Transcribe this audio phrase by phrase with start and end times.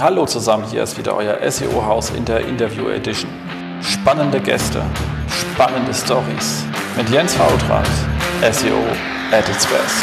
[0.00, 3.30] Hallo zusammen, hier ist wieder euer SEO-Haus in der Interview Edition.
[3.82, 4.82] Spannende Gäste,
[5.28, 6.64] spannende Stories
[6.96, 7.86] mit Jens Fautrat,
[8.40, 8.78] SEO
[9.30, 10.02] at its best.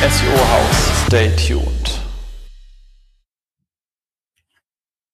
[0.00, 2.00] SEO-Haus, stay tuned.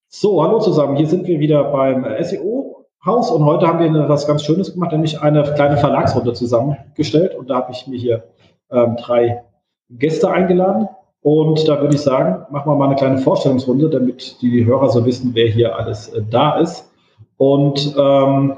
[0.09, 0.97] So, hallo zusammen.
[0.97, 4.93] Hier sind wir wieder beim SEO Haus und heute haben wir was ganz Schönes gemacht,
[4.93, 8.25] nämlich eine kleine Verlagsrunde zusammengestellt und da habe ich mir hier
[8.71, 9.45] ähm, drei
[9.91, 10.89] Gäste eingeladen
[11.23, 15.07] und da würde ich sagen, machen wir mal eine kleine Vorstellungsrunde, damit die Hörer so
[15.07, 16.91] wissen, wer hier alles äh, da ist
[17.37, 18.57] und ähm,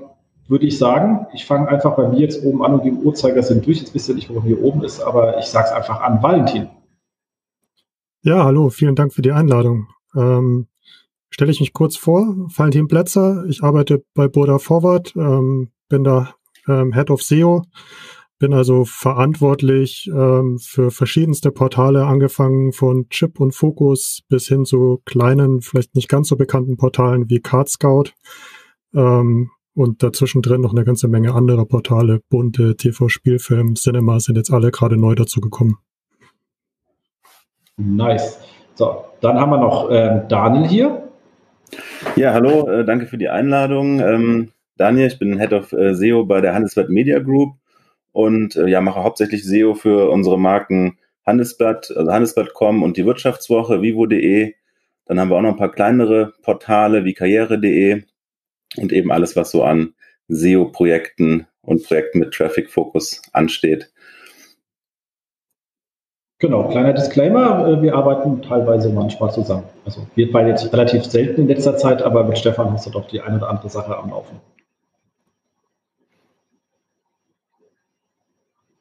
[0.51, 3.65] würde ich sagen, ich fange einfach bei mir jetzt oben an und die Uhrzeiger sind
[3.65, 3.79] durch.
[3.79, 6.21] Jetzt wisst ihr nicht, wo hier oben ist, aber ich sage es einfach an.
[6.23, 6.69] Valentin.
[8.23, 9.87] Ja, hallo, vielen Dank für die Einladung.
[10.17, 10.67] Ähm,
[11.31, 12.35] stelle ich mich kurz vor.
[12.55, 16.35] Valentin Plätzer, ich arbeite bei Burda Forward, ähm, bin da
[16.69, 17.63] ähm, Head of SEO,
[18.39, 25.01] bin also verantwortlich ähm, für verschiedenste Portale, angefangen von Chip und Focus bis hin zu
[25.05, 28.11] kleinen, vielleicht nicht ganz so bekannten Portalen wie Card Scout
[28.95, 34.53] ähm, und dazwischen drin noch eine ganze Menge anderer Portale, bunte, TV-Spielfilm, Cinema sind jetzt
[34.53, 35.77] alle gerade neu dazugekommen.
[37.77, 38.39] Nice.
[38.75, 41.10] So, dann haben wir noch äh, Daniel hier.
[42.17, 44.01] Ja, hallo, äh, danke für die Einladung.
[44.01, 47.57] Ähm, Daniel, ich bin Head of äh, SEO bei der Handelsblatt Media Group
[48.13, 53.83] und äh, ja, mache hauptsächlich SEO für unsere Marken Handelsblatt, also Handelsblatt.com und die Wirtschaftswoche,
[53.83, 54.55] vivo.de.
[55.05, 58.03] Dann haben wir auch noch ein paar kleinere Portale wie karriere.de
[58.77, 59.93] und eben alles, was so an
[60.29, 63.93] SEO-Projekten und Projekten mit Traffic-Fokus ansteht.
[66.41, 69.65] Genau, kleiner Disclaimer, äh, wir arbeiten teilweise manchmal zusammen.
[69.85, 73.07] Also wir beide jetzt relativ selten in letzter Zeit, aber mit Stefan hast du doch
[73.07, 74.41] die eine oder andere Sache am Laufen.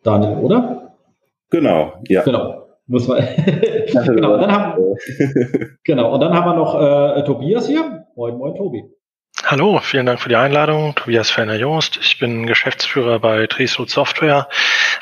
[0.04, 0.94] Daniel, oder?
[1.50, 2.24] Genau, ja.
[2.24, 2.66] Genau.
[2.88, 3.18] Muss man
[4.06, 4.96] genau, und dann haben,
[5.84, 8.06] genau, und dann haben wir noch äh, Tobias hier.
[8.16, 8.86] Moin, moin, Tobi.
[9.46, 10.94] Hallo, vielen Dank für die Einladung.
[10.96, 11.98] Tobias Fellner-Joost.
[12.02, 14.48] Ich bin Geschäftsführer bei Triesroot Software,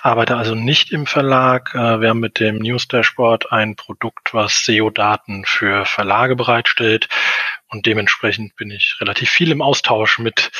[0.01, 1.73] arbeite also nicht im Verlag.
[1.73, 7.09] Äh, wir haben mit dem News Dashboard ein Produkt, was SEO-Daten für Verlage bereitstellt.
[7.67, 10.51] Und dementsprechend bin ich relativ viel im Austausch mit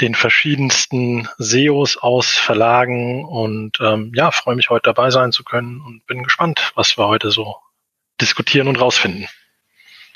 [0.00, 5.80] den verschiedensten SEOs aus Verlagen und ähm, ja, freue mich heute dabei sein zu können
[5.80, 7.56] und bin gespannt, was wir heute so
[8.20, 9.28] diskutieren und rausfinden.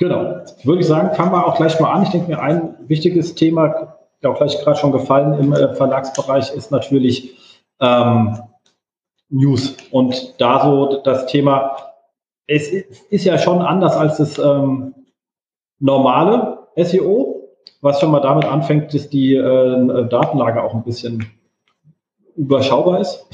[0.01, 0.41] Genau.
[0.65, 2.05] Würde ich sagen, fangen wir auch gleich mal an.
[2.05, 6.71] Ich denke mir, ein wichtiges Thema, auch gleich gerade schon gefallen im äh, Verlagsbereich, ist
[6.71, 7.37] natürlich
[7.81, 8.39] ähm,
[9.29, 9.77] News.
[9.91, 11.77] Und da so das Thema,
[12.47, 14.95] es ist ja schon anders als das ähm,
[15.81, 17.51] normale SEO,
[17.83, 21.27] was schon mal damit anfängt, dass die äh, Datenlage auch ein bisschen
[22.37, 23.27] überschaubar ist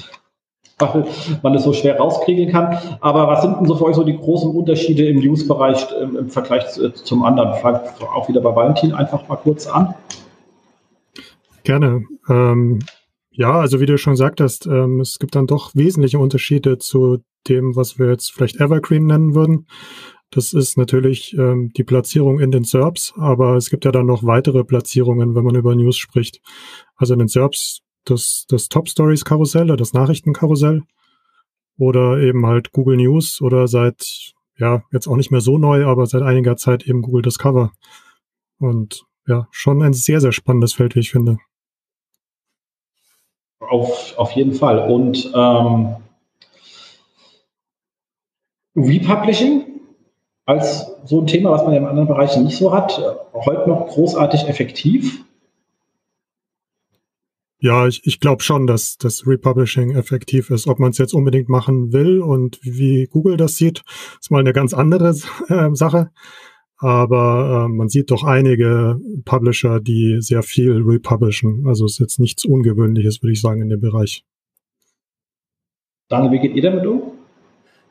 [0.78, 1.06] weil
[1.42, 2.78] man es so schwer rauskriegen kann.
[3.00, 6.28] Aber was sind denn so für euch so die großen Unterschiede im News-Bereich im, im,
[6.28, 6.64] Vergleich
[6.94, 7.54] zum anderen?
[7.60, 7.82] Fangt
[8.14, 9.94] auch wieder bei Valentin einfach mal kurz an.
[11.64, 12.04] Gerne.
[12.28, 12.80] Ähm,
[13.30, 17.76] ja, also wie du schon sagtest, ähm, es gibt dann doch wesentliche Unterschiede zu dem,
[17.76, 19.66] was wir jetzt vielleicht Evergreen nennen würden.
[20.30, 24.24] Das ist natürlich ähm, die Platzierung in den SERPs, aber es gibt ja dann noch
[24.24, 26.40] weitere Platzierungen, wenn man über News spricht.
[26.96, 27.80] Also in den SERPs
[28.10, 30.82] das, das Top Stories Karussell, das Nachrichtenkarussell
[31.78, 36.06] oder eben halt Google News oder seit, ja, jetzt auch nicht mehr so neu, aber
[36.06, 37.72] seit einiger Zeit eben Google Discover.
[38.58, 41.38] Und ja, schon ein sehr, sehr spannendes Feld, wie ich finde.
[43.60, 44.90] Auf, auf jeden Fall.
[44.90, 45.96] Und ähm,
[48.76, 49.64] Republishing
[50.44, 53.00] als so ein Thema, was man ja in anderen Bereichen nicht so hat,
[53.34, 55.24] heute noch großartig effektiv.
[57.58, 60.66] Ja, ich, ich glaube schon, dass das Republishing effektiv ist.
[60.66, 63.82] Ob man es jetzt unbedingt machen will und wie Google das sieht,
[64.20, 65.10] ist mal eine ganz andere
[65.48, 66.10] äh, Sache.
[66.78, 71.64] Aber äh, man sieht doch einige Publisher, die sehr viel republishen.
[71.66, 74.24] Also ist jetzt nichts Ungewöhnliches, würde ich sagen, in dem Bereich.
[76.08, 77.12] Daniel, wie geht ihr damit um?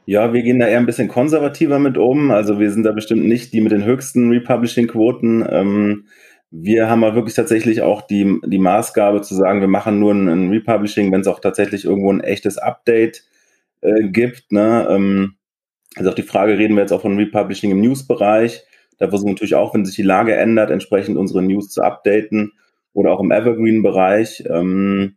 [0.06, 2.30] Ja, wir gehen da eher ein bisschen konservativer mit um.
[2.30, 5.44] Also wir sind da bestimmt nicht die mit den höchsten Republishing-Quoten.
[5.50, 6.06] Ähm,
[6.52, 10.28] wir haben aber wirklich tatsächlich auch die, die Maßgabe zu sagen, wir machen nur ein,
[10.28, 13.24] ein Republishing, wenn es auch tatsächlich irgendwo ein echtes Update
[13.82, 14.52] äh, gibt.
[14.52, 14.88] Ne?
[14.90, 15.36] Ähm,
[15.96, 18.64] also auch die Frage, reden wir jetzt auch von Republishing im News-Bereich.
[18.98, 22.54] Da versuchen wir natürlich auch, wenn sich die Lage ändert, entsprechend unsere News zu updaten
[22.94, 24.46] oder auch im Evergreen-Bereich.
[24.50, 25.16] Ähm,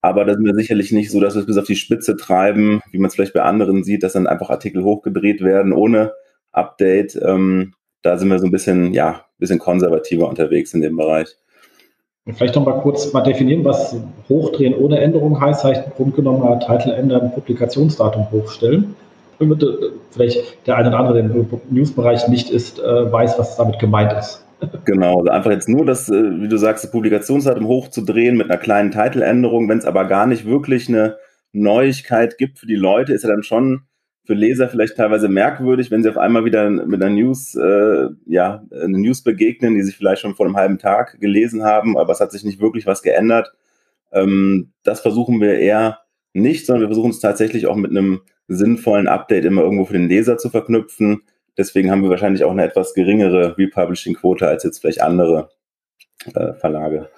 [0.00, 2.80] aber da sind wir sicherlich nicht so, dass wir es bis auf die Spitze treiben,
[2.92, 6.12] wie man es vielleicht bei anderen sieht, dass dann einfach Artikel hochgedreht werden ohne
[6.52, 7.18] Update.
[7.22, 11.36] Ähm, da sind wir so ein bisschen, ja, ein bisschen konservativer unterwegs in dem Bereich.
[12.34, 13.96] Vielleicht noch mal kurz mal definieren, was
[14.28, 15.64] hochdrehen ohne Änderung heißt.
[15.64, 18.94] Heißt im Grunde genommen mal Titel ändern, Publikationsdatum hochstellen.
[19.38, 19.66] Damit äh,
[20.10, 24.12] vielleicht der eine oder andere, der im Newsbereich nicht ist, äh, weiß, was damit gemeint
[24.12, 24.44] ist.
[24.84, 28.58] Genau, also einfach jetzt nur das, äh, wie du sagst, das Publikationsdatum hochzudrehen mit einer
[28.58, 29.68] kleinen Titeländerung.
[29.68, 31.16] Wenn es aber gar nicht wirklich eine
[31.52, 33.82] Neuigkeit gibt für die Leute, ist ja dann schon
[34.28, 38.62] für Leser vielleicht teilweise merkwürdig, wenn sie auf einmal wieder mit einer News, äh, ja,
[38.70, 42.20] eine News begegnen, die sich vielleicht schon vor einem halben Tag gelesen haben, aber es
[42.20, 43.54] hat sich nicht wirklich was geändert.
[44.12, 46.00] Ähm, das versuchen wir eher
[46.34, 50.10] nicht, sondern wir versuchen es tatsächlich auch mit einem sinnvollen Update immer irgendwo für den
[50.10, 51.22] Leser zu verknüpfen.
[51.56, 55.48] Deswegen haben wir wahrscheinlich auch eine etwas geringere Republishing-Quote als jetzt vielleicht andere
[56.34, 57.08] äh, Verlage.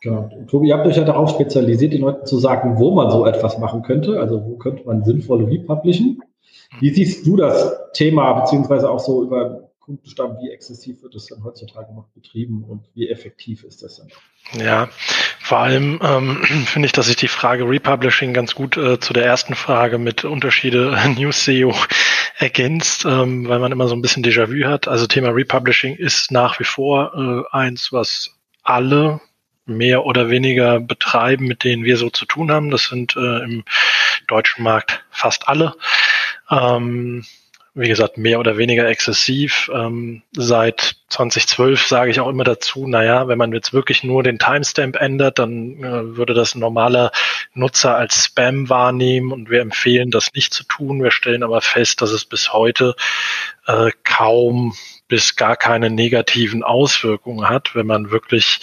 [0.00, 0.28] Genau.
[0.48, 3.58] Tobi, ihr habt euch ja darauf spezialisiert, den Leuten zu sagen, wo man so etwas
[3.58, 4.18] machen könnte.
[4.18, 6.20] Also wo könnte man sinnvoll republishen?
[6.82, 11.44] Wie siehst du das Thema, beziehungsweise auch so über Kundenstamm, wie exzessiv wird das denn
[11.44, 14.60] heutzutage noch betrieben und wie effektiv ist das denn?
[14.60, 14.88] Ja,
[15.38, 19.24] vor allem ähm, finde ich, dass sich die Frage Republishing ganz gut äh, zu der
[19.24, 21.72] ersten Frage mit Unterschiede News SEO
[22.38, 24.88] ergänzt, ähm, weil man immer so ein bisschen Déjà-vu hat.
[24.88, 29.20] Also Thema Republishing ist nach wie vor äh, eins, was alle
[29.66, 32.70] mehr oder weniger betreiben, mit denen wir so zu tun haben.
[32.70, 33.64] Das sind äh, im
[34.26, 35.74] deutschen Markt fast alle.
[36.52, 37.24] Ähm,
[37.74, 39.70] wie gesagt, mehr oder weniger exzessiv.
[39.72, 44.38] Ähm, seit 2012 sage ich auch immer dazu, naja, wenn man jetzt wirklich nur den
[44.38, 47.12] Timestamp ändert, dann äh, würde das ein normaler
[47.54, 51.02] Nutzer als Spam wahrnehmen und wir empfehlen, das nicht zu tun.
[51.02, 52.94] Wir stellen aber fest, dass es bis heute
[53.66, 54.74] äh, kaum
[55.08, 58.60] bis gar keine negativen Auswirkungen hat, wenn man wirklich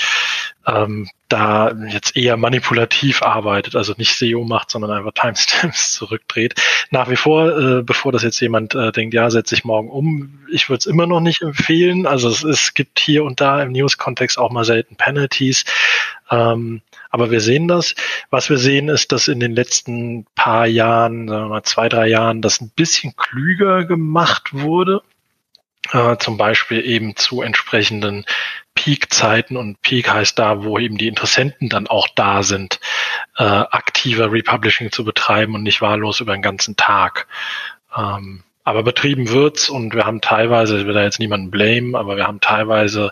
[0.74, 6.56] ähm, da jetzt eher manipulativ arbeitet, also nicht SEO macht, sondern einfach Timestamps zurückdreht.
[6.92, 10.40] Nach wie vor, äh, bevor das jetzt jemand äh, denkt, ja, setze ich morgen um,
[10.52, 12.06] ich würde es immer noch nicht empfehlen.
[12.06, 15.66] Also es, es gibt hier und da im News-Kontext auch mal selten Penalties.
[16.32, 17.96] Ähm, aber wir sehen das.
[18.30, 22.08] Was wir sehen, ist, dass in den letzten paar Jahren, sagen wir mal zwei, drei
[22.08, 25.02] Jahren, das ein bisschen klüger gemacht wurde
[25.92, 28.26] äh, zum Beispiel eben zu entsprechenden
[28.76, 32.80] Peak-Zeiten und Peak heißt da, wo eben die Interessenten dann auch da sind,
[33.38, 37.28] äh, aktiver Republishing zu betreiben und nicht wahllos über den ganzen Tag.
[37.98, 42.18] Ähm, aber betrieben wird's und wir haben teilweise, ich will da jetzt niemanden blame, aber
[42.18, 43.12] wir haben teilweise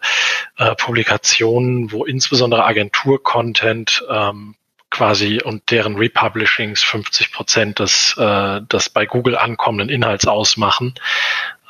[0.57, 4.55] äh, Publikationen, wo insbesondere Agentur-Content ähm,
[4.89, 10.93] quasi und deren Republishings 50 Prozent des, äh, des bei Google ankommenden Inhalts ausmachen.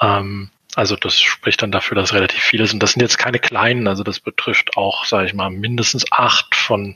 [0.02, 2.84] Ähm, also das spricht dann dafür, dass relativ viele sind.
[2.84, 6.96] Das sind jetzt keine kleinen, also das betrifft auch, sage ich mal, mindestens acht von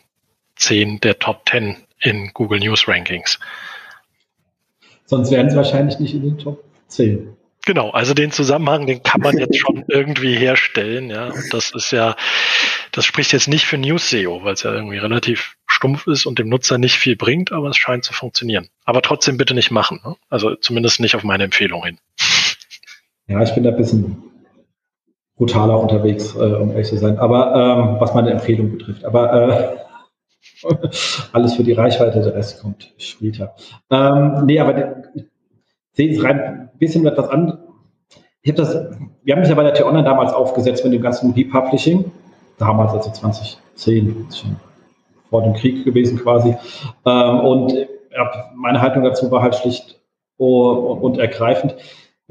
[0.56, 3.40] zehn der Top Ten in Google News Rankings.
[5.08, 7.36] Sonst wären sie wahrscheinlich nicht in den Top 10.
[7.66, 11.30] Genau, also den Zusammenhang, den kann man jetzt schon irgendwie herstellen, ja.
[11.30, 12.16] Und das ist ja,
[12.92, 16.38] das spricht jetzt nicht für News SEO, weil es ja irgendwie relativ stumpf ist und
[16.38, 18.70] dem Nutzer nicht viel bringt, aber es scheint zu funktionieren.
[18.86, 20.18] Aber trotzdem bitte nicht machen, ne?
[20.30, 21.98] also zumindest nicht auf meine Empfehlung hin.
[23.32, 24.18] Ja, ich bin da ein bisschen
[25.38, 27.18] brutaler unterwegs, äh, um ehrlich zu sein.
[27.18, 29.06] Aber ähm, was meine Empfehlung betrifft.
[29.06, 29.78] Aber äh,
[31.32, 33.56] alles für die Reichweite, der Rest kommt später.
[33.90, 35.24] Ähm, nee, aber ich
[35.94, 37.58] sehe es rein ein bisschen etwas an.
[38.42, 38.74] Ich habe das,
[39.24, 42.12] wir haben mich ja bei der T-Online damals aufgesetzt mit dem ganzen Republishing.
[42.58, 44.58] Damals, also 2010, schon
[45.30, 46.56] vor dem Krieg gewesen quasi.
[47.06, 50.02] Ähm, und ja, meine Haltung dazu war halt schlicht
[50.38, 51.76] und ergreifend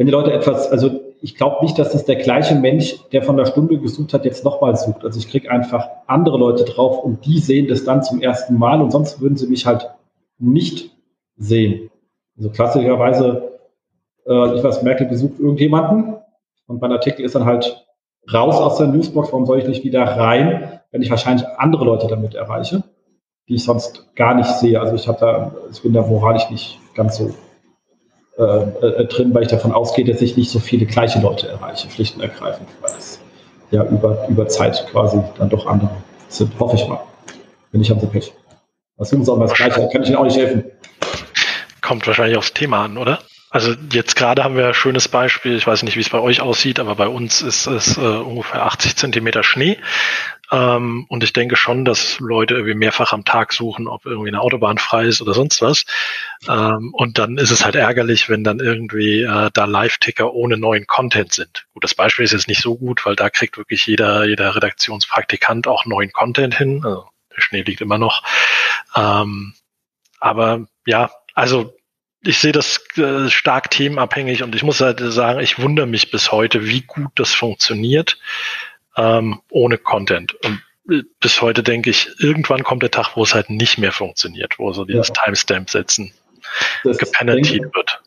[0.01, 3.37] wenn die Leute etwas, also ich glaube nicht, dass das der gleiche Mensch, der von
[3.37, 5.05] der Stunde gesucht hat, jetzt nochmal sucht.
[5.05, 8.81] Also ich kriege einfach andere Leute drauf und die sehen das dann zum ersten Mal
[8.81, 9.91] und sonst würden sie mich halt
[10.39, 10.97] nicht
[11.37, 11.91] sehen.
[12.39, 13.59] Also klassischerweise,
[14.27, 16.17] äh, ich weiß, Merkel besucht irgendjemanden
[16.67, 17.87] und mein Artikel ist dann halt
[18.33, 22.07] raus aus der Newsbox, warum soll ich nicht wieder rein, wenn ich wahrscheinlich andere Leute
[22.07, 22.85] damit erreiche,
[23.51, 24.81] die ich sonst gar nicht sehe.
[24.81, 27.35] Also ich habe da, ich bin da moralisch nicht ganz so
[28.41, 31.91] äh, äh, drin, weil ich davon ausgehe, dass ich nicht so viele gleiche Leute erreiche,
[31.91, 33.21] schlicht und ergreifend, weil es
[33.71, 35.91] ja über, über Zeit quasi dann doch andere
[36.29, 37.01] sind, hoffe ich mal.
[37.73, 38.33] Wenn nicht, haben sie Pech.
[38.97, 40.65] Was suchen sie das Gleiche, kann ich Ihnen auch nicht helfen.
[41.81, 43.19] Kommt wahrscheinlich aufs Thema an, oder?
[43.51, 46.41] Also jetzt gerade haben wir ein schönes Beispiel, ich weiß nicht, wie es bei euch
[46.41, 49.79] aussieht, aber bei uns ist es äh, ungefähr 80 Zentimeter Schnee.
[50.51, 54.41] Ähm, und ich denke schon, dass Leute irgendwie mehrfach am Tag suchen, ob irgendwie eine
[54.41, 55.85] Autobahn frei ist oder sonst was.
[56.49, 60.87] Ähm, und dann ist es halt ärgerlich, wenn dann irgendwie äh, da Live-Ticker ohne neuen
[60.87, 61.67] Content sind.
[61.73, 65.69] Gut, das Beispiel ist jetzt nicht so gut, weil da kriegt wirklich jeder, jeder Redaktionspraktikant
[65.69, 66.83] auch neuen Content hin.
[66.85, 68.23] Also der Schnee liegt immer noch.
[68.97, 69.55] Ähm,
[70.19, 71.75] aber ja, also
[72.23, 76.33] ich sehe das äh, stark themenabhängig und ich muss halt sagen, ich wundere mich bis
[76.33, 78.19] heute, wie gut das funktioniert
[78.97, 80.35] ähm, ohne Content.
[80.45, 80.61] Und
[81.21, 84.73] bis heute denke ich, irgendwann kommt der Tag, wo es halt nicht mehr funktioniert, wo
[84.73, 85.15] so dieses ja.
[85.25, 86.13] Timestamp setzen
[86.83, 88.03] gepenaltiert wird.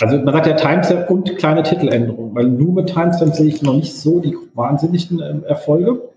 [0.00, 3.74] Also man sagt ja Timestamp und kleine Titeländerungen, weil nur mit Timestamp sehe ich noch
[3.74, 6.10] nicht so die wahnsinnigen äh, Erfolge.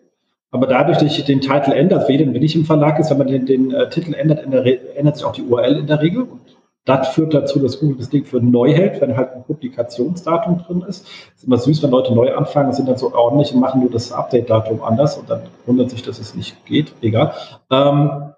[0.49, 3.19] Aber dadurch, dass ich den Titel ändert, für jeden, wenn ich im Verlag ist, wenn
[3.19, 6.23] man den, den äh, Titel ändert, ändert sich auch die URL in der Regel.
[6.23, 6.41] Und
[6.85, 10.83] das führt dazu, dass Google das Ding für neu hält, wenn halt ein Publikationsdatum drin
[10.87, 11.07] ist.
[11.35, 14.11] ist immer süß, wenn Leute neu anfangen, sind dann so ordentlich und machen nur das
[14.11, 16.93] Update-Datum anders und dann wundert sich, dass es nicht geht.
[17.01, 17.33] Egal.
[17.69, 18.33] Ähm,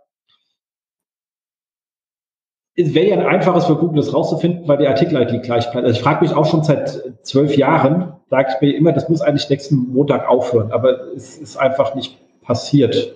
[2.76, 5.86] es wäre ja ein einfaches für Google, das rauszufinden, weil die Artikel-ID gleich bleibt.
[5.86, 9.22] Also ich frage mich auch schon seit zwölf Jahren, sage ich mir immer, das muss
[9.22, 13.16] eigentlich nächsten Montag aufhören, aber es ist einfach nicht passiert.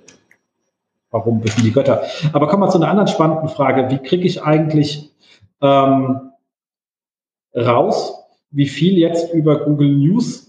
[1.09, 2.03] Warum wissen die Götter?
[2.33, 3.89] Aber kommen wir zu einer anderen spannenden Frage.
[3.89, 5.11] Wie kriege ich eigentlich
[5.61, 6.31] ähm,
[7.55, 8.13] raus,
[8.51, 10.47] wie viel jetzt über Google News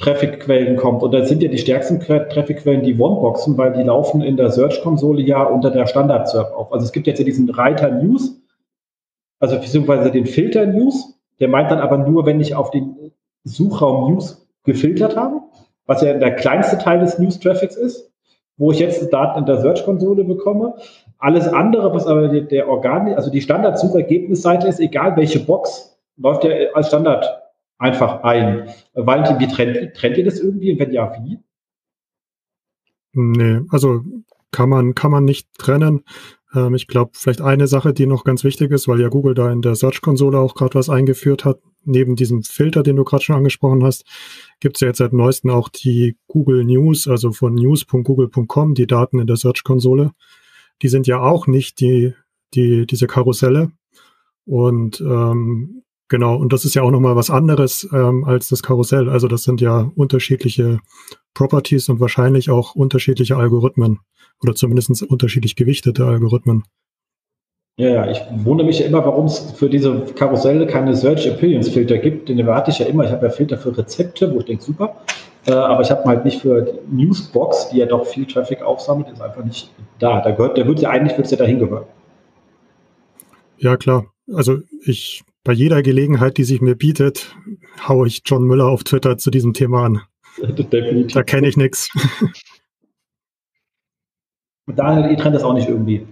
[0.00, 1.02] Traffic-Quellen kommt.
[1.02, 5.20] Und da sind ja die stärksten Traffic-Quellen die One-Boxen, weil die laufen in der Search-Konsole
[5.22, 6.72] ja unter der Standard-Serp auf.
[6.72, 8.40] Also es gibt jetzt ja diesen Reiter News,
[9.38, 13.12] also beziehungsweise den Filter News, der meint dann aber nur, wenn ich auf den
[13.44, 15.40] Suchraum News gefiltert habe,
[15.86, 18.10] was ja der kleinste Teil des News-Traffics ist,
[18.56, 20.74] wo ich jetzt Daten in der Search-Konsole bekomme.
[21.20, 26.50] Alles andere, was aber der, Organ, also die Standard-Suchergebnisseite ist, egal welche Box, läuft ja
[26.72, 27.26] als Standard
[27.78, 28.68] einfach ein.
[28.94, 30.72] Valentin, wie trennt, trennt ihr das irgendwie?
[30.72, 31.38] Und wenn ja, wie?
[33.12, 34.02] Nee, also
[34.50, 36.04] kann man, kann man nicht trennen.
[36.54, 39.50] Ähm, ich glaube, vielleicht eine Sache, die noch ganz wichtig ist, weil ja Google da
[39.50, 41.60] in der Search-Konsole auch gerade was eingeführt hat.
[41.84, 44.04] Neben diesem Filter, den du gerade schon angesprochen hast,
[44.60, 49.18] gibt es ja jetzt seit neuestem auch die Google News, also von news.google.com, die Daten
[49.18, 50.12] in der Search-Konsole.
[50.82, 52.14] Die sind ja auch nicht die,
[52.54, 53.70] die, diese Karusselle.
[54.46, 59.08] Und ähm, Genau, und das ist ja auch nochmal was anderes ähm, als das Karussell.
[59.08, 60.80] Also das sind ja unterschiedliche
[61.34, 64.00] Properties und wahrscheinlich auch unterschiedliche Algorithmen
[64.42, 66.64] oder zumindest unterschiedlich gewichtete Algorithmen.
[67.76, 71.70] Ja, ja, ich wundere mich ja immer, warum es für diese Karusselle keine Search Appearance
[71.70, 72.28] Filter gibt.
[72.28, 73.04] Den erwarte ich ja immer.
[73.04, 74.96] Ich habe ja Filter für Rezepte, wo ich denke, super.
[75.46, 79.22] Äh, aber ich habe halt nicht für Newsbox, die ja doch viel Traffic aufsammelt, ist
[79.22, 80.20] einfach nicht da.
[80.20, 81.84] Da gehört, der wird ja eigentlich wird's ja dahin gehören.
[83.58, 84.06] Ja, klar.
[84.32, 87.34] Also ich bei jeder Gelegenheit, die sich mir bietet,
[87.88, 90.02] haue ich John Müller auf Twitter zu diesem Thema an.
[90.38, 91.12] Definitiv.
[91.12, 91.88] Da kenne ich nichts.
[94.66, 96.06] Daniel, ihr trennt das auch nicht irgendwie.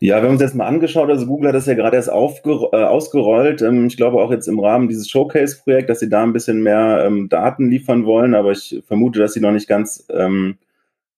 [0.00, 2.68] Ja, wir haben uns jetzt mal angeschaut, also Google hat das ja gerade erst aufger
[2.72, 3.62] äh, ausgerollt.
[3.62, 7.04] Ähm, ich glaube auch jetzt im Rahmen dieses Showcase-Projekt, dass sie da ein bisschen mehr
[7.06, 10.58] ähm, Daten liefern wollen, aber ich vermute, dass sie noch nicht ganz ähm,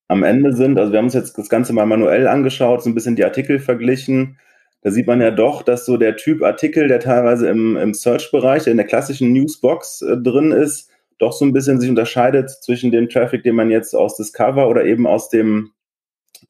[0.08, 0.78] am Ende sind.
[0.78, 3.58] Also wir haben uns jetzt das Ganze mal manuell angeschaut, so ein bisschen die Artikel
[3.58, 4.38] verglichen
[4.86, 8.68] da sieht man ja doch, dass so der Typ Artikel, der teilweise im, im Search-Bereich,
[8.68, 13.08] in der klassischen Newsbox äh, drin ist, doch so ein bisschen sich unterscheidet zwischen dem
[13.08, 15.72] Traffic, den man jetzt aus Discover oder eben aus dem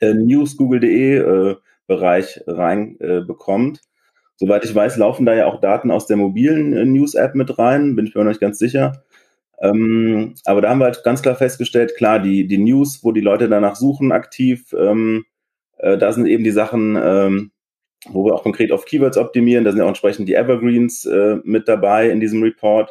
[0.01, 1.57] äh, News-Google.de äh,
[1.87, 3.23] Bereich rein äh.
[4.39, 7.97] Soweit ich weiß, laufen da ja auch Daten aus der mobilen äh, News-App mit rein,
[7.97, 9.05] bin ich mir noch nicht ganz sicher.
[9.59, 13.23] Ähm, aber da haben wir halt ganz klar festgestellt, klar, die, die News, wo die
[13.23, 15.25] Leute danach suchen aktiv, ähm,
[15.79, 17.53] äh, da sind eben die Sachen, ähm,
[18.09, 19.65] wo wir auch konkret auf Keywords optimieren.
[19.65, 22.91] Da sind ja auch entsprechend die Evergreens äh, mit dabei in diesem Report.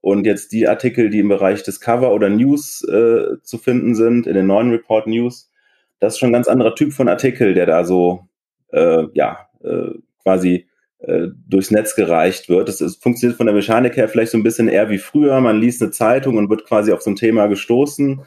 [0.00, 4.34] Und jetzt die Artikel, die im Bereich Discover oder News äh, zu finden sind, in
[4.34, 5.50] den neuen Report News,
[5.98, 8.26] das ist schon ein ganz anderer Typ von Artikel, der da so
[8.72, 10.66] äh, ja äh, quasi
[10.98, 12.68] äh, durchs Netz gereicht wird.
[12.68, 15.40] Das, das funktioniert von der Mechanik her vielleicht so ein bisschen eher wie früher.
[15.40, 18.22] Man liest eine Zeitung und wird quasi auf so ein Thema gestoßen.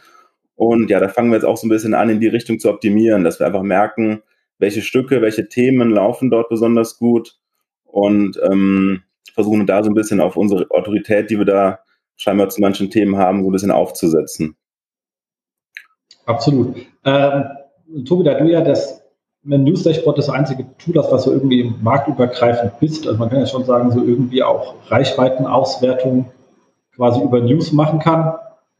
[0.56, 2.70] Und ja, da fangen wir jetzt auch so ein bisschen an, in die Richtung zu
[2.70, 4.22] optimieren, dass wir einfach merken,
[4.60, 7.38] welche Stücke, welche Themen laufen dort besonders gut
[7.86, 11.80] und ähm, versuchen da so ein bisschen auf unsere Autorität, die wir da
[12.16, 14.56] scheinbar zu manchen Themen haben, so ein bisschen aufzusetzen.
[16.26, 16.76] Absolut.
[17.04, 17.44] Ähm,
[18.06, 19.03] Tobi, da du ja das
[19.44, 23.46] News Dashboard das einzige Tool hast, was so irgendwie marktübergreifend bist, also man kann ja
[23.46, 26.32] schon sagen, so irgendwie auch Reichweitenauswertung
[26.96, 28.34] quasi über News machen kann,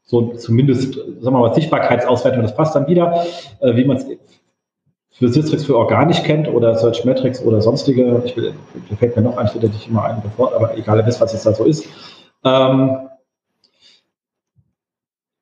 [0.04, 3.26] so zumindest, sagen wir mal, Sichtbarkeitsauswertung, das passt dann wieder,
[3.60, 4.06] äh, wie man es
[5.12, 8.54] für Sistrix für organisch kennt oder Searchmetrics oder sonstige, ich will,
[8.90, 11.34] da fällt mir noch ein, der dich immer ein, bevor, aber egal, ihr wisst, was
[11.34, 11.86] es da so ist.
[12.44, 13.10] Ähm,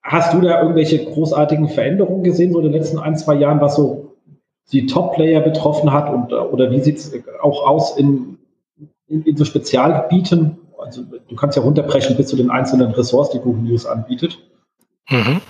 [0.04, 3.76] hast du da irgendwelche großartigen Veränderungen gesehen, so in den letzten ein, zwei Jahren, was
[3.76, 4.11] so
[4.72, 8.38] die Top-Player betroffen hat und, oder wie sieht es auch aus in,
[9.08, 10.58] in, in, so Spezialgebieten?
[10.78, 14.40] Also du kannst ja runterbrechen bis zu den einzelnen Ressorts, die Google News anbietet.
[15.10, 15.42] Mhm.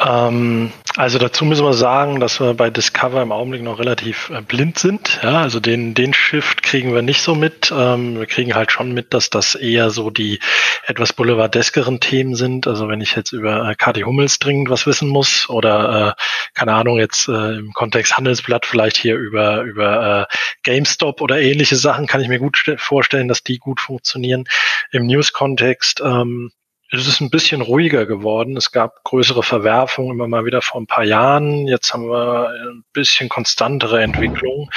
[0.00, 4.40] Ähm, also dazu müssen wir sagen, dass wir bei Discover im Augenblick noch relativ äh,
[4.40, 5.20] blind sind.
[5.22, 7.72] Ja, also den, den Shift kriegen wir nicht so mit.
[7.74, 10.40] Ähm, wir kriegen halt schon mit, dass das eher so die
[10.86, 12.66] etwas boulevardeskeren Themen sind.
[12.66, 16.22] Also wenn ich jetzt über äh, Kati Hummels dringend was wissen muss oder äh,
[16.54, 21.76] keine Ahnung jetzt äh, im Kontext Handelsblatt vielleicht hier über über äh, GameStop oder ähnliche
[21.76, 24.44] Sachen kann ich mir gut vorstellen, dass die gut funktionieren.
[24.92, 26.50] Im News-Kontext ähm,
[26.92, 28.56] es ist ein bisschen ruhiger geworden.
[28.56, 31.68] Es gab größere Verwerfungen immer mal wieder vor ein paar Jahren.
[31.68, 34.70] Jetzt haben wir ein bisschen konstantere Entwicklungen,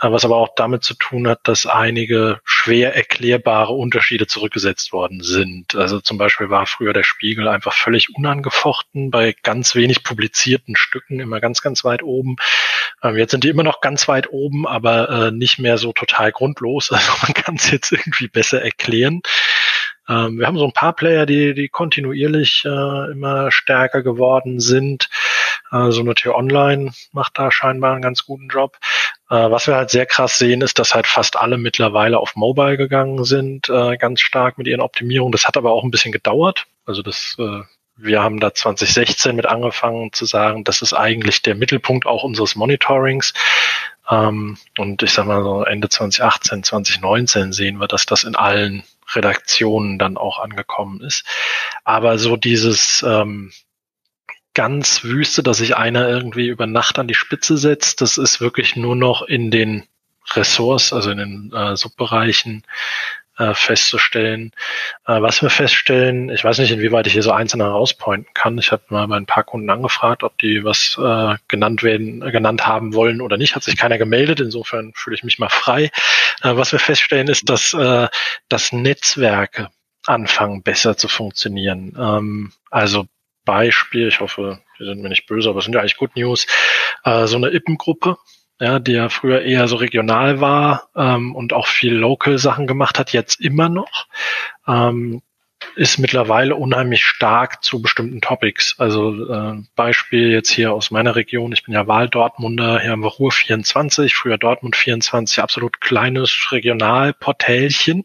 [0.00, 5.20] äh, was aber auch damit zu tun hat, dass einige schwer erklärbare Unterschiede zurückgesetzt worden
[5.22, 5.74] sind.
[5.74, 11.20] Also zum Beispiel war früher der Spiegel einfach völlig unangefochten bei ganz wenig publizierten Stücken,
[11.20, 12.36] immer ganz, ganz weit oben.
[13.02, 16.32] Ähm, jetzt sind die immer noch ganz weit oben, aber äh, nicht mehr so total
[16.32, 16.90] grundlos.
[16.98, 19.20] Also man kann es jetzt irgendwie besser erklären.
[20.08, 25.08] Ähm, wir haben so ein paar Player, die, die kontinuierlich äh, immer stärker geworden sind.
[25.70, 28.78] Äh, so eine Tier Online macht da scheinbar einen ganz guten Job.
[29.30, 32.76] Äh, was wir halt sehr krass sehen, ist, dass halt fast alle mittlerweile auf Mobile
[32.76, 35.32] gegangen sind, äh, ganz stark mit ihren Optimierungen.
[35.32, 36.66] Das hat aber auch ein bisschen gedauert.
[36.86, 37.62] Also das äh,
[38.00, 42.54] wir haben da 2016 mit angefangen zu sagen, das ist eigentlich der Mittelpunkt auch unseres
[42.54, 43.34] Monitorings.
[44.08, 48.84] Ähm, und ich sag mal so Ende 2018, 2019 sehen wir, dass das in allen
[49.14, 51.24] Redaktionen dann auch angekommen ist.
[51.84, 53.52] Aber so dieses ähm,
[54.54, 58.76] ganz Wüste, dass sich einer irgendwie über Nacht an die Spitze setzt, das ist wirklich
[58.76, 59.84] nur noch in den
[60.32, 62.64] Ressorts, also in den äh, Subbereichen
[63.38, 64.52] äh, festzustellen.
[65.06, 68.58] Äh, was wir feststellen, ich weiß nicht, inwieweit ich hier so einzelne herauspointen kann.
[68.58, 72.30] Ich habe mal bei ein paar Kunden angefragt, ob die was äh, genannt werden, äh,
[72.30, 73.54] genannt haben wollen oder nicht.
[73.54, 74.40] Hat sich keiner gemeldet.
[74.40, 75.84] Insofern fühle ich mich mal frei.
[76.42, 78.08] Äh, was wir feststellen, ist, dass, äh,
[78.48, 79.68] dass Netzwerke
[80.06, 81.96] anfangen besser zu funktionieren.
[81.98, 83.06] Ähm, also
[83.44, 86.46] Beispiel, ich hoffe, die sind mir nicht böse, aber es sind ja eigentlich Good News.
[87.04, 88.18] Äh, so eine Ippengruppe,
[88.60, 93.12] ja, die ja früher eher so regional war ähm, und auch viel Local-Sachen gemacht hat,
[93.12, 94.06] jetzt immer noch,
[94.66, 95.22] ähm,
[95.74, 98.76] ist mittlerweile unheimlich stark zu bestimmten Topics.
[98.78, 103.08] Also äh, Beispiel jetzt hier aus meiner Region, ich bin ja Wahl-Dortmunder, hier haben wir
[103.08, 108.04] Ruhr 24, früher Dortmund 24, absolut kleines Regionalportälchen.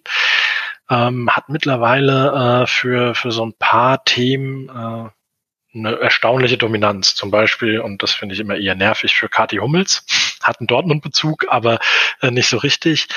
[0.89, 5.10] Ähm, hat mittlerweile äh, für, für so ein paar Themen äh,
[5.76, 7.16] eine erstaunliche Dominanz.
[7.16, 10.06] Zum Beispiel, und das finde ich immer eher nervig für Kati Hummels,
[10.44, 11.80] hat einen Dortmund-Bezug, aber
[12.22, 13.08] äh, nicht so richtig.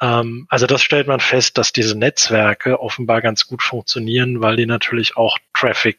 [0.00, 4.66] Ähm, also das stellt man fest, dass diese Netzwerke offenbar ganz gut funktionieren, weil die
[4.66, 5.98] natürlich auch Traffic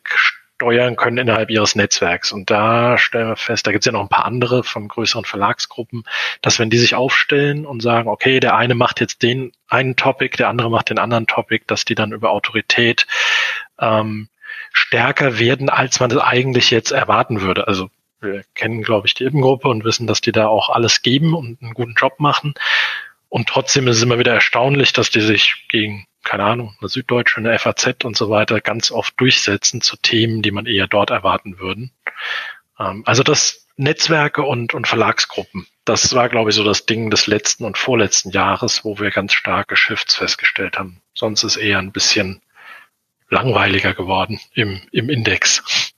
[0.62, 2.32] steuern können innerhalb ihres Netzwerks.
[2.32, 5.26] Und da stellen wir fest, da gibt es ja noch ein paar andere von größeren
[5.26, 6.04] Verlagsgruppen,
[6.44, 10.38] dass wenn die sich aufstellen und sagen, okay, der eine macht jetzt den einen Topic,
[10.38, 13.08] der andere macht den anderen Topic, dass die dann über Autorität
[13.80, 14.30] ähm,
[14.72, 17.68] stärker werden, als man es eigentlich jetzt erwarten würde.
[17.68, 17.90] Also
[18.22, 21.62] wir kennen, glaube ich, die Ippengruppe und wissen, dass die da auch alles geben und
[21.62, 22.54] einen guten Job machen.
[23.30, 27.38] Und trotzdem ist es immer wieder erstaunlich, dass die sich gegen, keine Ahnung, eine Süddeutsche,
[27.38, 31.60] eine FAZ und so weiter ganz oft durchsetzen zu Themen, die man eher dort erwarten
[31.60, 31.92] würden.
[32.80, 37.26] Ähm, also das Netzwerke und, und Verlagsgruppen, das war, glaube ich, so das Ding des
[37.26, 41.02] letzten und vorletzten Jahres, wo wir ganz starke Shifts festgestellt haben.
[41.14, 42.42] Sonst ist eher ein bisschen
[43.30, 45.91] langweiliger geworden im, im Index.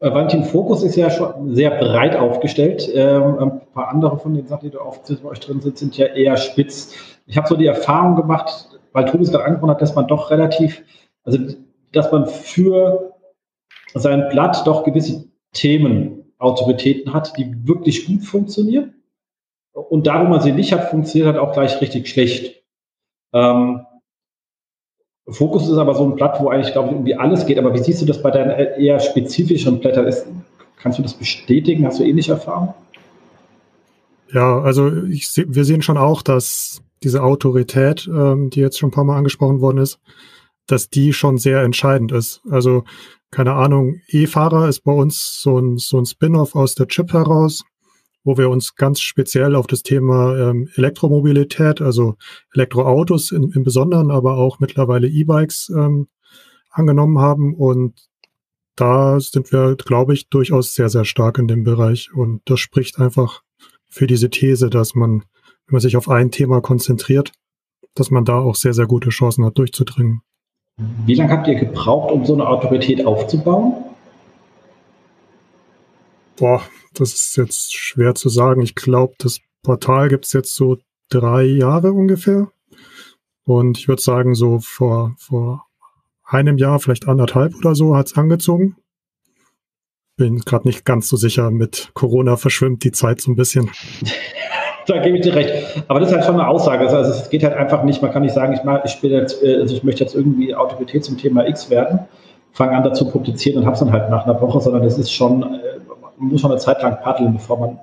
[0.00, 2.88] Äh, Valentin Fokus ist ja schon sehr breit aufgestellt.
[2.94, 5.96] Ähm, ein paar andere von den Sachen, die da aufzählst, bei euch drin sind, sind
[5.96, 6.94] ja eher spitz.
[7.26, 10.30] Ich habe so die Erfahrung gemacht, weil Tobi es gerade angesprochen hat, dass man doch
[10.30, 10.82] relativ,
[11.24, 11.38] also
[11.92, 13.14] dass man für
[13.94, 18.94] sein Blatt doch gewisse Themen, Autoritäten hat, die wirklich gut funktionieren.
[19.72, 22.62] Und da, wo man sie nicht hat, funktioniert halt auch gleich richtig schlecht.
[23.32, 23.84] Ähm,
[25.30, 27.58] Fokus ist aber so ein Blatt, wo eigentlich, glaube ich, irgendwie alles geht.
[27.58, 30.06] Aber wie siehst du das bei deinen eher spezifischen Blättern?
[30.06, 30.26] Ist,
[30.80, 31.86] kannst du das bestätigen?
[31.86, 32.74] Hast du ähnliche Erfahrungen?
[34.32, 38.92] Ja, also ich, wir sehen schon auch, dass diese Autorität, ähm, die jetzt schon ein
[38.92, 40.00] paar Mal angesprochen worden ist,
[40.66, 42.42] dass die schon sehr entscheidend ist.
[42.50, 42.84] Also
[43.30, 47.64] keine Ahnung, E-Fahrer ist bei uns so ein, so ein Spin-off aus der Chip heraus
[48.28, 52.16] wo wir uns ganz speziell auf das Thema ähm, Elektromobilität, also
[52.52, 56.08] Elektroautos in, im Besonderen, aber auch mittlerweile E-Bikes ähm,
[56.70, 57.54] angenommen haben.
[57.54, 57.94] Und
[58.76, 62.10] da sind wir, glaube ich, durchaus sehr, sehr stark in dem Bereich.
[62.12, 63.40] Und das spricht einfach
[63.88, 65.20] für diese These, dass man,
[65.66, 67.32] wenn man sich auf ein Thema konzentriert,
[67.94, 70.20] dass man da auch sehr, sehr gute Chancen hat, durchzudringen.
[71.06, 73.87] Wie lange habt ihr gebraucht, um so eine Autorität aufzubauen?
[76.38, 76.62] Boah,
[76.94, 78.62] das ist jetzt schwer zu sagen.
[78.62, 82.48] Ich glaube, das Portal gibt es jetzt so drei Jahre ungefähr.
[83.44, 85.66] Und ich würde sagen, so vor, vor
[86.24, 88.76] einem Jahr, vielleicht anderthalb oder so, hat es angezogen.
[90.16, 91.50] bin gerade nicht ganz so sicher.
[91.50, 93.70] Mit Corona verschwimmt die Zeit so ein bisschen.
[94.86, 95.84] da gebe ich dir recht.
[95.88, 96.88] Aber das ist halt schon eine Aussage.
[96.88, 99.42] Also es geht halt einfach nicht, man kann nicht sagen, ich, mach, ich, bin jetzt,
[99.42, 102.00] äh, also ich möchte jetzt irgendwie Autorität zum Thema X werden,
[102.52, 105.12] fange an dazu publizieren und habe es dann halt nach einer Woche, sondern es ist
[105.12, 105.42] schon,
[106.18, 107.78] man muss schon eine Zeit lang paddeln, bevor man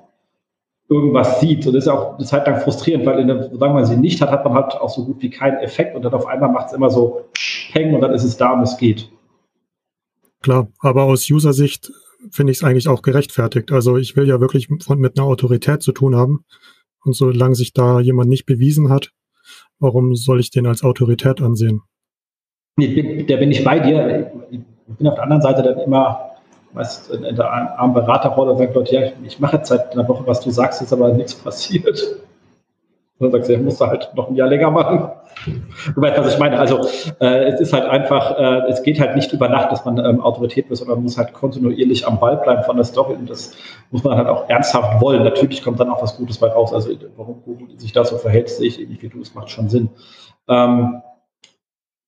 [0.88, 1.66] irgendwas sieht.
[1.66, 4.20] Und das ist auch eine Zeit lang frustrierend, weil in der, solange man sie nicht
[4.20, 6.68] hat, hat man halt auch so gut wie keinen Effekt und dann auf einmal macht
[6.68, 7.24] es immer so
[7.72, 9.10] Peng und dann ist es da und es geht.
[10.42, 11.92] Klar, aber aus User-Sicht
[12.30, 13.72] finde ich es eigentlich auch gerechtfertigt.
[13.72, 16.44] Also ich will ja wirklich von, mit einer Autorität zu tun haben.
[17.04, 19.12] Und solange sich da jemand nicht bewiesen hat,
[19.78, 21.82] warum soll ich den als Autorität ansehen?
[22.76, 24.32] Nee, da bin ich bei dir.
[24.50, 24.60] Ich
[24.98, 26.35] bin auf der anderen Seite dann immer
[26.76, 30.26] weißt, in der armen Beraterrolle und sagt Leute, ja, ich mache jetzt seit einer Woche,
[30.26, 32.00] was du sagst, ist aber nichts passiert.
[33.18, 35.10] Und dann sagst du, ja, musst du halt noch ein Jahr länger machen.
[35.94, 36.58] Du weißt, was ich meine.
[36.58, 36.86] Also
[37.20, 40.20] äh, es ist halt einfach, äh, es geht halt nicht über Nacht, dass man ähm,
[40.20, 43.52] Autorität wird, sondern man muss halt kontinuierlich am Ball bleiben von der Story und das
[43.90, 45.24] muss man halt auch ernsthaft wollen.
[45.24, 46.74] Natürlich kommt dann auch was Gutes bei raus.
[46.74, 49.70] Also warum Google sich da so verhält, sehe ich ähnlich wie du, es macht schon
[49.70, 49.88] Sinn.
[50.46, 51.00] Ähm,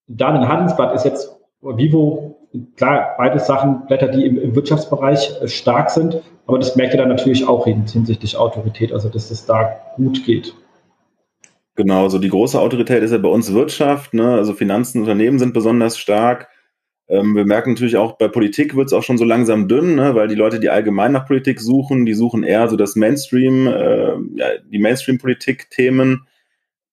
[0.07, 2.28] Daniel Handelsblatt ist jetzt Vivo,
[2.75, 6.99] klar, beide Sachen, Blätter, die im, im Wirtschaftsbereich äh, stark sind, aber das merkt ihr
[6.99, 10.55] dann natürlich auch hinsichtlich Autorität, also dass es da gut geht.
[11.75, 14.33] Genau, so die große Autorität ist ja bei uns Wirtschaft, ne?
[14.33, 16.49] also Finanzen, Unternehmen sind besonders stark.
[17.07, 20.13] Ähm, wir merken natürlich auch, bei Politik wird es auch schon so langsam dünn, ne?
[20.13, 24.13] weil die Leute, die allgemein nach Politik suchen, die suchen eher so das Mainstream, äh,
[24.35, 26.27] ja, die Mainstream-Politik-Themen,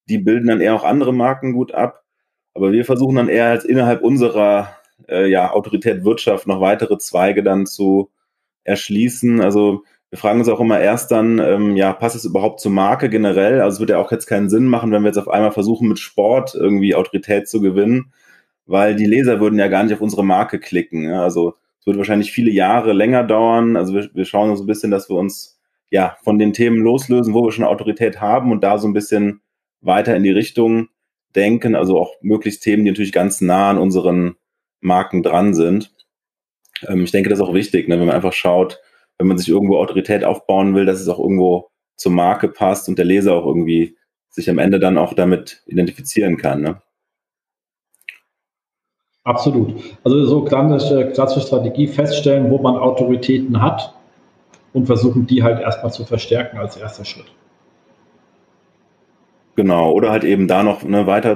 [0.08, 2.04] die bilden dann eher auch andere Marken gut ab.
[2.54, 4.68] Aber wir versuchen dann eher als innerhalb unserer
[5.08, 8.10] äh, ja, Autorität Wirtschaft noch weitere Zweige dann zu
[8.64, 9.40] erschließen.
[9.40, 13.08] Also wir fragen uns auch immer erst dann, ähm, ja, passt es überhaupt zur Marke
[13.08, 13.60] generell?
[13.60, 15.88] Also es wird ja auch jetzt keinen Sinn machen, wenn wir jetzt auf einmal versuchen,
[15.88, 18.12] mit Sport irgendwie Autorität zu gewinnen,
[18.66, 21.04] weil die Leser würden ja gar nicht auf unsere Marke klicken.
[21.04, 21.22] Ja?
[21.22, 23.76] Also es wird wahrscheinlich viele Jahre länger dauern.
[23.76, 27.34] Also wir, wir schauen uns ein bisschen, dass wir uns ja von den Themen loslösen,
[27.34, 29.40] wo wir schon Autorität haben und da so ein bisschen
[29.80, 30.88] weiter in die Richtung
[31.34, 31.74] denken.
[31.74, 34.36] Also auch möglichst Themen, die natürlich ganz nah an unseren
[34.80, 35.92] Marken dran sind.
[36.86, 38.80] Ähm, ich denke, das ist auch wichtig, ne, wenn man einfach schaut,
[39.18, 42.98] wenn man sich irgendwo Autorität aufbauen will, dass es auch irgendwo zur Marke passt und
[42.98, 43.96] der Leser auch irgendwie
[44.28, 46.60] sich am Ende dann auch damit identifizieren kann.
[46.60, 46.82] Ne?
[49.24, 49.74] Absolut.
[50.04, 53.94] Also so klassische, klassische Strategie feststellen, wo man Autoritäten hat
[54.72, 57.26] und versuchen, die halt erstmal zu verstärken als erster Schritt.
[59.56, 61.34] Genau, oder halt eben da noch ne, weiter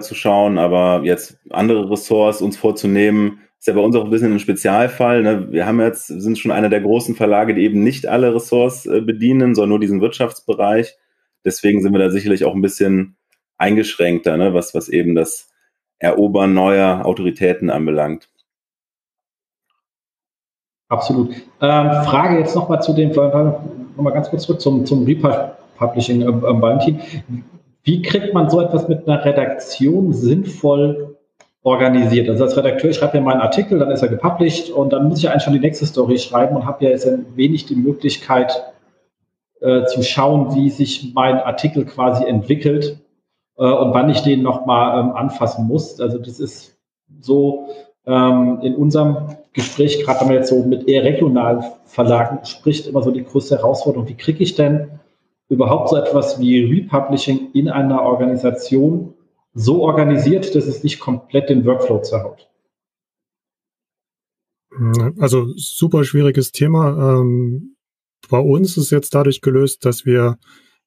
[0.59, 5.23] aber jetzt andere Ressorts uns vorzunehmen, ist ja bei uns auch ein bisschen ein Spezialfall.
[5.23, 5.51] Ne?
[5.51, 9.01] Wir haben jetzt, sind schon einer der großen Verlage, die eben nicht alle Ressorts äh,
[9.01, 10.97] bedienen, sondern nur diesen Wirtschaftsbereich.
[11.47, 13.17] Deswegen sind wir da sicherlich auch ein bisschen
[13.57, 14.53] eingeschränkter, ne?
[14.53, 15.51] was, was eben das
[15.99, 18.29] Erobern neuer Autoritäten anbelangt.
[20.89, 21.31] Absolut.
[21.61, 26.63] Ähm, Frage jetzt nochmal zu dem, nochmal ganz kurz zurück zum, zum Republishing, äh, äh,
[26.63, 27.01] Valentin.
[27.83, 31.17] Wie kriegt man so etwas mit einer Redaktion sinnvoll
[31.63, 32.29] organisiert.
[32.29, 35.19] Also als Redakteur, ich schreibe ja meinen Artikel, dann ist er gepublished und dann muss
[35.19, 38.65] ich eigentlich schon die nächste Story schreiben und habe ja jetzt ein wenig die Möglichkeit
[39.61, 42.99] äh, zu schauen, wie sich mein Artikel quasi entwickelt
[43.59, 46.01] äh, und wann ich den nochmal ähm, anfassen muss.
[46.01, 46.79] Also das ist
[47.21, 47.69] so
[48.07, 53.03] ähm, in unserem Gespräch, gerade wenn man jetzt so mit eher regionalen Verlagen spricht, immer
[53.03, 54.89] so die größte Herausforderung, wie kriege ich denn
[55.51, 59.15] überhaupt so etwas wie Republishing in einer Organisation
[59.53, 62.49] so organisiert, dass es nicht komplett den Workflow zerhaut?
[65.19, 67.21] Also super schwieriges Thema.
[67.21, 67.77] Ähm,
[68.31, 70.39] bei uns ist jetzt dadurch gelöst, dass wir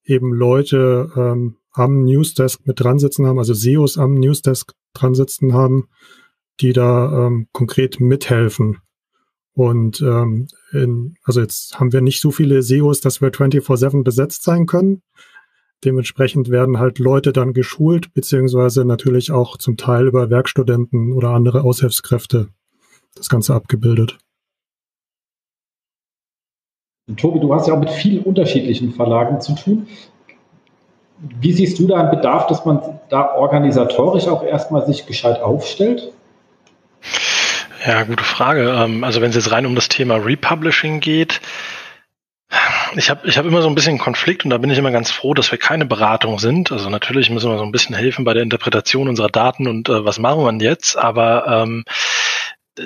[0.06, 5.54] eben Leute ähm, am Newsdesk mit dran sitzen haben, also SEOs am Newsdesk dran sitzen
[5.54, 5.90] haben,
[6.62, 8.78] die da ähm, konkret mithelfen.
[9.56, 14.44] Und ähm, in, also jetzt haben wir nicht so viele SEOs, dass wir 24-7 besetzt
[14.44, 15.04] sein können.
[15.84, 21.64] Dementsprechend werden halt Leute dann geschult, beziehungsweise natürlich auch zum Teil über Werkstudenten oder andere
[21.64, 22.48] Aushilfskräfte
[23.16, 24.18] das Ganze abgebildet.
[27.18, 29.88] Tobi, du hast ja auch mit vielen unterschiedlichen Verlagen zu tun.
[31.20, 36.14] Wie siehst du da einen Bedarf, dass man da organisatorisch auch erstmal sich gescheit aufstellt?
[37.86, 38.70] Ja, gute Frage.
[38.70, 41.42] Ähm, also wenn es jetzt rein um das Thema Republishing geht,
[42.96, 45.12] ich habe ich hab immer so ein bisschen Konflikt und da bin ich immer ganz
[45.12, 46.72] froh, dass wir keine Beratung sind.
[46.72, 50.06] Also natürlich müssen wir so ein bisschen helfen bei der Interpretation unserer Daten und äh,
[50.06, 51.84] was machen wir jetzt, aber ähm,
[52.78, 52.84] äh,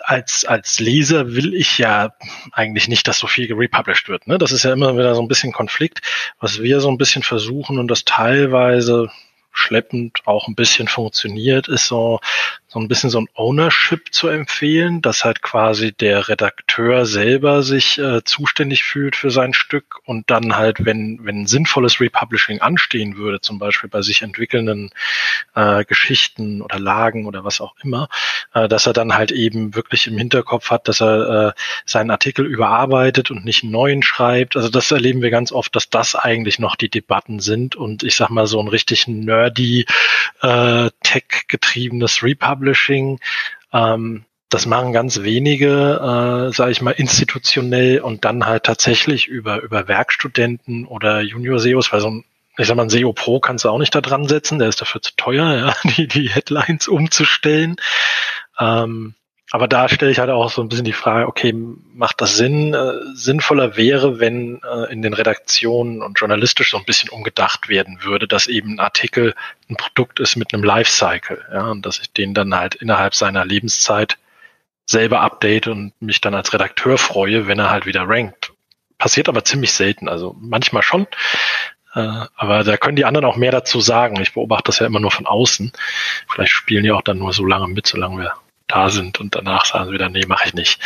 [0.00, 2.12] als, als Leser will ich ja
[2.52, 4.26] eigentlich nicht, dass so viel gerepublished wird.
[4.26, 4.38] Ne?
[4.38, 6.00] Das ist ja immer wieder so ein bisschen Konflikt,
[6.40, 9.10] was wir so ein bisschen versuchen und das teilweise
[9.54, 12.20] schleppend auch ein bisschen funktioniert, ist so,
[12.74, 17.98] so ein bisschen so ein Ownership zu empfehlen, dass halt quasi der Redakteur selber sich
[18.00, 23.40] äh, zuständig fühlt für sein Stück und dann halt, wenn, wenn sinnvolles Republishing anstehen würde,
[23.40, 24.90] zum Beispiel bei sich entwickelnden
[25.54, 28.08] äh, Geschichten oder Lagen oder was auch immer,
[28.54, 32.44] äh, dass er dann halt eben wirklich im Hinterkopf hat, dass er äh, seinen Artikel
[32.44, 34.56] überarbeitet und nicht einen neuen schreibt.
[34.56, 38.16] Also das erleben wir ganz oft, dass das eigentlich noch die Debatten sind und ich
[38.16, 39.86] sag mal so ein richtig nerdy
[40.42, 43.20] äh, Tech-getriebenes Republishing Publishing.
[43.72, 49.62] Ähm, das machen ganz wenige, äh, sage ich mal, institutionell und dann halt tatsächlich über,
[49.62, 52.24] über Werkstudenten oder Junior-SEOs, weil so ein,
[52.56, 54.80] ich sag mal, ein SEO Pro kannst du auch nicht da dran setzen, der ist
[54.80, 57.76] dafür zu teuer, ja, die, die Headlines umzustellen.
[58.58, 59.14] Ähm,
[59.54, 61.54] aber da stelle ich halt auch so ein bisschen die Frage, okay,
[61.94, 62.74] macht das Sinn?
[62.74, 68.02] Äh, sinnvoller wäre, wenn äh, in den Redaktionen und journalistisch so ein bisschen umgedacht werden
[68.02, 69.32] würde, dass eben ein Artikel
[69.70, 73.44] ein Produkt ist mit einem Lifecycle, ja, und dass ich den dann halt innerhalb seiner
[73.44, 74.18] Lebenszeit
[74.86, 78.52] selber update und mich dann als Redakteur freue, wenn er halt wieder rankt.
[78.98, 81.06] Passiert aber ziemlich selten, also manchmal schon.
[81.94, 84.20] Äh, aber da können die anderen auch mehr dazu sagen.
[84.20, 85.70] Ich beobachte das ja immer nur von außen.
[86.26, 88.34] Vielleicht spielen die auch dann nur so lange mit, solange wir
[88.74, 90.80] da sind und danach sagen sie wieder, nee, mache ich nicht.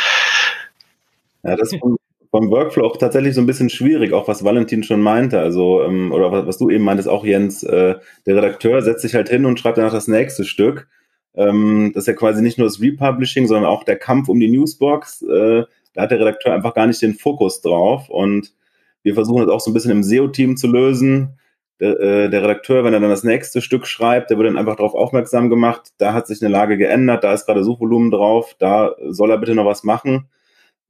[1.43, 5.01] Ja, das ist vom, Workflow auch tatsächlich so ein bisschen schwierig, auch was Valentin schon
[5.01, 9.01] meinte, also, ähm, oder was, was, du eben meintest, auch Jens, äh, der Redakteur setzt
[9.01, 10.87] sich halt hin und schreibt danach das nächste Stück.
[11.33, 14.49] Ähm, das ist ja quasi nicht nur das Republishing, sondern auch der Kampf um die
[14.49, 15.23] Newsbox.
[15.23, 18.51] Äh, da hat der Redakteur einfach gar nicht den Fokus drauf und
[19.01, 21.39] wir versuchen das auch so ein bisschen im SEO-Team zu lösen
[21.79, 24.75] der, äh, der Redakteur, wenn er dann das nächste Stück schreibt, der wird dann einfach
[24.75, 28.95] darauf aufmerksam gemacht, da hat sich eine Lage geändert, da ist gerade Suchvolumen drauf, da
[29.07, 30.29] soll er bitte noch was machen.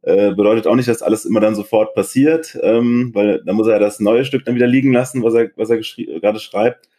[0.02, 3.74] Äh, bedeutet auch nicht, dass alles immer dann sofort passiert, ähm, weil da muss er
[3.74, 6.90] ja das neue Stück dann wieder liegen lassen, was er, was er gerade schreibt.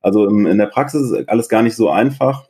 [0.00, 2.48] Also im, in der Praxis ist alles gar nicht so einfach.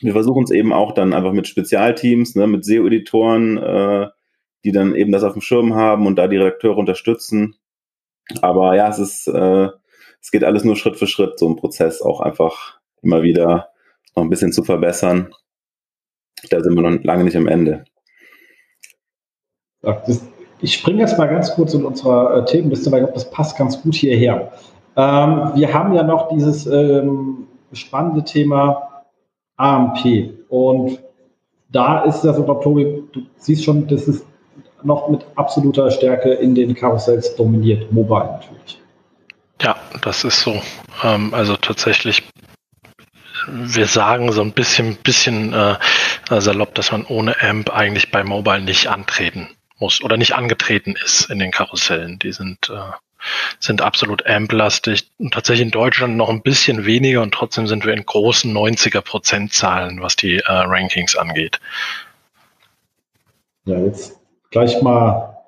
[0.00, 4.08] Wir versuchen es eben auch dann einfach mit Spezialteams, ne, mit SEO-Editoren, äh,
[4.64, 7.54] die dann eben das auf dem Schirm haben und da die Redakteure unterstützen.
[8.40, 9.68] Aber ja, es ist äh,
[10.24, 13.68] es geht alles nur Schritt für Schritt, so ein Prozess auch einfach immer wieder
[14.16, 15.34] noch ein bisschen zu verbessern.
[16.48, 17.84] Da sind wir noch lange nicht am Ende.
[20.62, 23.58] Ich springe jetzt mal ganz kurz in unserer äh, Themenliste, weil ich glaube, das passt
[23.58, 24.50] ganz gut hierher.
[24.96, 29.04] Ähm, wir haben ja noch dieses ähm, spannende Thema
[29.56, 30.38] AMP.
[30.48, 31.00] Und
[31.70, 34.24] da ist das, glaube Tobi, du siehst schon, das ist
[34.82, 38.80] noch mit absoluter Stärke in den Karussells dominiert, mobile natürlich.
[39.64, 40.60] Ja, das ist so.
[41.02, 42.22] Ähm, also tatsächlich,
[43.48, 45.76] wir sagen so ein bisschen, bisschen äh,
[46.28, 49.48] salopp, dass man ohne AMP eigentlich bei Mobile nicht antreten
[49.78, 52.18] muss oder nicht angetreten ist in den Karussellen.
[52.18, 52.92] Die sind äh,
[53.58, 57.94] sind absolut AMP-lastig und tatsächlich in Deutschland noch ein bisschen weniger und trotzdem sind wir
[57.94, 61.58] in großen 90er Prozentzahlen, was die äh, Rankings angeht.
[63.64, 65.38] Ja, jetzt gleich mal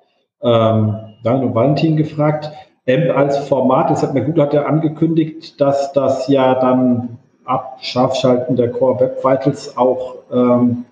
[0.40, 2.50] ähm, Daniel und Valentin gefragt.
[2.88, 7.79] AMP als Format, das hat mir gut hat ja angekündigt, dass das ja dann ab
[7.81, 10.85] Scharfschalten der Core Web Vitals auch ähm,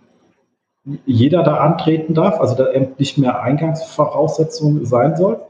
[1.07, 5.40] jeder da antreten darf, also der AMP nicht mehr Eingangsvoraussetzung sein soll.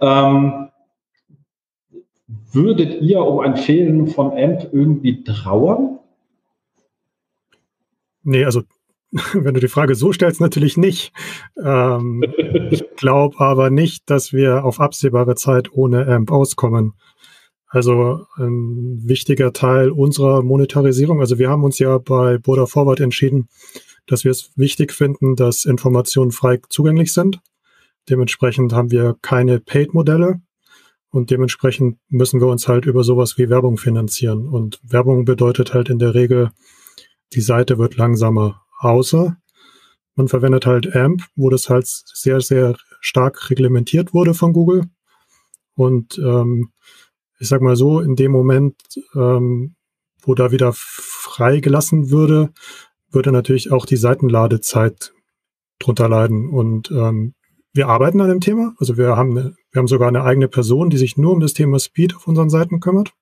[0.00, 0.70] Ähm,
[2.52, 5.98] würdet ihr um ein Fehlen von AMP irgendwie trauern?
[8.22, 8.62] Nee, also
[9.34, 11.12] wenn du die Frage so stellst, natürlich nicht.
[11.62, 12.24] Ähm,
[12.70, 16.94] ich glaube aber nicht, dass wir auf absehbare Zeit ohne AMP auskommen.
[17.68, 21.20] Also ein wichtiger Teil unserer Monetarisierung.
[21.20, 23.48] Also wir haben uns ja bei Border Forward entschieden,
[24.06, 27.40] dass wir es wichtig finden, dass Informationen frei zugänglich sind.
[28.08, 30.40] Dementsprechend haben wir keine Paid-Modelle
[31.10, 34.48] und dementsprechend müssen wir uns halt über sowas wie Werbung finanzieren.
[34.48, 36.50] Und Werbung bedeutet halt in der Regel,
[37.32, 39.36] die Seite wird langsamer außer
[40.16, 44.84] man verwendet halt AMP, wo das halt sehr, sehr stark reglementiert wurde von Google.
[45.74, 46.72] Und ähm,
[47.38, 48.76] ich sag mal so, in dem Moment,
[49.14, 49.76] ähm,
[50.22, 52.50] wo da wieder freigelassen würde,
[53.10, 55.12] würde natürlich auch die Seitenladezeit
[55.78, 56.48] drunter leiden.
[56.48, 57.34] Und ähm,
[57.74, 58.74] wir arbeiten an dem Thema.
[58.78, 61.78] Also wir haben, wir haben sogar eine eigene Person, die sich nur um das Thema
[61.78, 63.12] Speed auf unseren Seiten kümmert.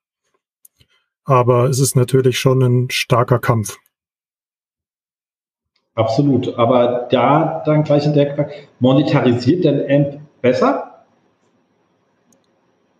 [1.25, 3.79] Aber es ist natürlich schon ein starker Kampf.
[5.95, 6.59] Absolut.
[6.59, 8.49] Aber da dann gleich in der
[8.81, 11.05] monetarisiert denn AMP besser?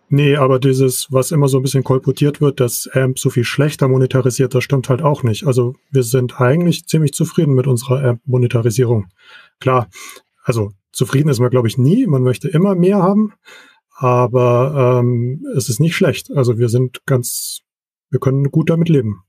[0.07, 3.87] Nee, aber dieses, was immer so ein bisschen kolportiert wird, dass AMP so viel schlechter
[3.87, 5.45] monetarisiert, das stimmt halt auch nicht.
[5.45, 9.07] Also wir sind eigentlich ziemlich zufrieden mit unserer AMP-Monetarisierung.
[9.59, 9.89] Klar,
[10.43, 12.05] also zufrieden ist man, glaube ich, nie.
[12.05, 13.33] Man möchte immer mehr haben,
[13.97, 16.31] aber ähm, es ist nicht schlecht.
[16.35, 17.61] Also wir sind ganz,
[18.09, 19.23] wir können gut damit leben.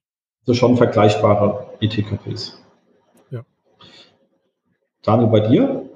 [0.45, 2.61] so schon vergleichbare ETKPs.
[5.07, 5.89] Daniel, bei dir?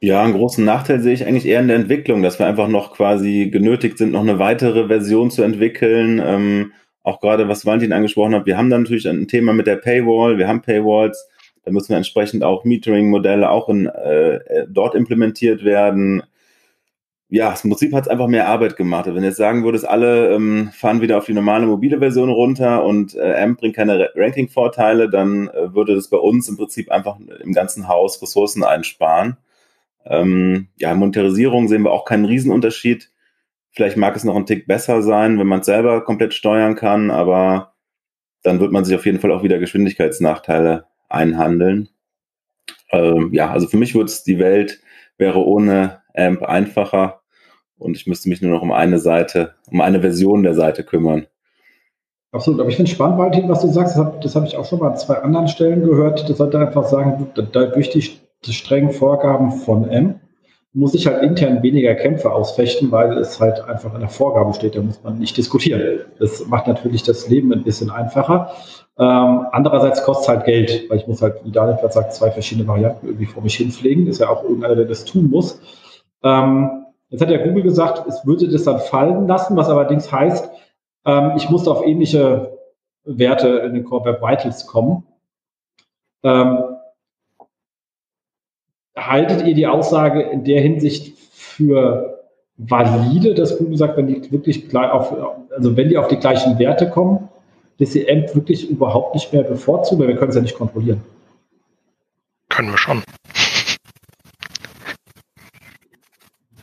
[0.00, 2.92] Ja, einen großen Nachteil sehe ich eigentlich eher in der Entwicklung, dass wir einfach noch
[2.92, 6.20] quasi genötigt sind, noch eine weitere Version zu entwickeln.
[6.24, 6.72] Ähm,
[7.04, 10.38] auch gerade, was Valentin angesprochen hat, wir haben dann natürlich ein Thema mit der Paywall,
[10.38, 11.28] wir haben Paywalls,
[11.64, 16.24] da müssen wir entsprechend auch Metering-Modelle auch in, äh, äh dort implementiert werden.
[17.32, 19.06] Ja, im Prinzip hat es einfach mehr Arbeit gemacht.
[19.06, 22.84] Wenn du jetzt sagen würdest, alle ähm, fahren wieder auf die normale mobile Version runter
[22.84, 27.16] und äh, AMP bringt keine Ranking-Vorteile, dann äh, würde das bei uns im Prinzip einfach
[27.18, 29.38] im ganzen Haus Ressourcen einsparen.
[30.04, 33.10] Ähm, ja, Monetarisierung sehen wir auch keinen Riesenunterschied.
[33.70, 37.10] Vielleicht mag es noch ein Tick besser sein, wenn man es selber komplett steuern kann,
[37.10, 37.72] aber
[38.42, 41.88] dann wird man sich auf jeden Fall auch wieder Geschwindigkeitsnachteile einhandeln.
[42.90, 44.80] Ähm, ja, also für mich wird es die Welt
[45.16, 47.21] wäre ohne AMP einfacher
[47.82, 51.26] und ich müsste mich nur noch um eine Seite, um eine Version der Seite kümmern.
[52.32, 54.78] Absolut, aber ich finde spannend, Valentin, was du sagst, das habe hab ich auch schon
[54.78, 56.28] mal an zwei anderen Stellen gehört.
[56.28, 60.16] Das sollte einfach sagen, durch die die strengen Vorgaben von M
[60.74, 64.74] muss ich halt intern weniger Kämpfe ausfechten, weil es halt einfach in der Vorgabe steht,
[64.74, 66.00] da muss man nicht diskutieren.
[66.18, 68.52] Das macht natürlich das Leben ein bisschen einfacher.
[68.98, 72.30] Ähm, andererseits kostet es halt Geld, weil ich muss halt, wie Daniel gerade sagt, zwei
[72.30, 74.06] verschiedene Varianten irgendwie vor mich hinpflegen.
[74.06, 75.60] Ist ja auch irgendeiner, der das tun muss.
[76.24, 76.81] Ähm,
[77.12, 80.50] jetzt hat ja Google gesagt, es würde das dann fallen lassen, was allerdings heißt,
[81.04, 82.58] ähm, ich musste auf ähnliche
[83.04, 85.04] Werte in den Core Web Vitals kommen.
[86.24, 86.58] Ähm,
[88.96, 92.20] haltet ihr die Aussage in der Hinsicht für
[92.56, 95.14] valide, dass Google sagt, wenn die wirklich auf,
[95.50, 97.28] also wenn die auf die gleichen Werte kommen,
[97.78, 101.02] dass sie AMP wirklich überhaupt nicht mehr bevorzugen, weil wir können es ja nicht kontrollieren.
[102.48, 103.02] Können wir schon.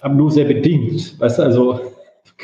[0.01, 1.19] Aber nur sehr bedingt.
[1.19, 1.79] Weißt du, also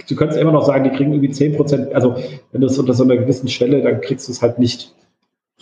[0.08, 2.16] du könntest immer noch sagen, die kriegen irgendwie 10 Prozent, also
[2.52, 4.94] wenn du es unter so einer gewissen Schwelle, dann kriegst du es halt nicht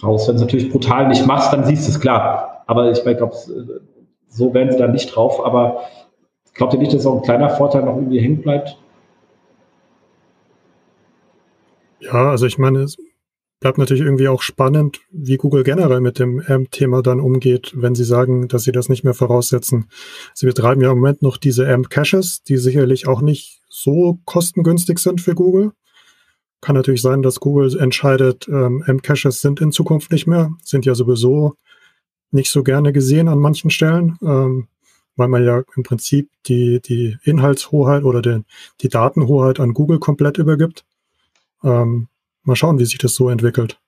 [0.01, 0.27] raus.
[0.27, 2.63] Wenn du es natürlich brutal nicht machst, dann siehst du es klar.
[2.67, 3.35] Aber ich glaube,
[4.27, 5.45] so werden sie dann nicht drauf.
[5.45, 5.81] Aber
[6.53, 8.77] glaubt ihr nicht, dass auch ein kleiner Vorteil noch irgendwie hängen bleibt?
[11.99, 12.85] Ja, also ich meine,
[13.63, 18.03] bleibt natürlich irgendwie auch spannend, wie Google generell mit dem AMP-Thema dann umgeht, wenn sie
[18.03, 19.85] sagen, dass sie das nicht mehr voraussetzen.
[20.33, 25.21] Sie betreiben ja im Moment noch diese AMP-Caches, die sicherlich auch nicht so kostengünstig sind
[25.21, 25.71] für Google.
[26.59, 30.93] Kann natürlich sein, dass Google entscheidet, ähm, AMP-Caches sind in Zukunft nicht mehr, sind ja
[30.93, 31.53] sowieso
[32.31, 34.67] nicht so gerne gesehen an manchen Stellen, ähm,
[35.15, 38.43] weil man ja im Prinzip die, die Inhaltshoheit oder den,
[38.81, 40.83] die Datenhoheit an Google komplett übergibt.
[41.63, 42.09] Ähm,
[42.43, 43.79] mal schauen, wie sich das so entwickelt.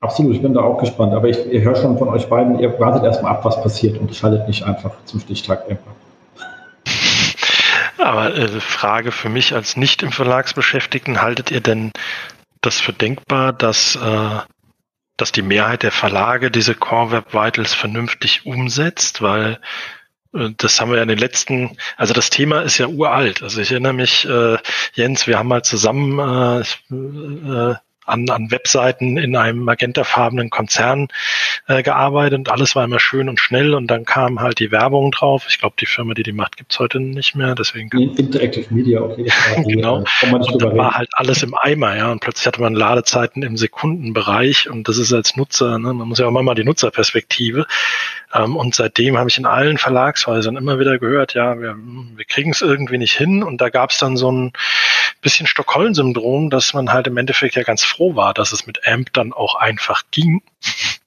[0.00, 1.12] Absolut, ich bin da auch gespannt.
[1.12, 4.14] Aber ich, ich höre schon von euch beiden, ihr wartet erstmal ab, was passiert und
[4.14, 5.92] schaltet nicht einfach zum Stichtag einfach.
[7.98, 11.92] Aber äh, Frage für mich als nicht im Verlagsbeschäftigten, haltet ihr denn
[12.62, 14.40] das für denkbar, dass äh,
[15.20, 19.58] dass die Mehrheit der Verlage diese Core Web Vitals vernünftig umsetzt, weil
[20.32, 23.42] das haben wir ja in den letzten, also das Thema ist ja uralt.
[23.42, 24.58] Also ich erinnere mich, äh,
[24.94, 27.74] Jens, wir haben mal zusammen äh, äh,
[28.10, 31.08] an, an Webseiten in einem magentafarbenen Konzern
[31.66, 35.10] äh, gearbeitet und alles war immer schön und schnell und dann kam halt die Werbung
[35.10, 35.46] drauf.
[35.48, 37.54] Ich glaube, die Firma, die die macht, gibt's heute nicht mehr.
[37.54, 39.30] Deswegen Interactive Media, okay.
[39.66, 40.04] genau.
[40.30, 42.10] Und dann war halt alles im Eimer, ja.
[42.10, 46.18] Und plötzlich hatte man Ladezeiten im Sekundenbereich und das ist als Nutzer, ne, man muss
[46.18, 47.66] ja auch mal die Nutzerperspektive.
[48.32, 52.50] Ähm, und seitdem habe ich in allen Verlagshäusern immer wieder gehört, ja, wir, wir kriegen
[52.50, 53.42] es irgendwie nicht hin.
[53.42, 54.52] Und da gab es dann so ein
[55.20, 59.12] bisschen Stockholm-Syndrom, dass man halt im Endeffekt ja ganz froh war, dass es mit AMP
[59.12, 60.42] dann auch einfach ging.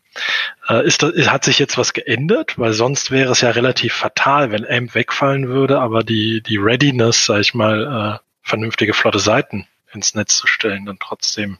[0.69, 2.57] Äh, ist das, hat sich jetzt was geändert?
[2.57, 7.25] Weil sonst wäre es ja relativ fatal, wenn AMP wegfallen würde, aber die, die Readiness,
[7.25, 11.57] sag ich mal, äh, vernünftige flotte Seiten ins Netz zu stellen, dann trotzdem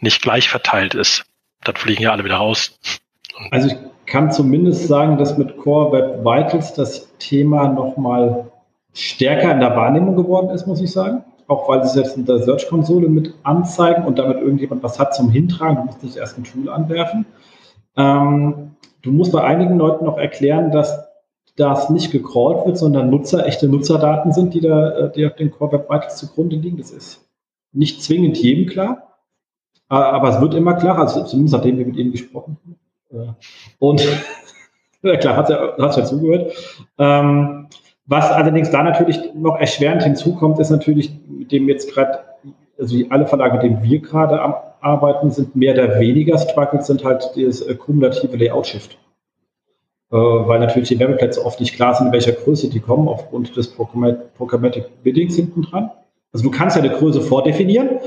[0.00, 1.24] nicht gleich verteilt ist.
[1.62, 2.78] Dann fliegen ja alle wieder raus.
[3.50, 8.50] Also ich kann zumindest sagen, dass mit Core Web Vitals das Thema nochmal
[8.92, 12.24] stärker in der Wahrnehmung geworden ist, muss ich sagen auch weil sie es jetzt in
[12.24, 15.76] der Search-Konsole mit anzeigen und damit irgendjemand was hat zum Hintragen.
[15.76, 17.26] Du musst nicht erst ein Tool anwerfen.
[17.96, 21.04] Ähm, du musst bei einigen Leuten noch erklären, dass
[21.56, 25.50] das nicht gecrawlt wird, sondern Nutzer, echte Nutzerdaten sind, die, da, äh, die auf den
[25.50, 26.78] Core Web Vitals zugrunde liegen.
[26.78, 27.28] Das ist
[27.72, 29.18] nicht zwingend jedem klar,
[29.88, 33.36] aber es wird immer klarer, also zumindest nachdem wir mit ihnen gesprochen haben.
[33.78, 34.06] Und
[35.02, 36.52] ja, klar, hat ja, ja zugehört.
[36.98, 37.68] Ähm,
[38.06, 42.20] was allerdings da natürlich noch erschwerend hinzukommt, ist natürlich, mit dem jetzt gerade,
[42.78, 44.40] also alle Verlage, mit denen wir gerade
[44.80, 48.98] arbeiten, sind mehr oder weniger Struggles, sind halt das äh, kumulative Layout-Shift.
[50.12, 53.56] Äh, weil natürlich die Werbeplätze oft nicht klar sind, in welcher Größe die kommen, aufgrund
[53.56, 55.90] des Programmatic Biddings hinten dran.
[56.32, 58.00] Also du kannst ja eine Größe vordefinieren,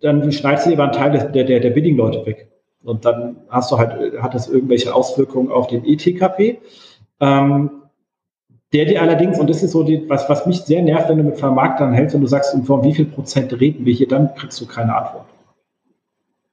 [0.00, 2.48] dann schneidest du lieber einen Teil der, der, der Bidding-Leute weg.
[2.82, 6.58] Und dann hast du halt, hat das irgendwelche Auswirkungen auf den ETKP.
[7.20, 7.70] Ähm,
[8.72, 11.24] der dir allerdings, und das ist so die, was, was mich sehr nervt, wenn du
[11.24, 14.60] mit Vermarktern hältst und du sagst, von wie viel Prozent reden wir hier, dann kriegst
[14.60, 15.26] du keine Antwort.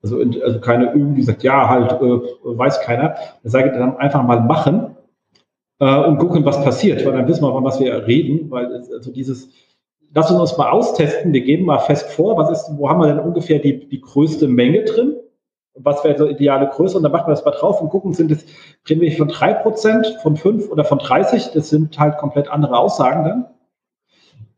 [0.01, 3.15] Also, also keine irgendwie sagt, ja, halt, äh, weiß keiner.
[3.43, 4.95] Dann sage ich dann einfach mal machen
[5.79, 9.11] äh, und gucken, was passiert, weil dann wissen wir, von was wir reden, weil also
[9.11, 9.49] dieses,
[10.13, 13.19] lass uns mal austesten, wir geben mal fest vor, was ist, wo haben wir denn
[13.19, 15.15] ungefähr die, die größte Menge drin?
[15.79, 18.31] Was wäre so ideale Größe und dann machen wir das mal drauf und gucken, sind
[18.31, 18.45] es,
[18.85, 23.23] wir von drei Prozent, von fünf oder von 30, das sind halt komplett andere Aussagen
[23.23, 23.45] dann.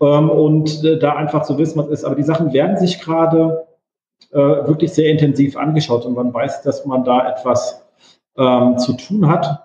[0.01, 2.05] Ähm, und äh, da einfach so wissen, was ist.
[2.05, 3.67] Aber die Sachen werden sich gerade
[4.31, 7.85] äh, wirklich sehr intensiv angeschaut und man weiß, dass man da etwas
[8.37, 9.63] ähm, zu tun hat.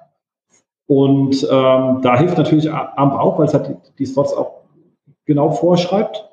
[0.86, 4.64] Und ähm, da hilft natürlich AMP auch, weil es halt die, die Slots auch
[5.24, 6.28] genau vorschreibt.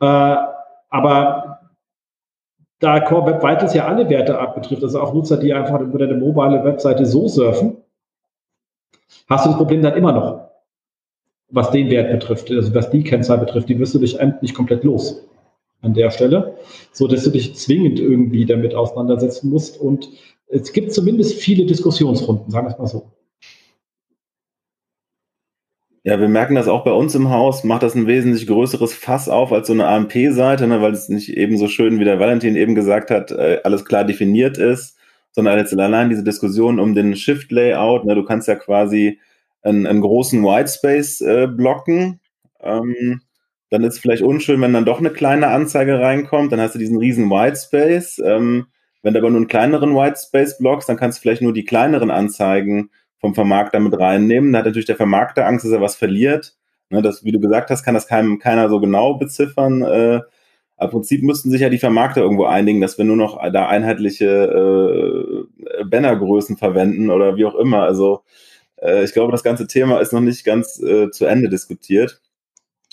[0.00, 0.36] Äh,
[0.88, 1.45] aber
[2.80, 6.14] da Core Web Vitals ja alle Werte abbetrifft, also auch Nutzer, die einfach über deine
[6.14, 7.78] mobile Webseite so surfen,
[9.28, 10.50] hast du das Problem dann immer noch,
[11.48, 14.84] was den Wert betrifft, also was die Kennzahl betrifft, die wirst du dich nicht komplett
[14.84, 15.26] los
[15.82, 16.56] an der Stelle,
[16.92, 19.80] so dass du dich zwingend irgendwie damit auseinandersetzen musst.
[19.80, 20.08] Und
[20.48, 23.12] es gibt zumindest viele Diskussionsrunden, sagen wir es mal so.
[26.06, 29.28] Ja, wir merken das auch bei uns im Haus, macht das ein wesentlich größeres Fass
[29.28, 32.54] auf als so eine AMP-Seite, ne, weil es nicht eben so schön, wie der Valentin
[32.54, 34.96] eben gesagt hat, äh, alles klar definiert ist,
[35.32, 39.18] sondern jetzt allein diese Diskussion um den Shift-Layout, ne, du kannst ja quasi
[39.62, 42.20] einen, einen großen Whitespace äh, blocken,
[42.60, 43.22] ähm,
[43.70, 46.78] dann ist es vielleicht unschön, wenn dann doch eine kleine Anzeige reinkommt, dann hast du
[46.78, 48.66] diesen riesen Whitespace, ähm,
[49.02, 52.12] wenn du aber nur einen kleineren Whitespace blockst, dann kannst du vielleicht nur die kleineren
[52.12, 52.90] Anzeigen
[53.20, 54.52] vom Vermarkter mit reinnehmen.
[54.52, 56.56] Da hat natürlich der Vermarkter Angst, dass er was verliert.
[56.90, 59.82] Ne, das, wie du gesagt hast, kann das keinem, keiner so genau beziffern.
[59.82, 60.20] Äh,
[60.78, 65.46] im Prinzip müssten sich ja die Vermarkter irgendwo einigen, dass wir nur noch da einheitliche
[65.80, 67.82] äh, Bannergrößen verwenden oder wie auch immer.
[67.82, 68.22] Also
[68.76, 72.20] äh, ich glaube, das ganze Thema ist noch nicht ganz äh, zu Ende diskutiert.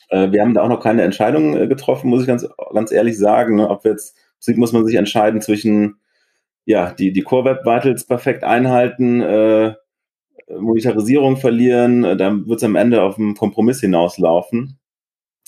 [0.10, 3.18] Äh, wir haben da auch noch keine Entscheidung äh, getroffen, muss ich ganz, ganz ehrlich
[3.18, 3.56] sagen.
[3.56, 3.70] Ne?
[3.70, 5.98] Ob jetzt, im Prinzip muss man sich entscheiden zwischen
[6.66, 9.74] ja, die, die Core Web Vitals perfekt einhalten, äh,
[10.48, 14.80] Monetarisierung verlieren, äh, dann wird es am Ende auf einen Kompromiss hinauslaufen.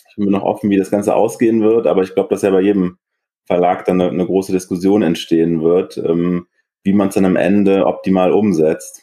[0.09, 2.51] Ich bin mir noch offen, wie das Ganze ausgehen wird, aber ich glaube, dass ja
[2.51, 2.97] bei jedem
[3.45, 6.47] Verlag dann eine, eine große Diskussion entstehen wird, ähm,
[6.83, 9.01] wie man es dann am Ende optimal umsetzt.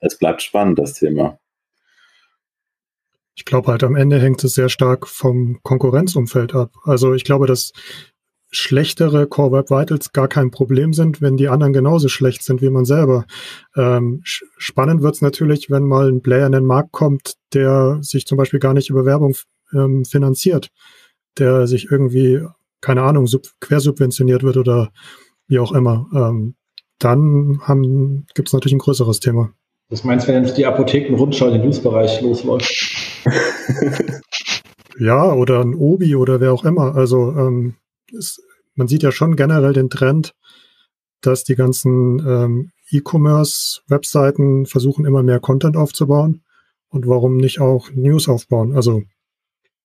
[0.00, 1.38] Es bleibt spannend, das Thema.
[3.36, 6.72] Ich glaube halt am Ende hängt es sehr stark vom Konkurrenzumfeld ab.
[6.84, 7.72] Also ich glaube, dass
[8.56, 12.70] schlechtere Core Web Vitals gar kein Problem sind, wenn die anderen genauso schlecht sind wie
[12.70, 13.26] man selber.
[13.76, 18.38] Ähm, spannend wird's natürlich, wenn mal ein Player in den Markt kommt, der sich zum
[18.38, 19.34] Beispiel gar nicht über Werbung
[19.72, 20.70] ähm, finanziert,
[21.38, 22.42] der sich irgendwie,
[22.80, 24.90] keine Ahnung, sub quersubventioniert wird oder
[25.48, 26.06] wie auch immer.
[26.14, 26.54] Ähm,
[26.98, 29.52] dann haben, gibt's natürlich ein größeres Thema.
[29.90, 33.24] Das meinst du, wenn jetzt die Apotheken-Rundschau in den Newsbereich losläuft?
[34.98, 36.94] ja, oder ein Obi oder wer auch immer.
[36.94, 37.74] Also ähm,
[38.14, 38.42] es,
[38.74, 40.34] man sieht ja schon generell den Trend,
[41.20, 46.42] dass die ganzen ähm, E-Commerce-Webseiten versuchen, immer mehr Content aufzubauen.
[46.88, 48.76] Und warum nicht auch News aufbauen?
[48.76, 49.02] Also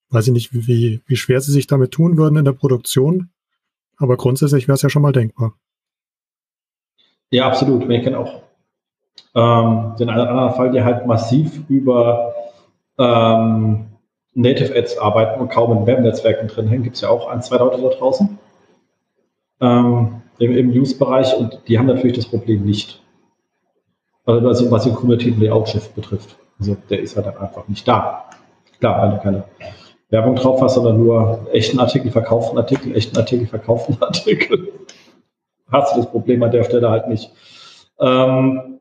[0.10, 3.30] weiß ich nicht, wie, wie schwer sie sich damit tun würden in der Produktion.
[3.98, 5.54] Aber grundsätzlich wäre es ja schon mal denkbar.
[7.32, 7.88] Ja, absolut.
[7.88, 8.42] Wir kennen auch
[9.36, 12.34] ähm, den anderen Fall, der halt massiv über
[12.98, 13.89] ähm,
[14.34, 16.84] Native Ads arbeiten und kaum in Web-Netzwerken drin hängen.
[16.84, 18.38] Gibt es ja auch ein, zwei Leute da draußen
[19.62, 23.02] ähm, im, im News-Bereich und die haben natürlich das Problem nicht.
[24.26, 26.38] Also was, den kumulativen Layout-Shift betrifft.
[26.60, 28.26] Also der ist halt einfach nicht da.
[28.80, 29.44] Klar, wenn du keine
[30.10, 34.72] Werbung drauf hast, sondern nur echten Artikel, verkauften Artikel, echten Artikel, verkauften Artikel,
[35.72, 37.32] hast du das Problem an der Stelle halt nicht.
[38.00, 38.79] Ähm,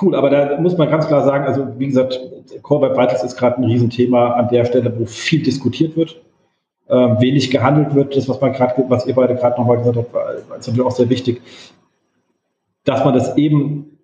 [0.00, 2.18] Cool, aber da muss man ganz klar sagen, also wie gesagt,
[2.62, 6.20] Core Web Vitals ist gerade ein Riesenthema an der Stelle, wo viel diskutiert wird,
[6.88, 8.16] äh, wenig gehandelt wird.
[8.16, 10.92] Das, was man gerade, was ihr beide gerade nochmal gesagt habt, war, ist natürlich auch
[10.92, 11.42] sehr wichtig,
[12.84, 13.98] dass man das eben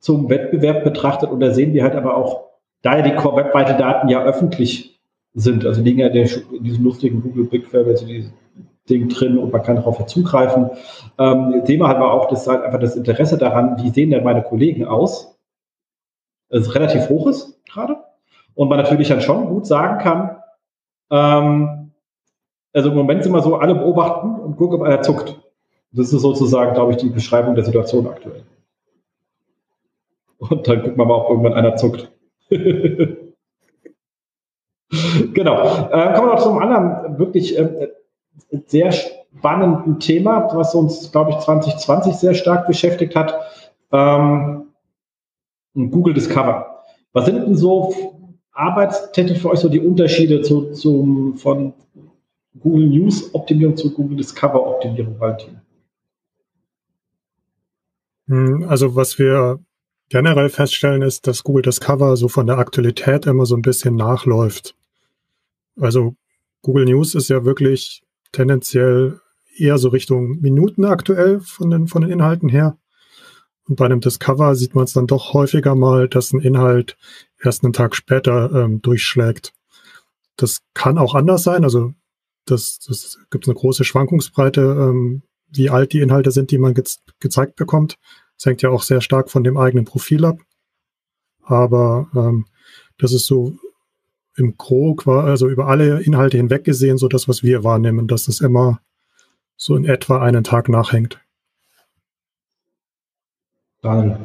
[0.00, 2.48] zum Wettbewerb betrachtet und da sehen wir halt aber auch,
[2.80, 4.98] da ja die Core Web Vital Daten ja öffentlich
[5.34, 8.32] sind, also liegen ja in, diesem lustigen Google BigQuery, also diese
[8.88, 10.70] Ding drin und man kann darauf zugreifen.
[11.18, 14.42] Ähm, Thema hat aber auch das halt einfach das Interesse daran, wie sehen denn meine
[14.42, 15.38] Kollegen aus,
[16.48, 17.96] das relativ hoch ist gerade.
[18.54, 20.36] Und man natürlich dann schon gut sagen kann,
[21.10, 21.92] ähm,
[22.74, 25.38] also im Moment sind wir so, alle beobachten und gucken, ob einer zuckt.
[25.92, 28.44] Das ist sozusagen, glaube ich, die Beschreibung der Situation aktuell.
[30.38, 32.10] Und dann gucken wir mal, ob irgendwann einer zuckt.
[32.50, 33.18] genau.
[35.90, 37.88] Äh, kommen wir noch zum anderen wirklich äh,
[38.66, 43.34] sehr spannenden Thema, was uns, glaube ich, 2020 sehr stark beschäftigt hat.
[43.90, 44.68] Ähm,
[45.74, 46.84] Google Discover.
[47.12, 47.94] Was sind denn so
[48.52, 51.72] arbeitstechnisch für euch so die Unterschiede zu, zum, von
[52.60, 55.60] Google News Optimierung zu Google Discover Optimierung, Valentin?
[58.28, 59.60] Hm, also was wir
[60.08, 64.74] generell feststellen ist, dass Google Discover so von der Aktualität immer so ein bisschen nachläuft.
[65.80, 66.14] Also
[66.60, 68.02] Google News ist ja wirklich
[68.32, 69.20] tendenziell
[69.56, 72.78] eher so Richtung Minuten aktuell von den, von den Inhalten her.
[73.68, 76.96] Und bei einem Discover sieht man es dann doch häufiger mal, dass ein Inhalt
[77.40, 79.52] erst einen Tag später ähm, durchschlägt.
[80.36, 81.62] Das kann auch anders sein.
[81.64, 81.94] Also
[82.46, 86.84] das, das gibt eine große Schwankungsbreite, ähm, wie alt die Inhalte sind, die man ge
[87.20, 87.98] gezeigt bekommt.
[88.36, 90.38] Das hängt ja auch sehr stark von dem eigenen Profil ab.
[91.42, 92.46] Aber ähm,
[92.98, 93.56] das ist so
[94.36, 98.40] im Gro, also über alle Inhalte hinweg gesehen, so das, was wir wahrnehmen, dass das
[98.40, 98.80] immer
[99.56, 101.20] so in etwa einen Tag nachhängt.
[103.82, 104.18] Daniel.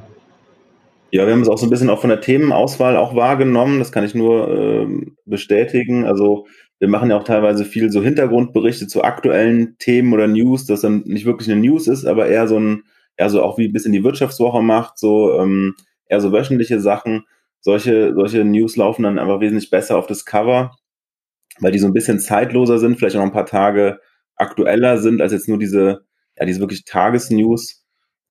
[1.11, 3.79] Ja, wir haben es auch so ein bisschen auch von der Themenauswahl auch wahrgenommen.
[3.79, 4.87] Das kann ich nur äh,
[5.25, 6.05] bestätigen.
[6.05, 6.47] Also
[6.79, 11.03] wir machen ja auch teilweise viel so Hintergrundberichte zu aktuellen Themen oder News, das dann
[11.05, 12.83] nicht wirklich eine News ist, aber eher so ein,
[13.15, 15.75] eher so auch wie ein bisschen die Wirtschaftswoche macht, so ähm,
[16.07, 17.25] eher so wöchentliche Sachen.
[17.67, 20.71] Solche, solche News laufen dann einfach wesentlich besser auf das Cover,
[21.59, 23.99] weil die so ein bisschen zeitloser sind, vielleicht auch noch ein paar Tage
[24.37, 26.05] aktueller sind als jetzt nur diese,
[26.37, 27.83] ja, diese wirklich Tagesnews.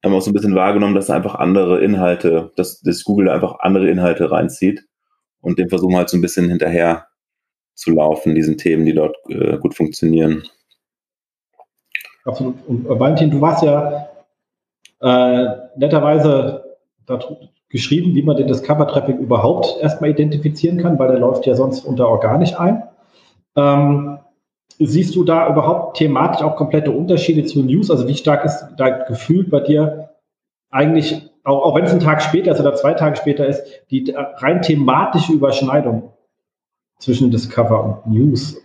[0.03, 3.59] Haben wir auch so ein bisschen wahrgenommen, dass einfach andere Inhalte, dass, dass Google einfach
[3.59, 4.87] andere Inhalte reinzieht.
[5.43, 7.07] Und dem versuchen halt so ein bisschen hinterher
[7.75, 10.45] zu laufen, diesen Themen, die dort äh, gut funktionieren.
[12.25, 12.57] Absolut.
[12.67, 14.09] Und äh, Valentin, du warst ja
[15.03, 16.79] äh, netterweise
[17.69, 22.09] geschrieben, wie man den Discover-Traffic überhaupt erstmal identifizieren kann, weil der läuft ja sonst unter
[22.09, 22.83] organisch ein.
[23.57, 24.19] Ähm,
[24.79, 27.91] siehst du da überhaupt thematisch auch komplette Unterschiede zu News?
[27.91, 30.11] Also wie stark ist dein Gefühl bei dir
[30.71, 34.13] eigentlich, auch, auch wenn es ein Tag später ist oder zwei Tage später ist, die
[34.17, 36.13] rein thematische Überschneidung
[36.99, 38.63] zwischen Discover und News?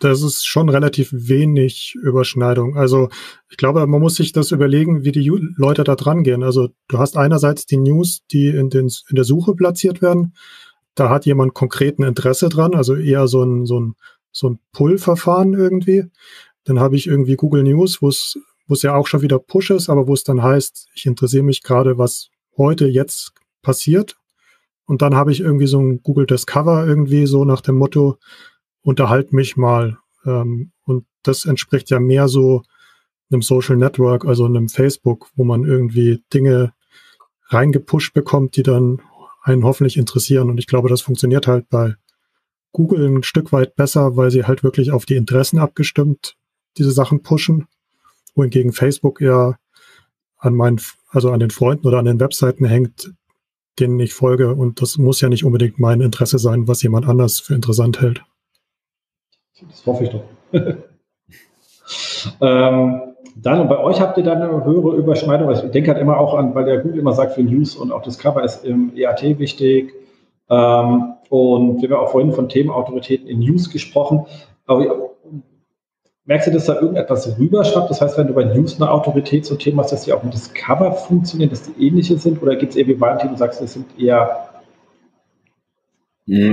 [0.00, 2.76] Das ist schon relativ wenig Überschneidung.
[2.76, 3.08] Also
[3.48, 6.42] ich glaube, man muss sich das überlegen, wie die Leute da dran gehen.
[6.42, 10.32] Also du hast einerseits die News, die in, den, in der Suche platziert werden
[10.94, 13.94] da hat jemand konkreten Interesse dran, also eher so ein, so ein,
[14.32, 16.04] so ein Pull-Verfahren irgendwie.
[16.64, 19.70] Dann habe ich irgendwie Google News, wo es, wo es ja auch schon wieder Push
[19.70, 23.32] ist, aber wo es dann heißt, ich interessiere mich gerade, was heute jetzt
[23.62, 24.16] passiert.
[24.84, 28.18] Und dann habe ich irgendwie so ein Google Discover irgendwie so nach dem Motto,
[28.82, 29.98] unterhalt mich mal.
[30.24, 32.62] Ähm, und das entspricht ja mehr so
[33.30, 36.72] einem Social Network, also einem Facebook, wo man irgendwie Dinge
[37.48, 39.00] reingepusht bekommt, die dann
[39.42, 40.50] einen hoffentlich interessieren.
[40.50, 41.94] Und ich glaube, das funktioniert halt bei
[42.72, 46.36] Google ein Stück weit besser, weil sie halt wirklich auf die Interessen abgestimmt
[46.78, 47.66] diese Sachen pushen,
[48.34, 49.58] wohingegen Facebook eher
[50.38, 53.12] an meinen, also an den Freunden oder an den Webseiten hängt,
[53.78, 54.54] denen ich folge.
[54.54, 58.22] Und das muss ja nicht unbedingt mein Interesse sein, was jemand anders für interessant hält.
[59.68, 60.22] Das hoffe ich doch.
[62.40, 63.02] ähm,
[63.36, 65.48] dann, und bei euch habt ihr dann eine höhere Überschneidung.
[65.48, 67.92] Also ich denke halt immer auch an, weil der Google immer sagt, für News und
[67.92, 69.94] auch das Cover ist im EAT wichtig.
[70.48, 74.26] Ähm, und wir haben auch vorhin von Themenautoritäten in News gesprochen.
[74.66, 75.10] Aber
[76.24, 77.90] merkst du, dass da irgendetwas rüberschwappt?
[77.90, 80.34] Das heißt, wenn du bei News eine Autorität zum Thema hast, dass die auch mit
[80.34, 82.42] das Cover funktionieren, dass die ähnliche sind?
[82.42, 84.49] Oder gibt es eher wie Valentin, du sagst, es sind eher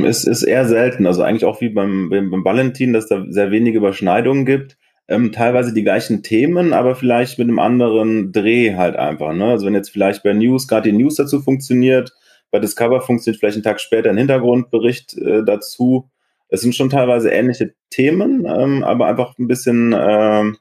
[0.05, 3.77] es ist eher selten, also eigentlich auch wie beim, beim Valentin, dass da sehr wenige
[3.77, 9.33] Überschneidungen gibt ähm, teilweise die gleichen Themen, aber vielleicht mit einem anderen Dreh halt einfach.
[9.33, 9.45] Ne?
[9.45, 12.13] Also wenn jetzt vielleicht bei News gerade die News dazu funktioniert,
[12.51, 16.09] bei Discover funktioniert vielleicht einen Tag später ein Hintergrundbericht äh, dazu.
[16.49, 20.57] Es sind schon teilweise ähnliche Themen, ähm, aber einfach ein bisschen, ähm,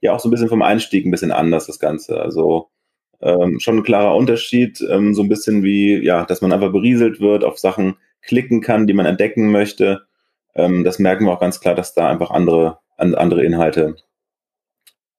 [0.00, 2.20] ja auch so ein bisschen vom Einstieg ein bisschen anders das Ganze.
[2.20, 2.68] Also
[3.20, 7.20] ähm, schon ein klarer Unterschied, ähm, so ein bisschen wie, ja, dass man einfach berieselt
[7.20, 7.96] wird, auf Sachen
[8.26, 10.02] klicken kann, die man entdecken möchte.
[10.54, 13.96] Ähm, das merken wir auch ganz klar, dass da einfach andere an andere Inhalte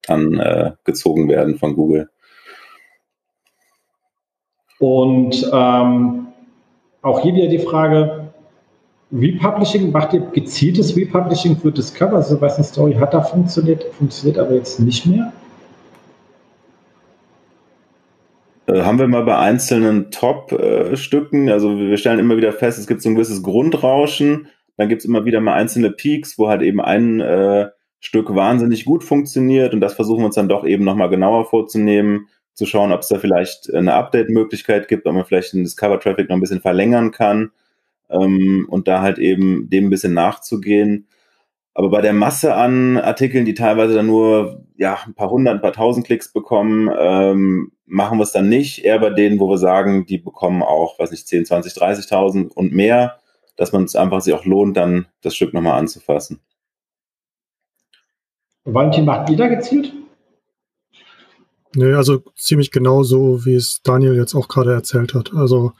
[0.07, 2.09] angezogen äh, werden von Google.
[4.79, 6.27] Und ähm,
[7.01, 8.31] auch hier wieder die Frage,
[9.11, 12.17] Republishing, macht ihr gezieltes Republishing für Discover?
[12.17, 15.27] Also Sebastian Story hat da funktioniert, funktioniert aber jetzt nicht mehr?
[15.27, 15.31] Äh,
[18.67, 23.09] haben wir mal bei einzelnen Top-Stücken, also wir stellen immer wieder fest, es gibt so
[23.09, 24.47] ein gewisses Grundrauschen,
[24.77, 29.03] dann gibt's immer wieder mal einzelne Peaks, wo halt eben ein äh, Stück wahnsinnig gut
[29.03, 29.73] funktioniert.
[29.73, 33.09] Und das versuchen wir uns dann doch eben nochmal genauer vorzunehmen, zu schauen, ob es
[33.09, 37.51] da vielleicht eine Update-Möglichkeit gibt, ob man vielleicht den Discover-Traffic noch ein bisschen verlängern kann
[38.09, 41.07] ähm, und da halt eben dem ein bisschen nachzugehen.
[41.73, 45.61] Aber bei der Masse an Artikeln, die teilweise dann nur ja, ein paar hundert, ein
[45.61, 48.83] paar tausend Klicks bekommen, ähm, machen wir es dann nicht.
[48.83, 52.73] Eher bei denen, wo wir sagen, die bekommen auch, weiß nicht, 10, 20, 30.000 und
[52.73, 53.19] mehr,
[53.55, 56.39] dass man es einfach sich auch lohnt, dann das Stück nochmal anzufassen.
[58.65, 59.93] Valentin, macht ihr da gezielt?
[61.75, 65.33] Nee, also ziemlich genau so, wie es Daniel jetzt auch gerade erzählt hat.
[65.33, 65.73] Also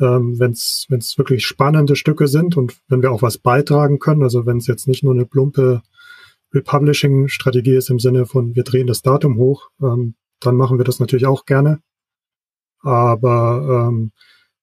[0.00, 0.86] ähm, wenn es
[1.16, 4.86] wirklich spannende Stücke sind und wenn wir auch was beitragen können, also wenn es jetzt
[4.86, 5.82] nicht nur eine plumpe
[6.54, 11.00] Republishing-Strategie ist im Sinne von, wir drehen das Datum hoch, ähm, dann machen wir das
[11.00, 11.80] natürlich auch gerne.
[12.80, 14.12] Aber ähm,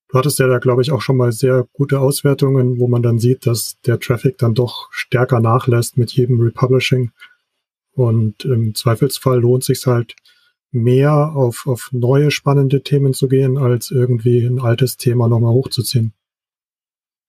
[0.10, 3.20] du hattest ja da, glaube ich, auch schon mal sehr gute Auswertungen, wo man dann
[3.20, 7.12] sieht, dass der Traffic dann doch stärker nachlässt mit jedem Republishing.
[7.94, 10.16] Und im Zweifelsfall lohnt sich halt
[10.72, 16.14] mehr auf, auf neue spannende Themen zu gehen, als irgendwie ein altes Thema nochmal hochzuziehen.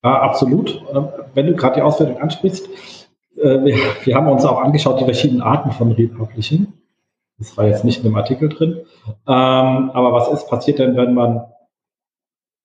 [0.03, 0.83] Ja, absolut.
[0.93, 2.69] Ähm, wenn du gerade die Auswertung ansprichst,
[3.37, 6.73] äh, wir, wir haben uns auch angeschaut, die verschiedenen Arten von Republishing.
[7.39, 8.81] Das war jetzt nicht in dem Artikel drin.
[9.07, 11.45] Ähm, aber was ist passiert denn, wenn man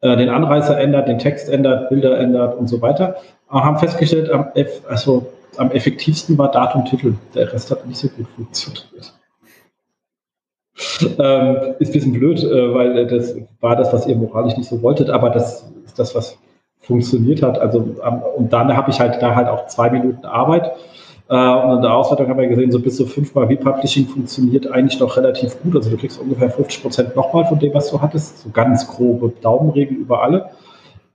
[0.01, 3.17] äh, den Anreißer ändert, den Text ändert, Bilder ändert und so weiter?
[3.49, 4.47] Wir haben festgestellt, am,
[4.87, 7.15] also, am effektivsten war Datum, Titel.
[7.35, 9.13] Der Rest hat nicht so gut funktioniert.
[11.19, 14.81] Ähm, ist ein bisschen blöd, äh, weil das war das, was ihr moralisch nicht so
[14.81, 16.37] wolltet, aber das ist das, was
[16.81, 17.59] funktioniert hat.
[17.59, 20.71] Also ähm, und dann habe ich halt da halt auch zwei Minuten Arbeit.
[21.29, 24.99] Äh, und in der Auswertung haben wir gesehen, so bis zu fünfmal V-Publishing funktioniert eigentlich
[24.99, 25.75] noch relativ gut.
[25.75, 28.39] Also du kriegst ungefähr 50 Prozent nochmal von dem, was du hattest.
[28.39, 30.49] So ganz grobe Daumenregel über alle.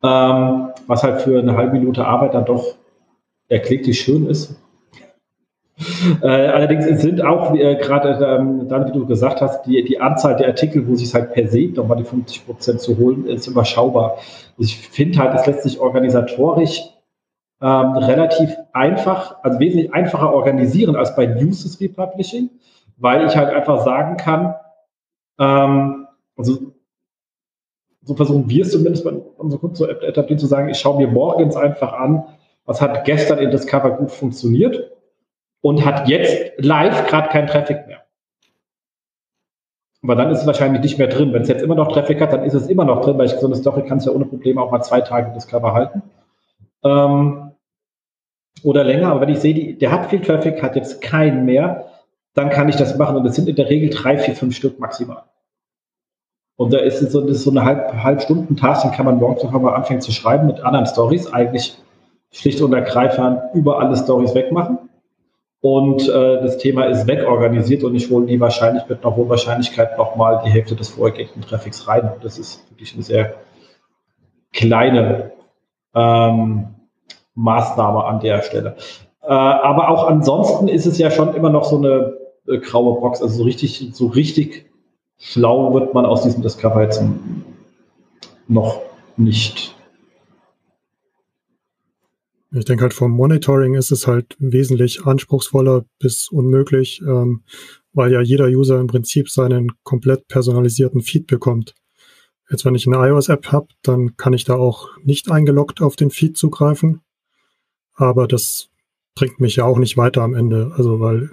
[0.03, 2.65] Ähm, was halt für eine halbe Minute Arbeit dann doch
[3.49, 4.57] erkläglich schön ist.
[6.23, 10.37] Äh, allerdings sind auch, äh, gerade ähm, dann, wie du gesagt hast, die, die Anzahl
[10.37, 14.17] der Artikel, wo sich halt per se nochmal die 50 Prozent zu holen, ist überschaubar.
[14.57, 16.81] Ich finde halt, es lässt sich organisatorisch
[17.61, 22.51] ähm, relativ einfach, also wesentlich einfacher organisieren als bei News Republishing,
[22.97, 24.55] weil ich halt einfach sagen kann,
[25.39, 26.07] ähm,
[26.37, 26.73] also
[28.03, 31.09] so versuchen wir es zumindest bei unseren Kunden zu etablieren, zu sagen, ich schaue mir
[31.09, 32.25] morgens einfach an,
[32.65, 34.96] was hat gestern in Discover gut funktioniert
[35.61, 38.07] und hat jetzt live gerade keinen Traffic mehr.
[40.03, 41.33] Aber dann ist es wahrscheinlich nicht mehr drin.
[41.33, 43.33] Wenn es jetzt immer noch Traffic hat, dann ist es immer noch drin, weil ich
[43.33, 46.03] so eine Story kann es ja ohne Probleme auch mal zwei Tage das Cover halten.
[46.85, 47.51] Ähm,
[48.63, 51.87] oder länger, aber wenn ich sehe, die, der hat viel Traffic, hat jetzt keinen mehr,
[52.35, 53.17] dann kann ich das machen.
[53.17, 55.25] Und das sind in der Regel drei, vier, fünf Stück maximal.
[56.57, 59.19] Und da ist es so, ist so eine halb, halb Stunden Task, den kann man
[59.19, 61.33] morgens noch mal anfangen zu schreiben mit anderen Stories.
[61.33, 61.77] Eigentlich
[62.31, 64.79] schlicht und ergreifend über alle Stories wegmachen
[65.67, 69.99] und äh, das Thema ist wegorganisiert und ich hole die wahrscheinlich mit einer hohen Wahrscheinlichkeit
[69.99, 72.09] nochmal die Hälfte des vorhergehenden Traffics rein.
[72.15, 73.35] Und das ist wirklich eine sehr
[74.53, 75.33] kleine
[75.93, 76.69] ähm,
[77.35, 78.77] Maßnahme an der Stelle.
[79.23, 82.13] Äh, aber auch ansonsten ist es ja schon immer noch so eine
[82.47, 83.21] äh, graue Box.
[83.21, 84.71] Also so richtig, so richtig
[85.19, 87.03] schlau wird man aus diesem Discover jetzt
[88.47, 88.83] noch
[89.17, 89.76] nicht.
[92.53, 97.43] Ich denke halt vom Monitoring ist es halt wesentlich anspruchsvoller bis unmöglich, ähm,
[97.93, 101.75] weil ja jeder User im Prinzip seinen komplett personalisierten Feed bekommt.
[102.49, 106.11] Jetzt, wenn ich eine iOS-App habe, dann kann ich da auch nicht eingeloggt auf den
[106.11, 107.01] Feed zugreifen.
[107.95, 108.69] Aber das
[109.17, 110.73] bringt mich ja auch nicht weiter am Ende.
[110.77, 111.31] Also, weil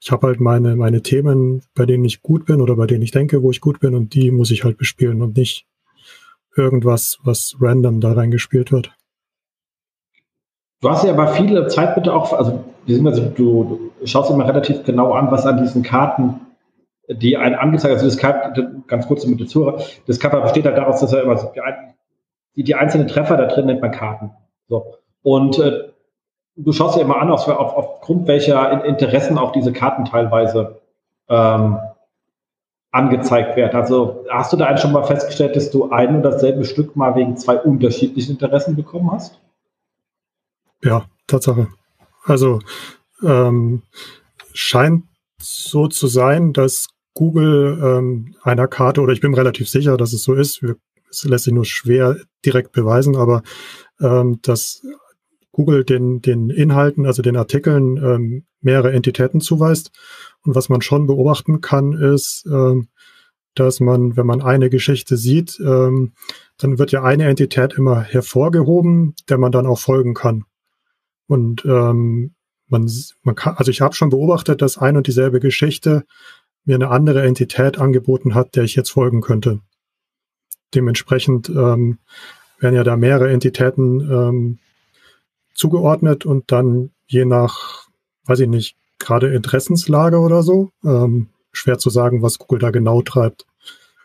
[0.00, 3.10] ich habe halt meine, meine Themen, bei denen ich gut bin oder bei denen ich
[3.10, 5.66] denke, wo ich gut bin und die muss ich halt bespielen und nicht
[6.56, 8.92] irgendwas, was random da reingespielt wird.
[10.86, 15.14] Du hast ja aber viele Zeit bitte auch, also du, du schaust immer relativ genau
[15.14, 16.40] an, was an diesen Karten,
[17.08, 18.52] die einen angezeigt, also das Cover,
[18.86, 21.50] ganz kurz mit der Zuhörer, das Cover besteht halt daraus, dass er immer so,
[22.54, 24.30] die, die einzelnen Treffer da drin nennt man Karten.
[24.68, 24.94] So.
[25.24, 25.88] Und äh,
[26.54, 30.82] du schaust ja immer an, auf, auf, aufgrund welcher Interessen auch diese Karten teilweise
[31.28, 31.80] ähm,
[32.92, 33.74] angezeigt werden.
[33.74, 37.16] Also hast du da eigentlich schon mal festgestellt, dass du ein und dasselbe Stück mal
[37.16, 39.40] wegen zwei unterschiedlichen Interessen bekommen hast?
[40.82, 41.68] Ja, Tatsache.
[42.24, 42.60] Also
[43.22, 43.82] ähm,
[44.52, 45.04] scheint
[45.38, 50.22] so zu sein, dass Google ähm, einer Karte, oder ich bin relativ sicher, dass es
[50.22, 50.62] so ist,
[51.10, 53.42] es lässt sich nur schwer direkt beweisen, aber
[54.00, 54.82] ähm, dass
[55.52, 59.90] Google den, den Inhalten, also den Artikeln, ähm, mehrere Entitäten zuweist.
[60.44, 62.88] Und was man schon beobachten kann, ist, ähm,
[63.54, 66.12] dass man, wenn man eine Geschichte sieht, ähm,
[66.58, 70.44] dann wird ja eine Entität immer hervorgehoben, der man dann auch folgen kann.
[71.26, 72.34] Und ähm,
[72.68, 72.90] man,
[73.22, 76.04] man kann, also ich habe schon beobachtet, dass ein und dieselbe Geschichte
[76.64, 79.60] mir eine andere Entität angeboten hat, der ich jetzt folgen könnte.
[80.74, 81.98] Dementsprechend ähm,
[82.58, 84.58] werden ja da mehrere Entitäten ähm,
[85.54, 87.86] zugeordnet und dann je nach,
[88.24, 90.70] weiß ich nicht, gerade Interessenslage oder so.
[90.84, 93.46] Ähm, schwer zu sagen, was Google da genau treibt.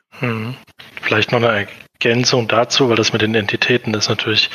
[0.09, 0.55] Hm.
[1.01, 1.67] Vielleicht noch eine
[2.03, 4.49] Ergänzung dazu, weil das mit den Entitäten ist natürlich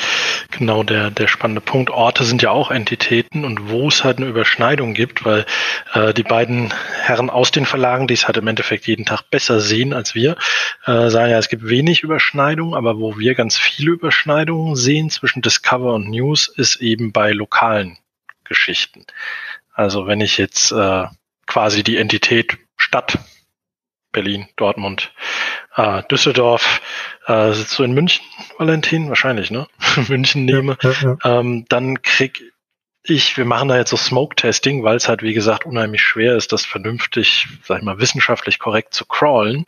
[0.51, 1.91] genau der, der spannende Punkt.
[1.91, 5.47] Orte sind ja auch Entitäten und wo es halt eine Überschneidung gibt, weil
[5.93, 9.61] äh, die beiden Herren aus den Verlagen, die es halt im Endeffekt jeden Tag besser
[9.61, 10.37] sehen als wir,
[10.87, 15.41] äh, sagen ja, es gibt wenig Überschneidung, aber wo wir ganz viele Überschneidungen sehen zwischen
[15.41, 17.97] Discover und News, ist eben bei lokalen
[18.43, 19.07] Geschichten.
[19.73, 21.05] Also wenn ich jetzt äh,
[21.47, 23.19] quasi die Entität Stadt
[24.17, 25.13] Berlin, Dortmund,
[25.77, 26.81] äh, Düsseldorf,
[27.27, 28.25] äh, sitzt du in München,
[28.59, 29.09] Valentin?
[29.09, 29.69] Wahrscheinlich, ne?
[30.09, 31.41] München nehme, ja, ja, ja.
[31.41, 32.43] Ähm, dann krieg
[33.09, 36.53] ich, wir machen da jetzt so Smoke-Testing, weil es halt, wie gesagt, unheimlich schwer ist,
[36.53, 39.65] das vernünftig, sag ich mal, wissenschaftlich korrekt zu crawlen.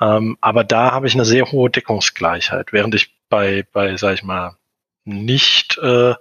[0.00, 4.22] Ähm, aber da habe ich eine sehr hohe Deckungsgleichheit, während ich bei, bei, sag ich
[4.22, 4.56] mal,
[5.04, 6.14] nicht äh,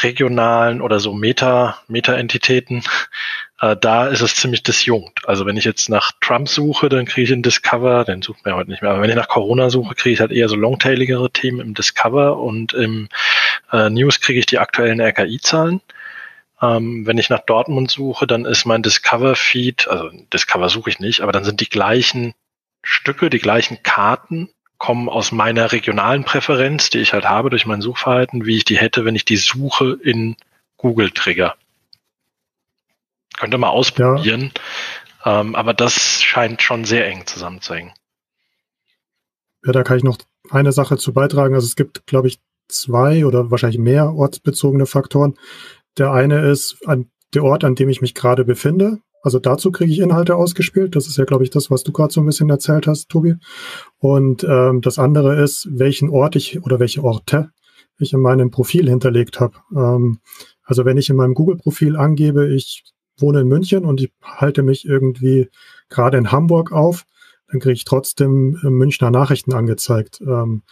[0.00, 2.82] regionalen oder so Meta, Meta-Entitäten,
[3.60, 5.28] äh, da ist es ziemlich disjunkt.
[5.28, 8.54] Also wenn ich jetzt nach Trump suche, dann kriege ich einen Discover, den sucht man
[8.54, 11.30] heute nicht mehr, aber wenn ich nach Corona suche, kriege ich halt eher so longtailigere
[11.30, 13.08] Themen im Discover und im
[13.72, 15.80] äh, News kriege ich die aktuellen RKI-Zahlen.
[16.60, 21.20] Ähm, wenn ich nach Dortmund suche, dann ist mein Discover-Feed, also Discover suche ich nicht,
[21.20, 22.34] aber dann sind die gleichen
[22.82, 24.48] Stücke, die gleichen Karten
[24.78, 28.78] kommen aus meiner regionalen Präferenz, die ich halt habe durch mein Suchverhalten, wie ich die
[28.78, 30.36] hätte, wenn ich die Suche in
[30.76, 31.56] Google trigger.
[33.36, 34.52] Könnte mal ausprobieren,
[35.24, 35.40] ja.
[35.40, 37.92] ähm, aber das scheint schon sehr eng zusammenzuhängen.
[39.64, 40.18] Ja, da kann ich noch
[40.50, 41.54] eine Sache zu beitragen.
[41.54, 45.36] Also es gibt, glaube ich, zwei oder wahrscheinlich mehr ortsbezogene Faktoren.
[45.98, 49.00] Der eine ist an der Ort, an dem ich mich gerade befinde.
[49.26, 50.94] Also dazu kriege ich Inhalte ausgespielt.
[50.94, 53.34] Das ist ja, glaube ich, das, was du gerade so ein bisschen erzählt hast, Tobi.
[53.98, 57.50] Und ähm, das andere ist, welchen Ort ich oder welche Orte
[57.98, 59.56] ich in meinem Profil hinterlegt habe.
[59.74, 60.20] Ähm,
[60.62, 62.84] also wenn ich in meinem Google-Profil angebe, ich
[63.18, 65.48] wohne in München und ich halte mich irgendwie
[65.88, 67.04] gerade in Hamburg auf,
[67.50, 70.20] dann kriege ich trotzdem äh, Münchner Nachrichten angezeigt.
[70.20, 70.62] Ähm,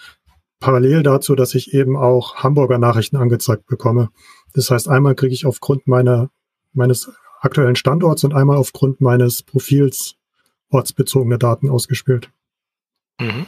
[0.60, 4.10] parallel dazu, dass ich eben auch Hamburger Nachrichten angezeigt bekomme.
[4.52, 6.30] Das heißt, einmal kriege ich aufgrund meiner,
[6.72, 7.10] meines
[7.44, 10.16] aktuellen Standorts und einmal aufgrund meines Profils
[10.70, 12.30] ortsbezogene Daten ausgespielt.
[13.20, 13.46] Mhm.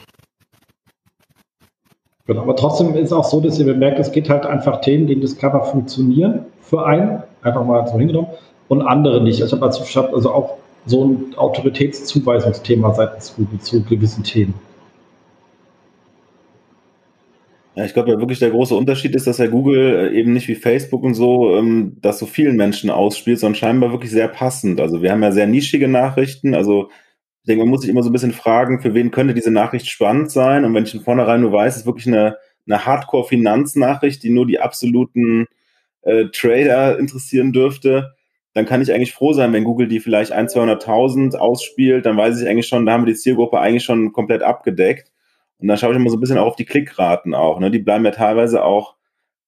[2.25, 5.07] Genau, aber trotzdem ist es auch so, dass ihr bemerkt, es geht halt einfach Themen,
[5.07, 8.29] die in Discover funktionieren für einen, einfach mal so hingenommen,
[8.67, 9.39] und andere nicht.
[9.39, 14.53] Ich habe also, hab also auch so ein Autoritätszuweisungsthema seitens Google zu gewissen Themen.
[17.77, 20.47] Ja, ich glaube ja wirklich der große Unterschied ist, dass ja Google äh, eben nicht
[20.47, 24.81] wie Facebook und so ähm, das so vielen Menschen ausspielt, sondern scheinbar wirklich sehr passend.
[24.81, 26.55] Also wir haben ja sehr nischige Nachrichten.
[26.55, 26.89] Also
[27.43, 29.87] ich denke, man muss sich immer so ein bisschen fragen, für wen könnte diese Nachricht
[29.87, 30.65] spannend sein?
[30.65, 34.47] Und wenn ich von vornherein nur weiß, es ist wirklich eine, eine Hardcore-Finanznachricht, die nur
[34.47, 35.45] die absoluten
[36.01, 38.15] äh, Trader interessieren dürfte,
[38.55, 42.41] dann kann ich eigentlich froh sein, wenn Google die vielleicht 100.000, 200.000 ausspielt, dann weiß
[42.41, 45.11] ich eigentlich schon, da haben wir die Zielgruppe eigentlich schon komplett abgedeckt.
[45.59, 47.59] Und da schaue ich immer so ein bisschen auch auf die Klickraten auch.
[47.59, 47.71] Ne?
[47.71, 48.95] Die bleiben ja teilweise auch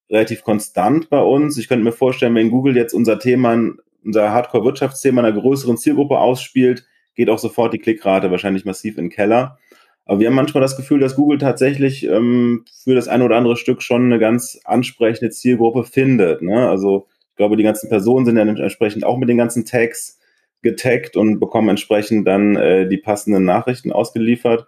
[0.10, 1.58] relativ konstant bei uns.
[1.58, 3.58] Ich könnte mir vorstellen, wenn Google jetzt unser Thema,
[4.04, 6.86] unser Hardcore-Wirtschaftsthema einer größeren Zielgruppe ausspielt,
[7.16, 9.58] geht auch sofort die Klickrate wahrscheinlich massiv in den Keller.
[10.06, 13.58] Aber wir haben manchmal das Gefühl, dass Google tatsächlich ähm, für das eine oder andere
[13.58, 16.42] Stück schon eine ganz ansprechende Zielgruppe findet.
[16.42, 16.68] Ne?
[16.68, 20.20] Also ich glaube, die ganzen Personen sind ja entsprechend auch mit den ganzen Tags
[20.64, 24.66] getaggt und bekommen entsprechend dann äh, die passenden Nachrichten ausgeliefert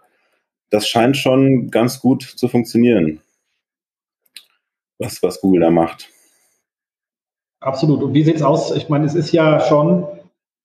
[0.72, 3.20] das scheint schon ganz gut zu funktionieren,
[4.98, 6.08] was, was Google da macht.
[7.60, 8.02] Absolut.
[8.02, 8.74] Und wie sieht es aus?
[8.74, 10.06] Ich meine, es ist ja schon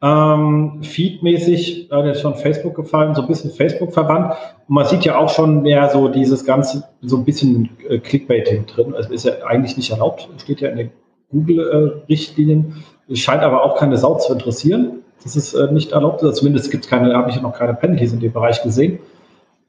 [0.01, 4.35] ähm, feedmäßig, äh, schon Facebook gefallen, so ein bisschen Facebook verwandt.
[4.67, 8.65] Und man sieht ja auch schon mehr so dieses ganze, so ein bisschen äh, Clickbaiting
[8.65, 8.95] drin.
[8.95, 10.91] Also ist ja eigentlich nicht erlaubt, steht ja in den
[11.31, 12.83] Google-Richtlinien.
[13.09, 15.03] Äh, scheint aber auch keine Sau zu interessieren.
[15.21, 16.23] Das ist äh, nicht erlaubt.
[16.23, 18.99] Also zumindest gibt keine, habe ich ja noch keine Penalties in dem Bereich gesehen.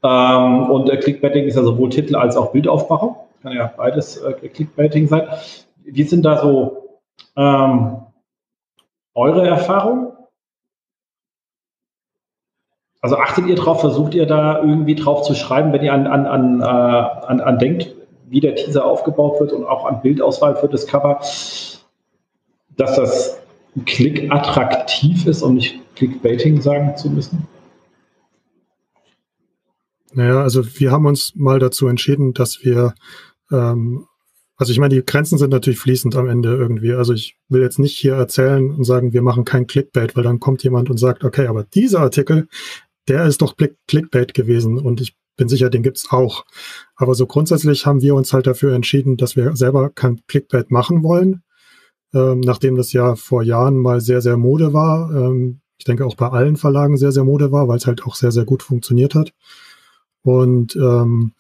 [0.03, 3.17] Ähm, und äh, Clickbaiting ist ja sowohl Titel als auch Bildaufmachung.
[3.43, 5.29] Kann ja beides äh, Clickbaiting sein.
[5.85, 7.01] Wie sind da so
[7.37, 7.97] ähm,
[9.15, 10.13] eure Erfahrungen?
[13.01, 16.27] Also achtet ihr drauf, versucht ihr da irgendwie drauf zu schreiben, wenn ihr an, an,
[16.27, 17.95] an, äh, an, an denkt,
[18.27, 21.21] wie der Teaser aufgebaut wird und auch an Bildauswahl für das Cover,
[22.77, 23.41] dass das
[23.87, 27.47] Klick attraktiv ist, um nicht Clickbaiting sagen zu müssen?
[30.19, 32.93] Naja, also wir haben uns mal dazu entschieden, dass wir,
[33.53, 34.05] ähm,
[34.57, 36.93] also ich meine, die Grenzen sind natürlich fließend am Ende irgendwie.
[36.93, 40.41] Also ich will jetzt nicht hier erzählen und sagen, wir machen kein Clickbait, weil dann
[40.41, 42.49] kommt jemand und sagt, okay, aber dieser Artikel,
[43.07, 43.55] der ist doch
[43.87, 46.45] Clickbait gewesen und ich bin sicher, den gibt's auch.
[46.97, 51.05] Aber so grundsätzlich haben wir uns halt dafür entschieden, dass wir selber kein Clickbait machen
[51.05, 51.43] wollen.
[52.15, 55.13] ähm, nachdem das ja vor Jahren mal sehr, sehr Mode war.
[55.15, 58.17] Ähm, ich denke auch bei allen Verlagen sehr, sehr Mode war, weil es halt auch
[58.17, 59.33] sehr, sehr gut funktioniert hat.
[60.29, 61.33] Und ähm,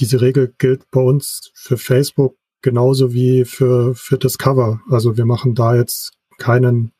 [0.00, 4.80] diese Regel gilt bei uns für Facebook genauso wie für, für Discover.
[4.90, 6.90] Also wir machen da jetzt keinen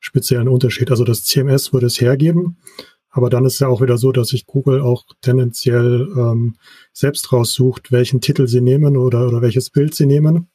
[0.00, 0.90] speziellen Unterschied.
[0.90, 2.58] Also das CMS würde es hergeben,
[3.08, 6.56] aber dann ist ja auch wieder so, dass sich Google auch tendenziell ähm,
[6.92, 10.50] selbst raussucht, welchen Titel sie nehmen oder, oder welches Bild sie nehmen.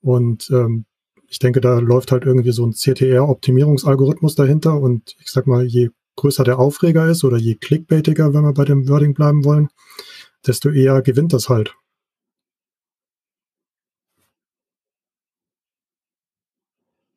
[0.00, 0.86] Und ähm,
[1.28, 4.80] ich denke, da läuft halt irgendwie so ein CTR-Optimierungsalgorithmus dahinter.
[4.80, 8.64] Und ich sag mal, je größer der Aufreger ist oder je clickbaitiger, wenn wir bei
[8.64, 9.68] dem Wording bleiben wollen,
[10.46, 11.74] desto eher gewinnt das halt.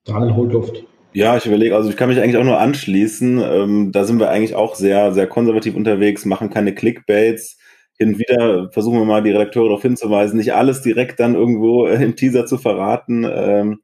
[0.06, 0.84] Daniel holt Luft.
[1.14, 3.40] Ja, ich überlege, also ich kann mich eigentlich auch nur anschließen.
[3.42, 7.58] Ähm, da sind wir eigentlich auch sehr, sehr konservativ unterwegs, machen keine Clickbaits.
[7.98, 11.88] Hin und wieder versuchen wir mal die Redakteure darauf hinzuweisen, nicht alles direkt dann irgendwo
[11.88, 13.26] äh, im Teaser zu verraten.
[13.30, 13.80] Ähm,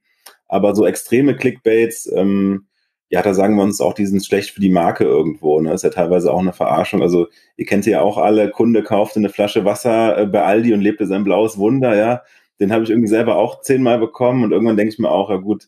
[0.48, 2.68] aber so extreme Clickbaits, ähm,
[3.12, 5.60] ja, da sagen wir uns auch, die sind schlecht für die Marke irgendwo.
[5.60, 5.74] Ne?
[5.74, 7.02] ist ja teilweise auch eine Verarschung.
[7.02, 10.80] Also ihr kennt ja auch alle, Kunde kaufte eine Flasche Wasser äh, bei Aldi und
[10.80, 12.24] lebte sein blaues Wunder, ja.
[12.62, 15.38] Den habe ich irgendwie selber auch zehnmal bekommen und irgendwann denke ich mir auch, ja
[15.38, 15.68] gut,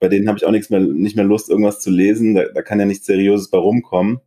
[0.00, 2.34] bei denen habe ich auch nichts mehr, nicht mehr Lust, irgendwas zu lesen.
[2.34, 4.20] Da, da kann ja nichts Seriöses bei rumkommen.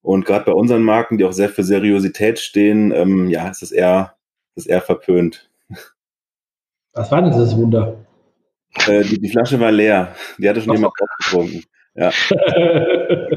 [0.00, 3.70] Und gerade bei unseren Marken, die auch sehr für Seriosität stehen, ähm, ja, ist es
[3.70, 4.16] eher,
[4.54, 5.50] ist eher verpönt.
[6.94, 7.96] Was war denn dieses Wunder?
[8.86, 10.14] Äh, die, die, Flasche war leer.
[10.38, 11.64] Die hatte schon jemand aufgetrunken.
[11.94, 12.10] Ja.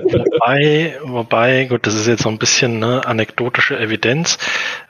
[0.03, 4.37] wobei, wobei, gut, das ist jetzt so ein bisschen ne, anekdotische Evidenz.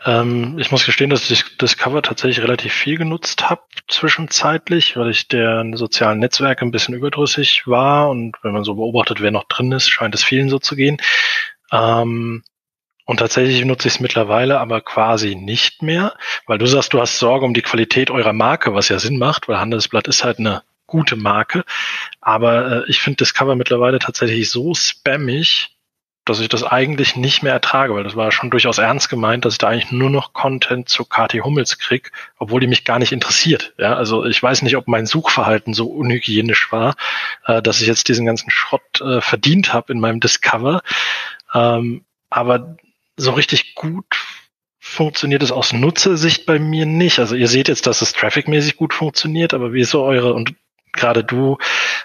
[0.06, 5.10] Ähm, ich muss gestehen, dass ich das Cover tatsächlich relativ viel genutzt habe zwischenzeitlich, weil
[5.10, 9.46] ich der sozialen Netzwerke ein bisschen überdrüssig war und wenn man so beobachtet, wer noch
[9.46, 10.98] drin ist, scheint es vielen so zu gehen.
[11.72, 12.44] Ähm,
[13.06, 16.14] und tatsächlich nutze ich es mittlerweile aber quasi nicht mehr,
[16.46, 19.48] weil du sagst, du hast Sorge um die Qualität eurer Marke, was ja Sinn macht,
[19.48, 21.64] weil Handelsblatt ist halt eine gute Marke.
[22.22, 25.76] Aber äh, ich finde das Cover mittlerweile tatsächlich so spammig,
[26.26, 29.54] dass ich das eigentlich nicht mehr ertrage, weil das war schon durchaus ernst gemeint, dass
[29.54, 33.12] ich da eigentlich nur noch Content zu Kati Hummels krieg, obwohl die mich gar nicht
[33.12, 33.74] interessiert.
[33.78, 36.96] Ja, also ich weiß nicht, ob mein Suchverhalten so unhygienisch war,
[37.46, 40.82] äh, dass ich jetzt diesen ganzen Schrott äh, verdient habe in meinem Discover.
[41.54, 42.76] Ähm, aber
[43.18, 44.18] so richtig gut
[44.80, 47.20] funktioniert es aus Nutzersicht bei mir nicht.
[47.20, 50.56] Also ihr seht jetzt, dass es trafficmäßig gut funktioniert, aber wie so eure und
[50.98, 51.58] gerade du,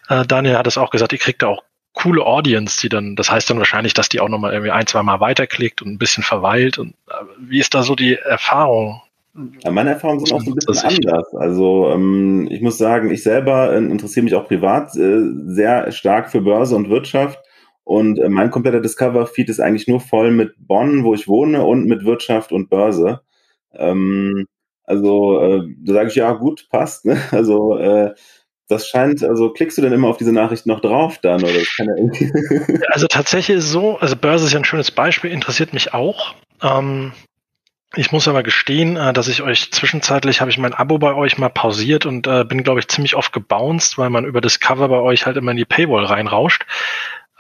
[0.09, 1.63] äh, Daniel, hat es auch gesagt, ihr kriegt da auch
[1.93, 5.03] coole Audience, die dann, das heißt dann wahrscheinlich, dass die auch nochmal irgendwie ein, zwei
[5.03, 6.79] Mal weiterklickt und ein bisschen verweilt.
[6.79, 9.01] Und äh, wie ist da so die Erfahrung?
[9.63, 11.35] Ja, meine Erfahrungen sind auch so ein bisschen anders.
[11.35, 16.31] Also ähm, ich muss sagen, ich selber äh, interessiere mich auch privat äh, sehr stark
[16.31, 17.39] für Börse und Wirtschaft.
[17.85, 21.87] Und äh, mein kompletter Discover-Feed ist eigentlich nur voll mit Bonn, wo ich wohne, und
[21.87, 23.21] mit Wirtschaft und Börse.
[23.73, 24.47] Ähm,
[24.85, 27.05] also äh, da sage ich, ja gut, passt.
[27.05, 27.21] Ne?
[27.31, 28.15] Also äh,
[28.71, 31.43] das scheint, also klickst du denn immer auf diese Nachricht noch drauf dann?
[31.43, 35.73] Oder ja also tatsächlich ist es so, also Börse ist ja ein schönes Beispiel, interessiert
[35.73, 36.35] mich auch.
[36.63, 37.13] Ähm,
[37.97, 41.39] ich muss aber gestehen, äh, dass ich euch zwischenzeitlich habe ich mein Abo bei euch
[41.39, 44.89] mal pausiert und äh, bin, glaube ich, ziemlich oft gebounced, weil man über das Cover
[44.89, 46.65] bei euch halt immer in die Paywall reinrauscht.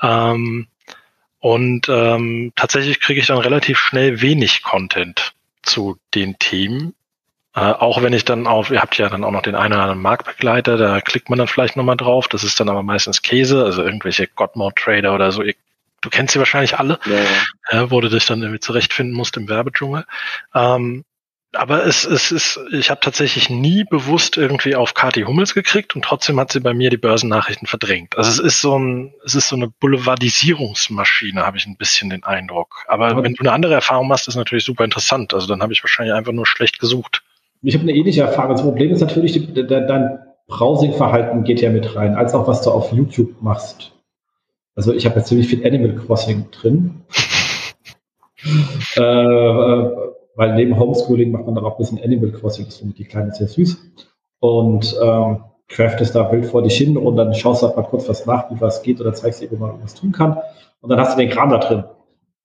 [0.02, 0.66] Ähm,
[1.38, 6.94] und ähm, tatsächlich kriege ich dann relativ schnell wenig Content zu den Themen.
[7.54, 9.82] Äh, auch wenn ich dann auf, ihr habt ja dann auch noch den einen oder
[9.82, 12.28] anderen Marktbegleiter, da klickt man dann vielleicht nochmal drauf.
[12.28, 15.42] Das ist dann aber meistens Käse, also irgendwelche Godmode-Trader oder so.
[15.42, 17.82] du kennst sie wahrscheinlich alle, ja.
[17.82, 20.04] äh, wo du dich dann irgendwie zurechtfinden musst im Werbedschungel.
[20.54, 21.04] Ähm,
[21.52, 26.04] aber es, es ist, ich habe tatsächlich nie bewusst irgendwie auf Kati Hummels gekriegt und
[26.04, 28.16] trotzdem hat sie bei mir die Börsennachrichten verdrängt.
[28.16, 32.22] Also es ist so ein, es ist so eine Boulevardisierungsmaschine, habe ich ein bisschen den
[32.22, 32.84] Eindruck.
[32.86, 33.22] Aber ja.
[33.24, 35.34] wenn du eine andere Erfahrung machst, ist natürlich super interessant.
[35.34, 37.24] Also dann habe ich wahrscheinlich einfach nur schlecht gesucht.
[37.62, 38.52] Ich habe eine ähnliche Erfahrung.
[38.52, 42.92] Das Problem ist natürlich, dein Browsing-Verhalten geht ja mit rein, als auch was du auf
[42.92, 43.92] YouTube machst.
[44.74, 47.02] Also ich habe jetzt ziemlich viel Animal Crossing drin.
[48.96, 49.96] äh, äh,
[50.36, 53.04] weil neben Homeschooling macht man dann auch ein bisschen Animal Crossing, das finde ich die
[53.04, 53.78] Kleine sehr süß.
[54.40, 58.08] Und ähm, craftest da wild vor dich hin und dann schaust du halt mal kurz
[58.08, 60.38] was nach, wie was geht oder zeigst dir, wie man was tun kann.
[60.80, 61.84] Und dann hast du den Kram da drin.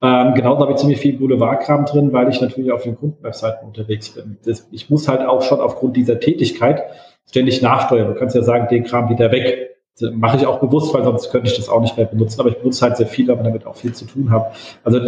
[0.06, 4.10] Ähm, genauso habe ich ziemlich viel Boulevardkram drin, weil ich natürlich auf den Kundenwebseiten unterwegs
[4.10, 4.38] bin.
[4.46, 6.84] Das, ich muss halt auch schon aufgrund dieser Tätigkeit
[7.28, 8.14] ständig nachsteuern.
[8.14, 9.72] Du kannst ja sagen, den Kram wieder weg.
[10.00, 12.40] Das mache ich auch bewusst, weil sonst könnte ich das auch nicht mehr benutzen.
[12.40, 14.52] Aber ich benutze halt sehr viel, aber damit auch viel zu tun habe.
[14.84, 15.00] Also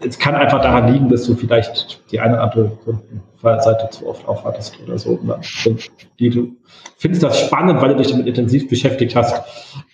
[0.00, 4.28] es kann einfach daran liegen, dass du vielleicht die eine oder andere Kundenseite zu oft
[4.28, 5.18] aufhattest oder so.
[6.18, 6.56] Die, du
[6.98, 9.36] findest das spannend, weil du dich damit intensiv beschäftigt hast.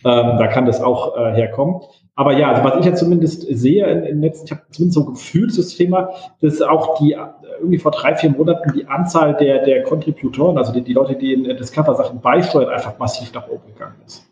[0.04, 1.82] Ähm, da kann das auch äh, herkommen.
[2.18, 5.04] Aber ja, also was ich ja zumindest sehe in, in letzten, ich habe zumindest so
[5.04, 6.10] gefühlt das Thema,
[6.40, 7.16] dass auch die
[7.60, 11.32] irgendwie vor drei, vier Monaten die Anzahl der, der Contributoren, also die, die Leute, die
[11.32, 14.28] in Discover-Sachen beisteuern, einfach massiv nach oben gegangen ist.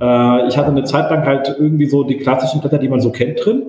[0.00, 3.12] Äh, ich hatte eine Zeit lang halt irgendwie so die klassischen Blätter, die man so
[3.12, 3.66] kennt drin,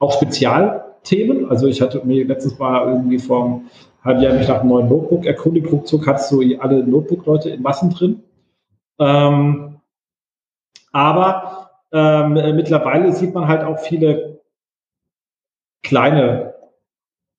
[0.00, 1.48] auch Spezialthemen.
[1.50, 3.66] Also ich hatte mir letztens mal irgendwie vom
[4.04, 7.90] halben Jahr mich nach einem neuen Notebook erkundigt, ruckzuck hat so alle Notebook-Leute in Massen
[7.90, 8.24] drin.
[8.98, 9.76] Ähm,
[10.90, 11.51] aber
[11.92, 14.40] ähm, mittlerweile sieht man halt auch viele
[15.82, 16.54] kleine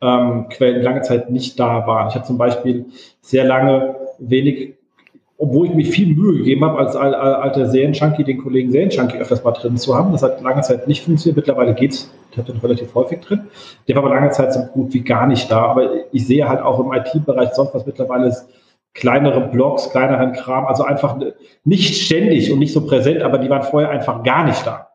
[0.01, 2.09] ähm, Quellen, die lange Zeit nicht da waren.
[2.09, 2.85] Ich habe zum Beispiel
[3.21, 4.75] sehr lange wenig,
[5.37, 9.51] obwohl ich mir viel Mühe gegeben habe, als alter Serienjunkie den Kollegen Serienjunkie öfters mal
[9.53, 10.11] drin zu haben.
[10.11, 11.37] Das hat lange Zeit nicht funktioniert.
[11.37, 12.13] Mittlerweile geht's.
[12.31, 13.47] Ich habe den relativ häufig drin.
[13.87, 15.65] Der war aber lange Zeit so gut wie gar nicht da.
[15.65, 18.47] Aber ich sehe halt auch im IT-Bereich sonst was mittlerweile ist
[18.93, 21.17] kleinere Blogs, kleineren Kram, also einfach
[21.63, 24.89] nicht ständig und nicht so präsent, aber die waren vorher einfach gar nicht da.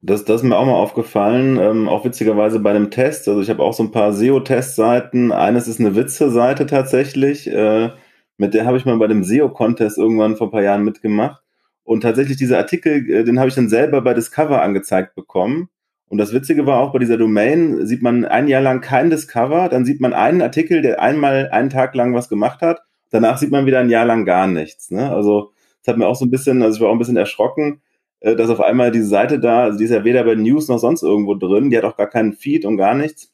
[0.00, 3.28] Das, das ist mir auch mal aufgefallen, ähm, auch witzigerweise bei einem Test.
[3.28, 5.32] Also ich habe auch so ein paar SEO-Testseiten.
[5.32, 7.50] Eines ist eine Witze-Seite tatsächlich.
[7.50, 7.90] Äh,
[8.36, 11.42] mit der habe ich mal bei dem SEO-Contest irgendwann vor ein paar Jahren mitgemacht.
[11.82, 15.68] Und tatsächlich dieser Artikel, äh, den habe ich dann selber bei Discover angezeigt bekommen.
[16.08, 19.68] Und das Witzige war auch bei dieser Domain, sieht man ein Jahr lang kein Discover,
[19.68, 22.80] dann sieht man einen Artikel, der einmal einen Tag lang was gemacht hat,
[23.10, 24.90] danach sieht man wieder ein Jahr lang gar nichts.
[24.90, 25.10] Ne?
[25.10, 25.52] Also
[25.82, 27.82] das hat mir auch so ein bisschen, also ich war auch ein bisschen erschrocken,
[28.20, 30.78] äh, dass auf einmal diese Seite da, also die ist ja weder bei News noch
[30.78, 33.32] sonst irgendwo drin, die hat auch gar keinen Feed und gar nichts.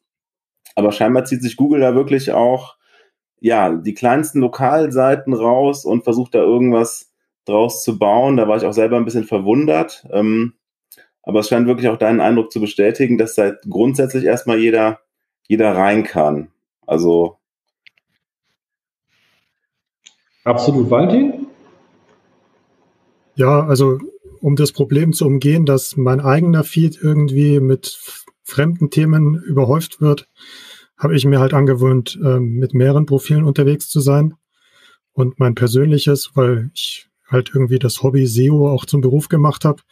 [0.75, 2.77] Aber scheinbar zieht sich Google da wirklich auch,
[3.41, 7.13] ja, die kleinsten Lokalseiten raus und versucht da irgendwas
[7.45, 8.37] draus zu bauen.
[8.37, 10.07] Da war ich auch selber ein bisschen verwundert.
[10.11, 10.55] Ähm,
[11.25, 15.01] aber es scheint wirklich auch deinen Eindruck zu bestätigen, dass da grundsätzlich erstmal jeder,
[15.49, 16.49] jeder rein kann.
[16.87, 17.39] Also.
[20.45, 21.47] Absolut, Valentin?
[23.37, 23.99] Ja, also
[24.41, 27.99] um das Problem zu umgehen, dass mein eigener Feed irgendwie mit
[28.43, 30.29] fremden Themen überhäuft wird,
[30.99, 34.35] habe ich mir halt angewöhnt, äh, mit mehreren Profilen unterwegs zu sein.
[35.13, 39.83] Und mein persönliches, weil ich halt irgendwie das Hobby SEO auch zum Beruf gemacht habe,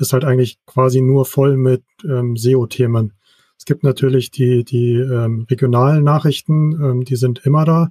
[0.00, 3.12] ist halt eigentlich quasi nur voll mit ähm, SEO-Themen.
[3.58, 7.90] Es gibt natürlich die, die ähm, regionalen Nachrichten, ähm, die sind immer da.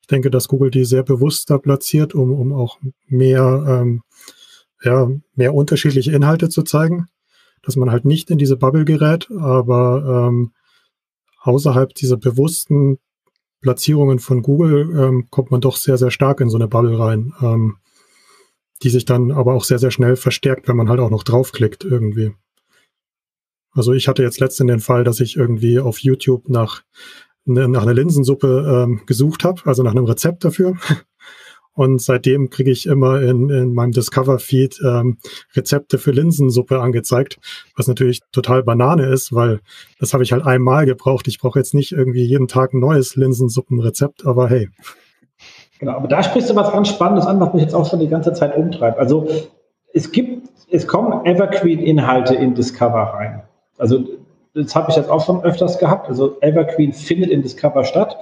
[0.00, 4.02] Ich denke, dass Google die sehr bewusst da platziert, um, um auch mehr, ähm,
[4.82, 7.08] ja, mehr unterschiedliche Inhalte zu zeigen,
[7.62, 10.52] dass man halt nicht in diese Bubble gerät, aber ähm,
[11.42, 12.98] außerhalb dieser bewussten
[13.60, 17.32] Platzierungen von Google ähm, kommt man doch sehr, sehr stark in so eine Bubble rein.
[17.42, 17.76] Ähm,
[18.82, 21.84] die sich dann aber auch sehr, sehr schnell verstärkt, wenn man halt auch noch draufklickt
[21.84, 22.32] irgendwie.
[23.72, 26.82] Also ich hatte jetzt letztens den Fall, dass ich irgendwie auf YouTube nach,
[27.44, 30.76] ne, nach einer Linsensuppe ähm, gesucht habe, also nach einem Rezept dafür.
[31.74, 35.18] Und seitdem kriege ich immer in, in meinem Discover-Feed ähm,
[35.54, 37.38] Rezepte für Linsensuppe angezeigt,
[37.76, 39.60] was natürlich total Banane ist, weil
[40.00, 41.28] das habe ich halt einmal gebraucht.
[41.28, 44.70] Ich brauche jetzt nicht irgendwie jeden Tag ein neues Linsensuppenrezept, aber hey.
[45.78, 48.08] Genau, aber da sprichst du was ganz Spannendes an, was mich jetzt auch schon die
[48.08, 48.98] ganze Zeit umtreibt.
[48.98, 49.28] Also
[49.92, 53.42] es gibt, es kommen Evergreen-Inhalte in Discover rein.
[53.78, 54.04] Also
[54.54, 56.08] das habe ich jetzt auch schon öfters gehabt.
[56.08, 58.18] Also Evergreen findet in Discover statt.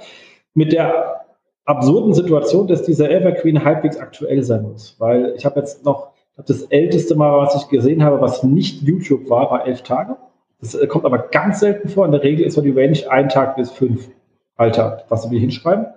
[0.53, 1.25] Mit der
[1.65, 4.95] absurden Situation, dass dieser Evergreen halbwegs aktuell sein muss.
[4.99, 6.09] Weil ich habe jetzt noch
[6.45, 10.15] das älteste Mal, was ich gesehen habe, was nicht YouTube war, war elf Tage.
[10.61, 12.05] Das kommt aber ganz selten vor.
[12.05, 14.09] In der Regel ist so die Range ein Tag bis fünf
[14.55, 15.87] Alter, was wir hinschreiben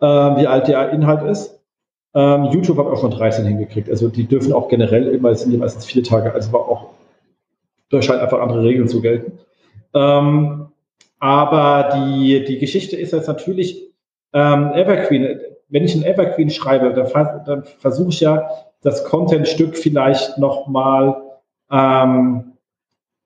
[0.00, 1.60] äh, wie alt der Inhalt ist.
[2.14, 3.90] Ähm, YouTube hat auch schon 13 hingekriegt.
[3.90, 6.86] Also die dürfen auch generell immer, es sind ja meistens vier Tage, also war auch,
[7.90, 9.38] da scheinen einfach andere Regeln zu gelten.
[9.94, 10.68] Ähm,
[11.18, 13.92] aber die, die Geschichte ist jetzt natürlich
[14.32, 15.40] ähm, Evergreen.
[15.68, 18.48] Wenn ich ein Evergreen schreibe, dann, dann versuche ich ja,
[18.82, 21.20] das Contentstück vielleicht nochmal
[21.70, 22.52] ähm,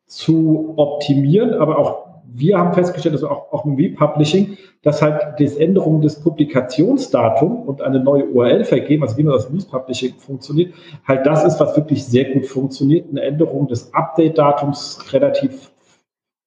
[0.06, 5.56] zu optimieren, aber auch wir haben festgestellt, also auch, auch im Republishing, dass halt das
[5.56, 10.74] Änderung des Publikationsdatums und eine neue URL vergeben, also wie man das News Publishing funktioniert,
[11.06, 13.08] halt das ist, was wirklich sehr gut funktioniert.
[13.10, 15.70] Eine Änderung des Update-Datums relativ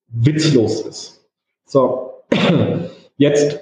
[0.07, 1.27] witzlos ist.
[1.65, 2.11] So,
[3.17, 3.59] jetzt,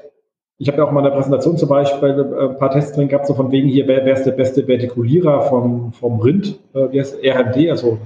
[0.58, 3.28] ich habe ja auch mal in der Präsentation zum Beispiel ein paar Tests drin gehabt,
[3.28, 7.00] so von wegen hier, wer, wer ist der beste Vertikulierer vom, vom Rind, äh, wie
[7.00, 7.98] heißt RMD, also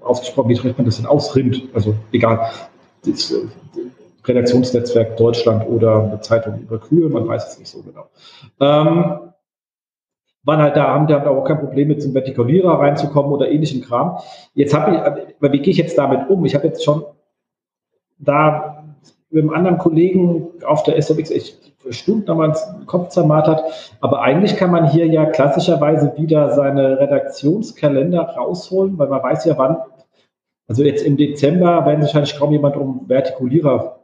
[0.00, 1.36] ausgesprochen, wie spricht man das denn aus?
[1.36, 2.50] Rind, also egal
[3.04, 3.46] das äh,
[4.24, 8.08] Redaktionsnetzwerk Deutschland oder eine Zeitung über Kühe, man weiß es nicht so genau.
[8.60, 9.32] Ähm,
[10.44, 13.82] waren halt da, haben die haben auch kein Problem mit zum Vertikulierer reinzukommen oder ähnlichen
[13.82, 14.18] Kram.
[14.54, 16.44] Jetzt habe ich, aber wie gehe ich jetzt damit um?
[16.44, 17.04] Ich habe jetzt schon
[18.18, 18.84] da
[19.30, 21.58] mit einem anderen Kollegen auf der SMX, ich
[21.90, 23.62] Stunden wir den Kopf zermartert.
[24.00, 29.56] Aber eigentlich kann man hier ja klassischerweise wieder seine Redaktionskalender rausholen, weil man weiß ja,
[29.56, 29.78] wann,
[30.68, 34.00] also jetzt im Dezember werden sich wahrscheinlich kaum jemand um Vertikulierer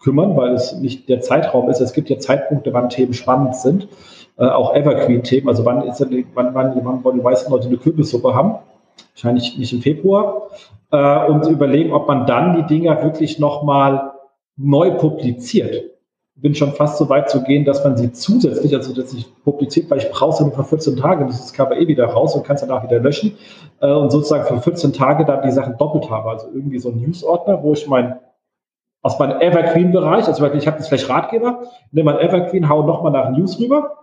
[0.00, 1.80] kümmern, weil es nicht der Zeitraum ist.
[1.80, 3.88] Es gibt ja Zeitpunkte, wann Themen spannend sind.
[4.36, 8.34] Äh, auch Evergreen-Themen, also wann ist wann, wann, wann wollen die meisten Leute eine Kürbissuppe
[8.34, 8.56] haben?
[9.14, 10.48] Wahrscheinlich nicht im Februar.
[10.92, 14.12] Äh, und überlegen, ob man dann die Dinger wirklich nochmal
[14.56, 15.90] neu publiziert.
[16.40, 19.90] Bin schon fast so weit zu gehen, dass man sie zusätzlich, also dass ich publiziert,
[19.90, 22.44] weil ich brauche es nur für 14 Tage, das ist Cover eh wieder raus und
[22.44, 23.36] kann es danach wieder löschen
[23.80, 26.30] äh, und sozusagen für 14 Tage dann die Sachen doppelt habe.
[26.30, 28.18] Also irgendwie so ein Newsordner, wo ich mein
[29.02, 31.62] aus meinem Evergreen-Bereich, also ich habe jetzt vielleicht Ratgeber,
[31.92, 33.98] nehme mein Evergreen, hau nochmal nach News rüber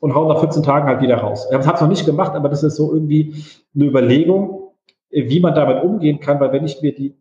[0.00, 1.46] und hau nach 14 Tagen halt wieder raus.
[1.50, 3.44] Ich habe es noch nicht gemacht, aber das ist so irgendwie
[3.74, 4.72] eine Überlegung,
[5.10, 7.14] wie man damit umgehen kann, weil wenn ich mir die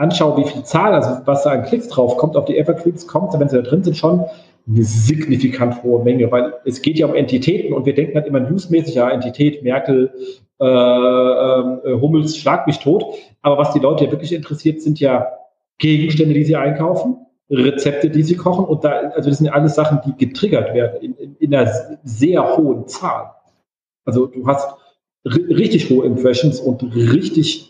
[0.00, 3.38] anschaue, wie viel Zahl, also was da an Klicks drauf kommt, auf die Evergreens kommt,
[3.38, 4.24] wenn sie da drin sind, schon
[4.66, 8.40] eine signifikant hohe Menge, weil es geht ja um Entitäten und wir denken halt immer
[8.40, 10.10] newsmäßig, ja, Entität, Merkel,
[10.60, 13.04] äh, äh, Hummels, schlag mich tot.
[13.42, 15.26] Aber was die Leute ja wirklich interessiert, sind ja
[15.78, 20.00] Gegenstände, die sie einkaufen, Rezepte, die sie kochen und da, also das sind alles Sachen,
[20.06, 21.70] die getriggert werden in, in, in einer
[22.04, 23.32] sehr hohen Zahl.
[24.06, 24.68] Also du hast
[25.24, 27.69] richtig hohe Impressions und richtig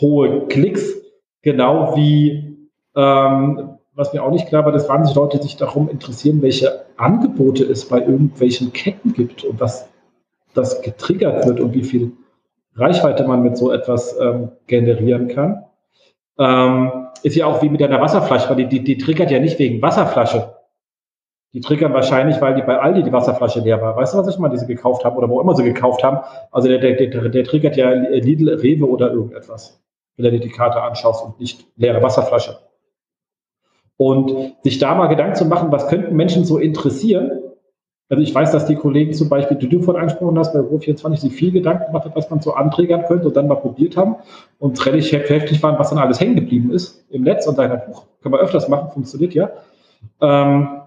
[0.00, 0.94] hohe Klicks,
[1.42, 6.42] genau wie, ähm, was mir auch nicht klar war, dass wahnsinnig Leute sich darum interessieren,
[6.42, 9.88] welche Angebote es bei irgendwelchen Ketten gibt und dass
[10.54, 12.12] das getriggert wird und wie viel
[12.74, 15.64] Reichweite man mit so etwas ähm, generieren kann.
[16.38, 19.58] Ähm, ist ja auch wie mit einer Wasserflasche, weil die, die, die triggert ja nicht
[19.58, 20.54] wegen Wasserflasche.
[21.52, 23.96] Die triggern wahrscheinlich, weil die bei Aldi die Wasserflasche leer war.
[23.96, 26.18] Weißt du, was ich mal, die sie gekauft haben oder wo immer sie gekauft haben?
[26.52, 29.82] Also der, der, der, der triggert ja Lidl, Rewe oder irgendetwas
[30.22, 32.58] wenn du dir die Karte anschaust und nicht leere Wasserflasche.
[33.96, 37.30] Und sich da mal Gedanken zu machen, was könnten Menschen so interessieren.
[38.08, 41.16] Also ich weiß, dass die Kollegen zum Beispiel, die du vorhin angesprochen hast, bei Ro24
[41.16, 44.16] sich viel Gedanken gemacht hat, was man so anträgern könnte und dann mal probiert haben
[44.58, 48.06] und relativ heftig waren, was dann alles hängen geblieben ist im Netz und sagen, Buch
[48.22, 49.50] können wir öfters machen, funktioniert ja.
[50.20, 50.80] Ähm,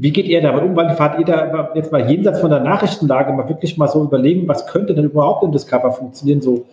[0.00, 0.76] wie geht ihr damit um?
[0.76, 4.46] Weil fahrt ihr da jetzt mal jenseits von der Nachrichtenlage mal wirklich mal so überlegen,
[4.46, 6.40] was könnte denn überhaupt in Discover funktionieren?
[6.40, 6.66] So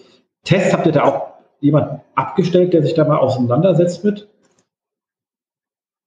[0.43, 4.27] Tests habt ihr da auch jemanden abgestellt, der sich da mal auseinandersetzt mit?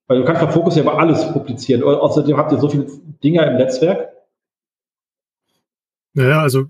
[0.07, 1.83] Weil du kannst bei Fokus ja über alles publizieren.
[1.83, 2.87] Außerdem habt ihr so viele
[3.23, 4.09] Dinger im Netzwerk.
[6.15, 6.67] Naja, also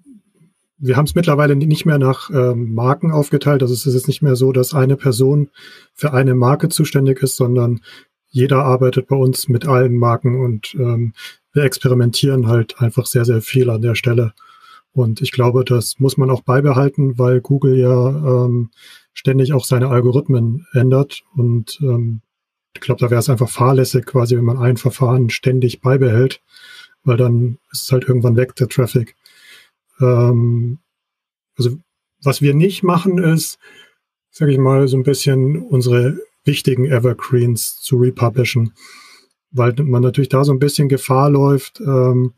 [0.78, 3.62] wir haben es mittlerweile nicht mehr nach ähm, Marken aufgeteilt.
[3.62, 5.50] Also es ist jetzt nicht mehr so, dass eine Person
[5.94, 7.80] für eine Marke zuständig ist, sondern
[8.28, 11.14] jeder arbeitet bei uns mit allen Marken und ähm,
[11.52, 14.34] wir experimentieren halt einfach sehr, sehr viel an der Stelle.
[14.98, 18.70] Und ich glaube, das muss man auch beibehalten, weil Google ja ähm,
[19.12, 21.22] ständig auch seine Algorithmen ändert.
[21.36, 22.20] Und ähm,
[22.74, 26.42] ich glaube, da wäre es einfach fahrlässig, quasi, wenn man ein Verfahren ständig beibehält,
[27.04, 29.14] weil dann ist es halt irgendwann weg, der Traffic.
[30.00, 30.80] Ähm,
[31.56, 31.76] also
[32.20, 33.60] was wir nicht machen, ist,
[34.32, 38.72] sage ich mal, so ein bisschen unsere wichtigen Evergreens zu republishen,
[39.52, 42.32] weil man natürlich da so ein bisschen Gefahr läuft, ähm,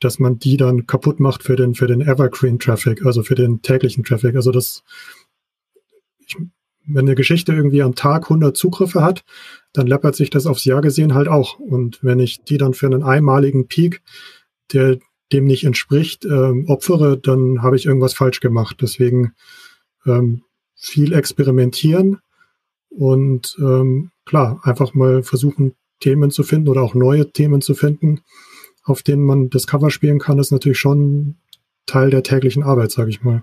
[0.00, 3.62] dass man die dann kaputt macht für den, für den Evergreen Traffic, also für den
[3.62, 4.34] täglichen Traffic.
[4.34, 4.82] Also das,
[6.18, 6.36] ich,
[6.86, 9.24] wenn eine Geschichte irgendwie am Tag 100 Zugriffe hat,
[9.72, 11.58] dann läppert sich das aufs Jahr gesehen halt auch.
[11.58, 14.02] Und wenn ich die dann für einen einmaligen Peak,
[14.72, 14.98] der
[15.32, 18.78] dem nicht entspricht, ähm, opfere, dann habe ich irgendwas falsch gemacht.
[18.80, 19.32] Deswegen
[20.06, 20.42] ähm,
[20.74, 22.18] viel experimentieren
[22.88, 28.22] und ähm, klar, einfach mal versuchen, Themen zu finden oder auch neue Themen zu finden,
[28.84, 31.36] auf denen man das Cover spielen kann, ist natürlich schon
[31.86, 33.42] Teil der täglichen Arbeit, sage ich mal.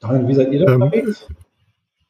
[0.00, 1.14] Wie seid ihr da ähm,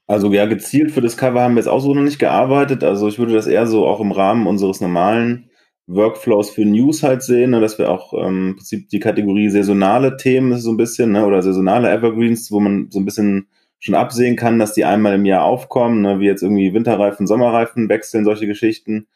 [0.07, 2.85] Also ja, gezielt für das Cover haben wir jetzt auch so noch nicht gearbeitet.
[2.85, 5.51] Also ich würde das eher so auch im Rahmen unseres normalen
[5.87, 10.19] Workflows für News halt sehen, ne, dass wir auch ähm, im Prinzip die Kategorie saisonale
[10.19, 13.49] Themen so ein bisschen ne, oder saisonale Evergreens, wo man so ein bisschen
[13.79, 17.89] schon absehen kann, dass die einmal im Jahr aufkommen, ne, wie jetzt irgendwie Winterreifen, Sommerreifen
[17.89, 19.07] wechseln, solche Geschichten.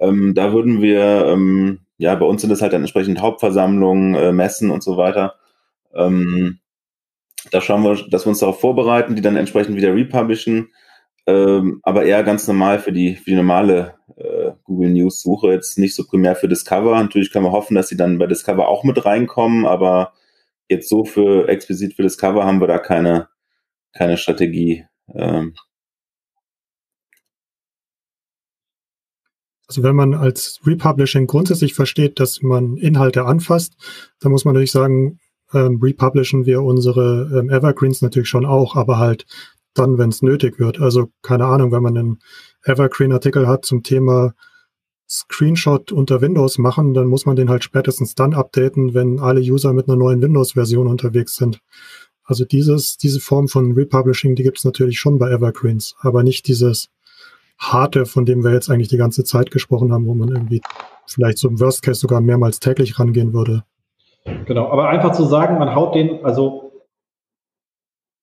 [0.00, 4.32] Ähm, da würden wir, ähm, ja, bei uns sind es halt dann entsprechend Hauptversammlungen, äh,
[4.32, 5.34] Messen und so weiter.
[5.94, 6.58] Ähm,
[7.50, 10.72] da schauen wir, dass wir uns darauf vorbereiten, die dann entsprechend wieder republishen,
[11.26, 15.78] ähm, aber eher ganz normal für die, für die normale äh, Google News Suche, jetzt
[15.78, 17.00] nicht so primär für Discover.
[17.00, 20.12] Natürlich können wir hoffen, dass sie dann bei Discover auch mit reinkommen, aber
[20.68, 23.28] jetzt so für explizit für Discover haben wir da keine,
[23.92, 24.86] keine Strategie.
[29.70, 33.74] Also wenn man als Republishing grundsätzlich versteht, dass man Inhalte anfasst,
[34.18, 35.20] dann muss man natürlich sagen,
[35.52, 39.26] ähm, republishen wir unsere ähm, Evergreens natürlich schon auch, aber halt
[39.74, 40.80] dann, wenn es nötig wird.
[40.80, 42.18] Also keine Ahnung, wenn man einen
[42.64, 44.34] Evergreen-Artikel hat zum Thema
[45.08, 49.72] Screenshot unter Windows machen, dann muss man den halt spätestens dann updaten, wenn alle User
[49.72, 51.60] mit einer neuen Windows-Version unterwegs sind.
[52.24, 56.48] Also dieses, diese Form von Republishing, die gibt es natürlich schon bei Evergreens, aber nicht
[56.48, 56.88] dieses
[57.60, 60.60] harte, von dem wir jetzt eigentlich die ganze Zeit gesprochen haben, wo man irgendwie
[61.06, 63.64] vielleicht im Worst Case sogar mehrmals täglich rangehen würde.
[64.46, 66.70] Genau, aber einfach zu sagen, man haut den, also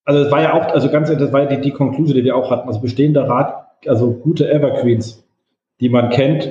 [0.07, 2.37] also es war ja auch, also ganz, das war ja die, die Konklusion, die wir
[2.37, 2.69] auch hatten.
[2.69, 5.27] Also bestehender Rat, also gute Evergreens,
[5.81, 6.49] die man kennt,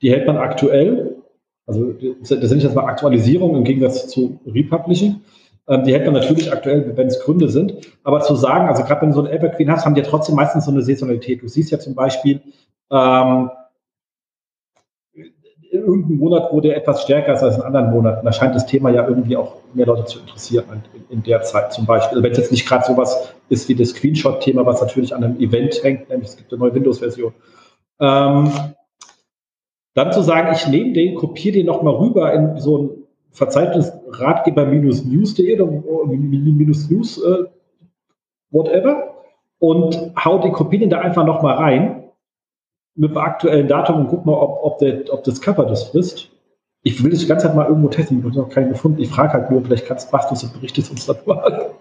[0.00, 1.16] die hält man aktuell.
[1.66, 5.20] Also das sind nicht erstmal Aktualisierungen im Gegensatz zu Republishing.
[5.68, 7.74] Ähm, die hält man natürlich aktuell, wenn es Gründe sind.
[8.02, 10.34] Aber zu sagen, also gerade wenn du so ein Evergreen hast, haben die ja trotzdem
[10.34, 11.42] meistens so eine Saisonalität.
[11.42, 12.40] Du siehst ja zum Beispiel,
[12.90, 13.50] ähm,
[15.70, 19.06] in irgendeinem Monat, der etwas stärker als in anderen Monaten, da scheint das Thema ja
[19.06, 22.16] irgendwie auch mehr Leute zu interessieren in, in der Zeit zum Beispiel.
[22.16, 25.38] Also wenn es jetzt nicht gerade sowas ist wie das Screenshot-Thema, was natürlich an einem
[25.38, 27.34] Event hängt, nämlich es gibt eine neue Windows-Version.
[28.00, 28.50] Ähm,
[29.94, 32.90] dann zu sagen, ich nehme den, kopiere den nochmal rüber in so ein
[33.32, 37.44] Verzeichnis Ratgeber-news.de oder minus news, äh,
[38.50, 39.14] whatever
[39.58, 42.04] und hau die Kopien da einfach nochmal rein
[42.94, 46.30] mit dem aktuellen Datum und guck mal, ob, ob, der, ob das Cover das frisst.
[46.82, 49.00] Ich will das die ganze Zeit mal irgendwo testen, ich habe noch keinen gefunden.
[49.00, 51.70] Ich frage halt nur, vielleicht kannst, machst du es und berichtest uns darüber.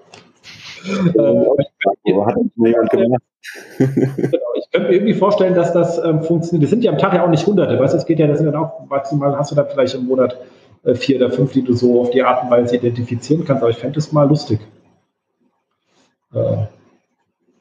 [3.77, 6.63] Genau, ich könnte mir irgendwie vorstellen, dass das ähm, funktioniert.
[6.63, 8.37] Das sind ja am Tag ja auch nicht hunderte, weißt du, es geht ja, das
[8.39, 10.37] sind dann auch maximal, hast du dann vielleicht im Monat äh,
[10.95, 13.77] vier oder fünf, die du so auf die Art und Weise identifizieren kannst, aber ich
[13.77, 14.59] fände es mal lustig.
[16.33, 16.65] Äh,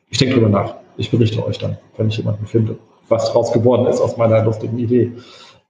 [0.08, 0.76] ich denke drüber nach.
[0.96, 2.78] Ich berichte euch dann, wenn ich jemanden finde,
[3.08, 5.12] was draus geworden ist aus meiner lustigen Idee.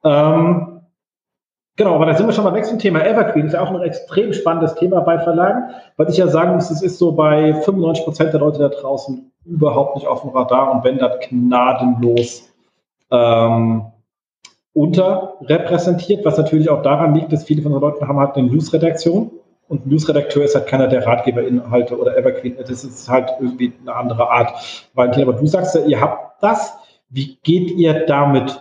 [0.05, 0.77] Ähm,
[1.77, 3.45] Genau, aber da sind wir schon weg zum Thema Evergreen.
[3.45, 6.71] Das ist ja auch ein extrem spannendes Thema bei Verlagen, weil ich ja sagen muss,
[6.71, 10.73] es ist so bei 95 Prozent der Leute da draußen überhaupt nicht auf dem Radar
[10.73, 12.51] und wenn dann gnadenlos
[13.11, 13.85] ähm,
[14.77, 19.31] unterrepräsentiert, was natürlich auch daran liegt, dass viele von den Leuten haben halt eine Newsredaktion
[19.69, 22.57] und ein Newsredakteur ist halt keiner der Ratgeberinhalte oder Evergreen.
[22.59, 24.89] Das ist halt irgendwie eine andere Art.
[24.95, 26.75] Valentin, aber du sagst ja, ihr habt das.
[27.09, 28.61] Wie geht ihr damit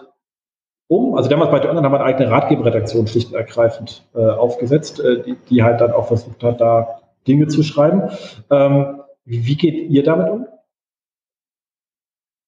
[0.87, 1.15] um.
[1.15, 4.99] Also damals bei der Online haben wir eine eigene Ratgeberredaktion schlicht und ergreifend äh, aufgesetzt,
[4.99, 8.03] äh, die, die, halt dann auch versucht hat, da Dinge zu schreiben.
[8.49, 10.47] Ähm, wie geht ihr damit um?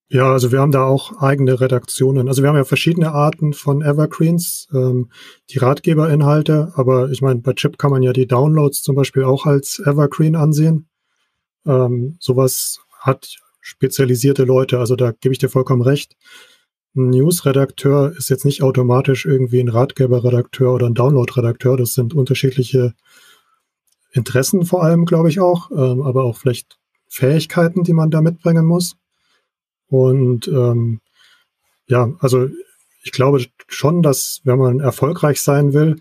[0.09, 2.29] Ja, also wir haben da auch eigene Redaktionen.
[2.29, 5.11] Also wir haben ja verschiedene Arten von Evergreens, ähm,
[5.49, 9.45] die Ratgeberinhalte, aber ich meine, bei Chip kann man ja die Downloads zum Beispiel auch
[9.45, 10.87] als Evergreen ansehen.
[11.65, 16.15] Ähm, sowas hat spezialisierte Leute, also da gebe ich dir vollkommen recht
[16.97, 21.77] ein News-Redakteur ist jetzt nicht automatisch irgendwie ein Ratgeber-Redakteur oder ein Download-Redakteur.
[21.77, 22.93] Das sind unterschiedliche
[24.11, 28.65] Interessen vor allem, glaube ich auch, ähm, aber auch vielleicht Fähigkeiten, die man da mitbringen
[28.65, 28.95] muss.
[29.89, 30.99] Und ähm,
[31.87, 32.49] ja, also
[33.03, 35.99] ich glaube schon, dass wenn man erfolgreich sein will,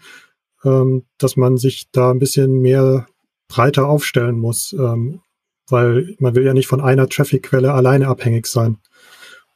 [0.65, 3.07] ähm, dass man sich da ein bisschen mehr
[3.49, 5.21] breiter aufstellen muss, ähm,
[5.69, 8.79] weil man will ja nicht von einer Traffic-Quelle alleine abhängig sein.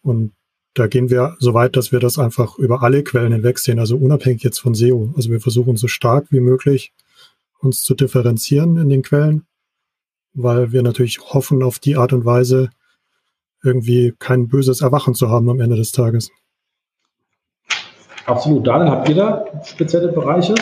[0.02, 0.32] Und
[0.74, 3.96] da gehen wir so weit, dass wir das einfach über alle Quellen hinweg sehen, also
[3.96, 5.12] unabhängig jetzt von SEO.
[5.16, 6.92] Also wir versuchen so stark wie möglich
[7.58, 9.46] uns zu differenzieren in den Quellen,
[10.32, 12.70] weil wir natürlich hoffen, auf die Art und Weise
[13.62, 16.30] irgendwie kein böses Erwachen zu haben am Ende des Tages.
[18.26, 18.66] Absolut.
[18.66, 20.54] Daniel, habt ihr da spezielle Bereiche?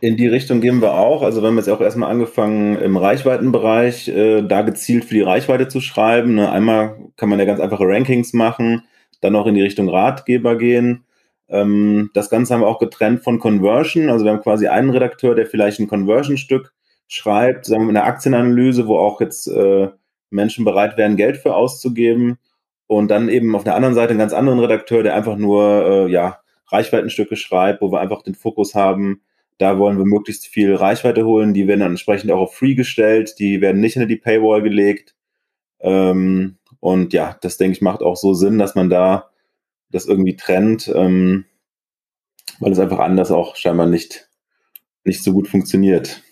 [0.00, 1.22] In die Richtung gehen wir auch.
[1.22, 5.68] Also wir haben jetzt auch erstmal angefangen im Reichweitenbereich, äh, da gezielt für die Reichweite
[5.68, 6.34] zu schreiben.
[6.34, 6.50] Ne?
[6.50, 8.82] Einmal kann man ja ganz einfache Rankings machen
[9.20, 11.04] dann auch in die Richtung Ratgeber gehen.
[11.48, 14.10] Ähm, das Ganze haben wir auch getrennt von Conversion.
[14.10, 16.72] Also wir haben quasi einen Redakteur, der vielleicht ein Conversion-Stück
[17.08, 19.88] schreibt, sagen wir mit einer Aktienanalyse, wo auch jetzt äh,
[20.30, 22.38] Menschen bereit wären, Geld für auszugeben.
[22.86, 26.10] Und dann eben auf der anderen Seite einen ganz anderen Redakteur, der einfach nur äh,
[26.10, 29.22] ja, Reichweitenstücke schreibt, wo wir einfach den Fokus haben,
[29.58, 31.54] da wollen wir möglichst viel Reichweite holen.
[31.54, 35.14] Die werden dann entsprechend auch auf Free gestellt, die werden nicht hinter die Paywall gelegt.
[35.80, 39.30] Ähm, und ja, das denke ich macht auch so Sinn, dass man da
[39.90, 41.46] das irgendwie trennt, ähm,
[42.58, 44.28] weil es einfach anders auch scheinbar nicht,
[45.04, 46.22] nicht so gut funktioniert.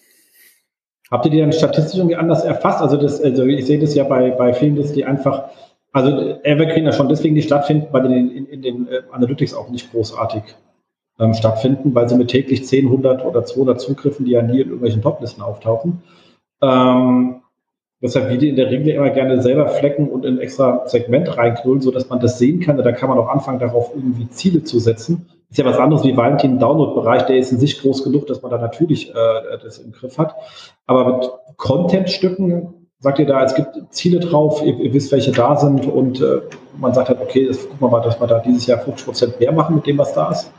[1.15, 2.83] Habt ihr die dann statistisch irgendwie anders erfasst?
[2.83, 5.45] Also, das, also ich sehe das ja bei, bei vielen, dass die einfach,
[5.93, 9.71] also Evergreen ja schon deswegen nicht stattfinden, weil in, in, in den äh, Analytics auch
[9.71, 10.43] nicht großartig
[11.21, 14.71] ähm, stattfinden, weil sie mit täglich 10, 100 oder 200 Zugriffen, die ja nie in
[14.71, 16.03] irgendwelchen Toplisten auftauchen,
[16.61, 17.43] ähm,
[18.05, 21.81] Deshalb wir die in der Regel immer gerne selber flecken und in extra Segment reinknüllen,
[21.81, 22.77] sodass man das sehen kann.
[22.77, 25.27] Da kann man auch anfangen, darauf irgendwie Ziele zu setzen.
[25.55, 28.51] Ist ja was anderes wie Valentin Download-Bereich, der ist in sich groß genug, dass man
[28.51, 30.35] da natürlich äh, das im Griff hat.
[30.89, 35.55] Aber mit Content-Stücken sagt ihr da, es gibt Ziele drauf, ihr, ihr wisst, welche da
[35.55, 36.41] sind und äh,
[36.77, 39.39] man sagt halt, okay, das, gucken wir mal, dass wir da dieses Jahr 50 Prozent
[39.39, 40.53] mehr machen mit dem, was da ist?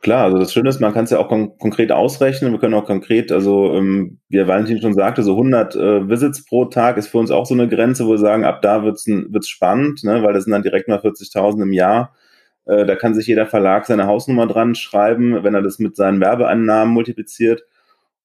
[0.00, 2.52] Klar, also das Schöne ist, man kann es ja auch kon konkret ausrechnen.
[2.52, 6.66] Wir können auch konkret, also ähm, wie Valentin schon sagte, so 100 äh, Visits pro
[6.66, 9.48] Tag ist für uns auch so eine Grenze, wo wir sagen, ab da wird's wird's
[9.48, 12.14] spannend, ne, weil das sind dann direkt mal 40.000 im Jahr.
[12.66, 16.20] Äh, da kann sich jeder Verlag seine Hausnummer dran schreiben, wenn er das mit seinen
[16.20, 17.64] Werbeeinnahmen multipliziert.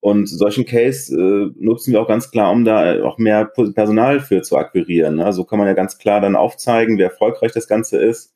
[0.01, 4.41] Und solchen Case äh, nutzen wir auch ganz klar, um da auch mehr Personal für
[4.41, 5.15] zu akquirieren.
[5.15, 5.23] Ne?
[5.23, 8.33] So also kann man ja ganz klar dann aufzeigen, wie erfolgreich das Ganze ist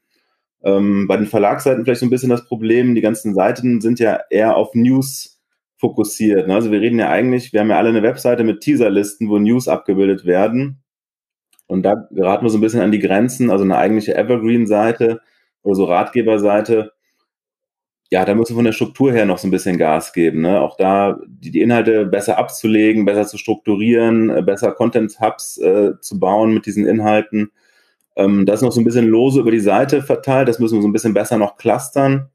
[0.63, 4.21] ähm, bei den Verlagsseiten vielleicht so ein bisschen das Problem, die ganzen Seiten sind ja
[4.29, 5.41] eher auf News
[5.77, 6.47] fokussiert.
[6.47, 6.55] Ne?
[6.55, 9.67] Also wir reden ja eigentlich, wir haben ja alle eine Webseite mit Teaserlisten, wo News
[9.67, 10.81] abgebildet werden.
[11.67, 15.21] Und da geraten wir so ein bisschen an die Grenzen, also eine eigentliche Evergreen-Seite
[15.63, 16.91] oder so Ratgeberseite.
[18.11, 20.41] Ja, da müssen wir von der Struktur her noch so ein bisschen Gas geben.
[20.41, 20.61] Ne?
[20.61, 26.19] Auch da die, die Inhalte besser abzulegen, besser zu strukturieren, äh, besser Content-Hubs äh, zu
[26.19, 27.51] bauen mit diesen Inhalten.
[28.15, 30.47] Ähm, das ist noch so ein bisschen lose über die Seite verteilt.
[30.47, 32.29] Das müssen wir so ein bisschen besser noch clustern.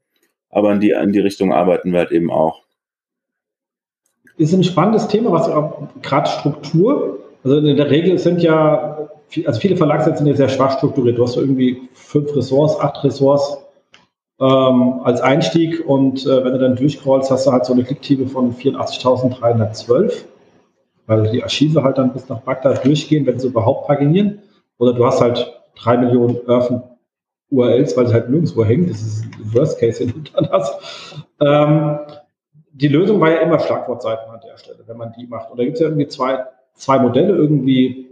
[0.49, 2.63] Aber in die, in die Richtung arbeiten wir halt eben auch.
[4.37, 5.49] Ist ein spannendes Thema, was
[6.01, 7.19] gerade Struktur.
[7.43, 9.09] Also in der Regel sind ja,
[9.45, 11.17] also viele Verlagsseiten sind ja sehr schwach strukturiert.
[11.17, 13.57] Du hast so irgendwie fünf Ressorts, acht Ressorts
[14.39, 18.27] ähm, als Einstieg und äh, wenn du dann durchcrawlst, hast du halt so eine Klicktiefe
[18.27, 20.23] von 84.312,
[21.07, 24.41] weil die Archive halt dann bis nach Bagdad durchgehen, wenn sie überhaupt paginieren.
[24.77, 26.81] Oder du hast halt drei Millionen Earthen
[27.51, 28.87] URLs, weil sie halt nirgendwo hängen.
[28.87, 31.45] Das ist Worst Case, den du.
[31.45, 31.99] Ähm,
[32.71, 35.51] die Lösung war ja immer Schlagwortseiten an der Stelle, wenn man die macht.
[35.51, 36.45] Und da gibt es ja irgendwie zwei,
[36.75, 38.08] zwei Modelle, irgendwie,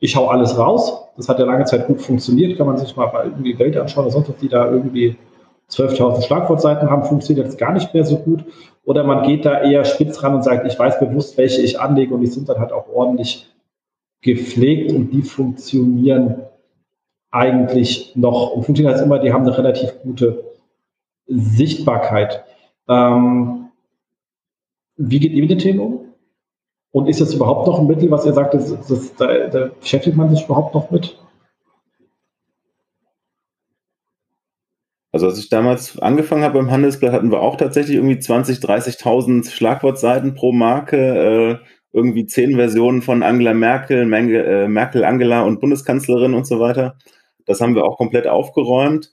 [0.00, 1.04] ich hau alles raus.
[1.16, 4.04] Das hat ja lange Zeit gut funktioniert, kann man sich mal bei irgendwie Welt anschauen
[4.04, 5.16] oder sonst was, die da irgendwie
[5.70, 8.44] 12.000 Schlagwortseiten haben, funktioniert jetzt gar nicht mehr so gut.
[8.84, 12.14] Oder man geht da eher spitz ran und sagt, ich weiß bewusst, welche ich anlege
[12.14, 13.46] und die sind dann halt auch ordentlich
[14.22, 16.42] gepflegt und die funktionieren
[17.30, 20.44] eigentlich noch und funktioniert als immer, die haben eine relativ gute
[21.26, 22.42] Sichtbarkeit.
[22.88, 23.68] Ähm,
[24.96, 26.09] wie geht ihr mit den Themen um?
[26.92, 30.16] Und ist das überhaupt noch ein Mittel, was ihr sagt, das, das, da, da beschäftigt
[30.16, 31.16] man sich überhaupt noch mit?
[35.12, 39.50] Also als ich damals angefangen habe beim Handelsblatt, hatten wir auch tatsächlich irgendwie 20, 30.000
[39.50, 46.34] Schlagwortseiten pro Marke, äh, irgendwie zehn Versionen von Angela Merkel, äh, Merkel, Angela und Bundeskanzlerin
[46.34, 46.96] und so weiter.
[47.46, 49.12] Das haben wir auch komplett aufgeräumt.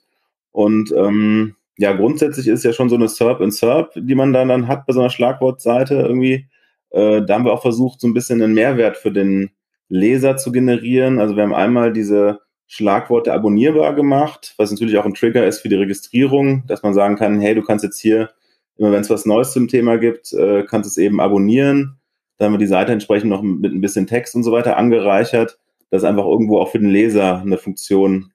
[0.52, 4.48] Und ähm, ja, grundsätzlich ist ja schon so eine SERP in SERP, die man dann,
[4.48, 6.46] dann hat bei so einer Schlagwortseite irgendwie.
[6.90, 9.50] Äh, da haben wir auch versucht, so ein bisschen einen Mehrwert für den
[9.88, 11.18] Leser zu generieren.
[11.18, 15.68] Also wir haben einmal diese Schlagworte abonnierbar gemacht, was natürlich auch ein Trigger ist für
[15.68, 18.30] die Registrierung, dass man sagen kann, hey, du kannst jetzt hier,
[18.76, 21.98] immer wenn es was Neues zum Thema gibt, äh, kannst es eben abonnieren.
[22.36, 25.58] Da haben wir die Seite entsprechend noch mit ein bisschen Text und so weiter angereichert
[25.90, 28.32] dass einfach irgendwo auch für den Leser eine Funktion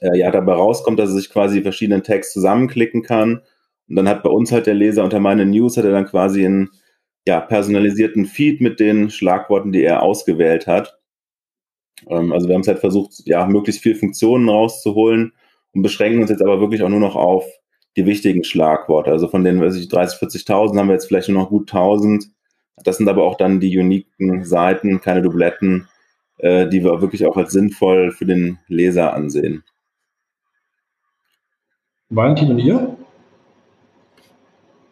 [0.00, 3.42] äh, ja dabei rauskommt, dass er sich quasi verschiedenen Tags zusammenklicken kann.
[3.88, 6.46] Und dann hat bei uns halt der Leser unter meine News hat er dann quasi
[6.46, 6.70] einen
[7.26, 10.98] ja, personalisierten Feed mit den Schlagworten, die er ausgewählt hat.
[12.08, 15.32] Ähm, also wir haben es halt versucht, ja, möglichst viele Funktionen rauszuholen
[15.72, 17.44] und beschränken uns jetzt aber wirklich auch nur noch auf
[17.96, 19.10] die wichtigen Schlagworte.
[19.10, 22.26] Also von den, weiß ich, 30, 40.000 haben wir jetzt vielleicht nur noch gut 1000.
[22.84, 25.88] Das sind aber auch dann die uniken Seiten, keine Dubletten,
[26.38, 29.62] äh, die wir wirklich auch als sinnvoll für den Leser ansehen.
[32.08, 32.96] Valentin und ihr?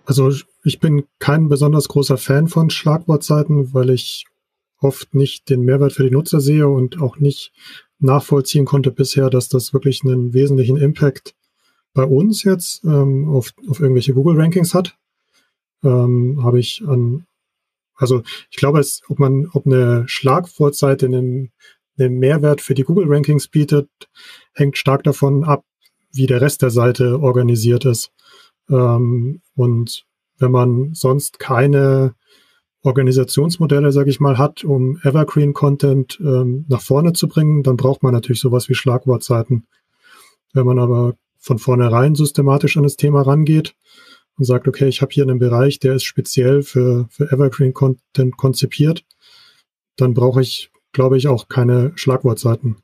[0.07, 0.31] Also
[0.65, 4.27] ich bin kein besonders großer Fan von Schlagwortseiten, weil ich
[4.79, 7.53] oft nicht den Mehrwert für die Nutzer sehe und auch nicht
[7.99, 11.35] nachvollziehen konnte bisher, dass das wirklich einen wesentlichen Impact
[11.93, 14.97] bei uns jetzt ähm, auf, auf irgendwelche Google-Rankings hat.
[15.83, 17.27] Ähm, Habe ich an
[18.01, 21.53] also ich glaube, es, ob man, ob eine Schlagwortseite einen,
[21.99, 23.91] einen Mehrwert für die Google-Rankings bietet,
[24.55, 25.65] hängt stark davon ab,
[26.11, 28.11] wie der Rest der Seite organisiert ist.
[28.71, 30.07] Ähm, und
[30.41, 32.15] wenn man sonst keine
[32.83, 38.13] Organisationsmodelle, sage ich mal, hat, um Evergreen-Content ähm, nach vorne zu bringen, dann braucht man
[38.13, 39.67] natürlich sowas wie Schlagwortseiten.
[40.53, 43.75] Wenn man aber von vornherein systematisch an das Thema rangeht,
[44.41, 48.39] und sagt, okay, ich habe hier einen Bereich, der ist speziell für, für Evergreen Content
[48.39, 49.05] konzipiert,
[49.97, 52.79] dann brauche ich, glaube ich, auch keine Schlagwortseiten.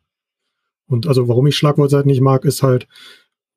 [0.87, 2.87] Und also warum ich Schlagwortseiten nicht mag, ist halt,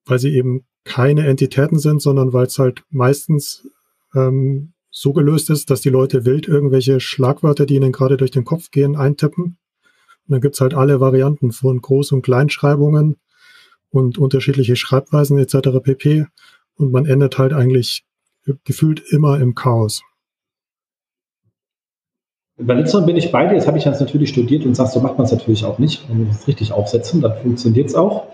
[0.06, 3.68] weil sie eben keine Entitäten sind, sondern weil es halt meistens
[4.16, 8.46] ähm, so gelöst ist, dass die Leute wild irgendwelche Schlagwörter, die ihnen gerade durch den
[8.46, 9.44] Kopf gehen, eintippen.
[9.44, 9.58] Und
[10.28, 13.18] dann gibt's halt alle Varianten von Groß- und Kleinschreibungen
[13.90, 15.80] und unterschiedliche Schreibweisen etc.
[15.84, 16.26] pp
[16.76, 18.04] und man endet halt eigentlich
[18.64, 20.02] gefühlt immer im Chaos.
[22.58, 25.00] Bei letzterem bin ich bei dir, das habe ich jetzt natürlich studiert und sagst, so
[25.00, 26.10] macht man es natürlich auch nicht.
[26.10, 28.28] Wenn wir es richtig aufsetzen, dann funktioniert es auch.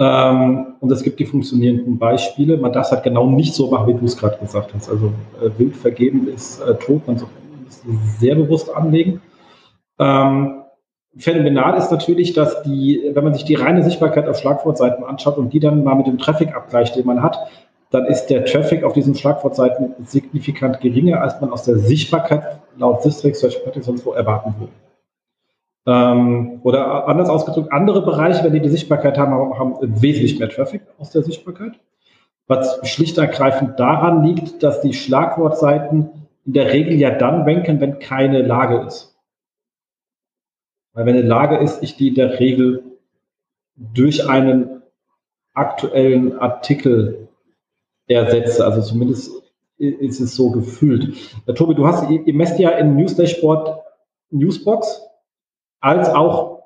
[0.00, 2.56] Ähm, und es gibt die funktionierenden Beispiele.
[2.56, 4.88] Man darf es halt genau nicht so machen, wie du es gerade gesagt hast.
[4.88, 5.12] Also
[5.42, 7.28] äh, wild vergeben ist äh, tot, man soll
[7.68, 7.82] es
[8.18, 9.20] sehr bewusst anlegen.
[9.98, 10.62] Ähm,
[11.18, 15.52] phänomenal ist natürlich, dass die, wenn man sich die reine Sichtbarkeit auf Schlagwortseiten anschaut und
[15.52, 17.36] die dann mal mit dem Traffic abgleicht, den man hat,
[17.90, 23.02] dann ist der Traffic auf diesen Schlagwortseiten signifikant geringer, als man aus der Sichtbarkeit laut
[23.02, 24.72] Sistrix, Search Patterns sonst wo erwarten würde.
[25.86, 30.82] Ähm, oder anders ausgedrückt, andere Bereiche, wenn die die Sichtbarkeit haben, haben wesentlich mehr Traffic
[30.98, 31.80] aus der Sichtbarkeit.
[32.46, 36.10] Was schlicht ergreifend daran liegt, dass die Schlagwortseiten
[36.44, 39.16] in der Regel ja dann ranken, wenn keine Lage ist.
[40.92, 42.82] Weil wenn eine Lage ist, ich die in der Regel
[43.76, 44.82] durch einen
[45.54, 47.28] aktuellen Artikel
[48.06, 48.64] ersetze.
[48.64, 49.30] Also zumindest
[49.78, 51.16] ist es so gefühlt.
[51.46, 53.80] Äh, Tobi, du hast, ihr, messt ja in News Dashboard
[54.30, 55.02] Newsbox
[55.80, 56.62] als auch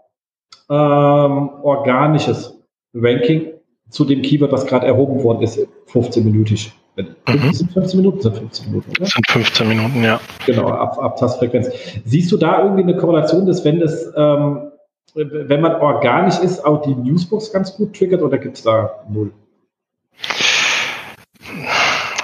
[0.70, 2.58] ähm, organisches
[2.94, 3.52] Ranking
[3.90, 5.58] zu dem Keyword, was gerade erhoben worden ist,
[5.92, 6.72] 15-minütig.
[6.96, 7.52] Mhm.
[7.52, 8.20] Sind 15 Minuten?
[8.20, 9.06] Sind 15 Minuten, oder?
[9.06, 10.20] Sind 15 Minuten, ja.
[10.46, 11.68] Genau, ab, ab Tastfrequenz.
[12.04, 14.70] Siehst du da irgendwie eine Korrelation, dass wenn das, ähm,
[15.14, 19.32] wenn man organisch ist, auch die Newsbox ganz gut triggert oder gibt es da null?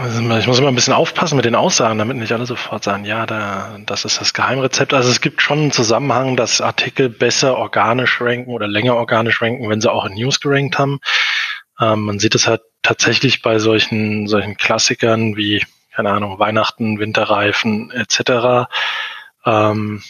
[0.03, 3.27] Ich muss immer ein bisschen aufpassen mit den Aussagen, damit nicht alle sofort sagen, ja,
[3.27, 4.95] da, das ist das Geheimrezept.
[4.95, 9.69] Also es gibt schon einen Zusammenhang, dass Artikel besser organisch ranken oder länger organisch ranken,
[9.69, 11.01] wenn sie auch in News gerankt haben.
[11.79, 17.91] Ähm, man sieht es halt tatsächlich bei solchen, solchen Klassikern wie, keine Ahnung, Weihnachten, Winterreifen
[17.91, 18.71] etc.,
[19.45, 20.03] ähm,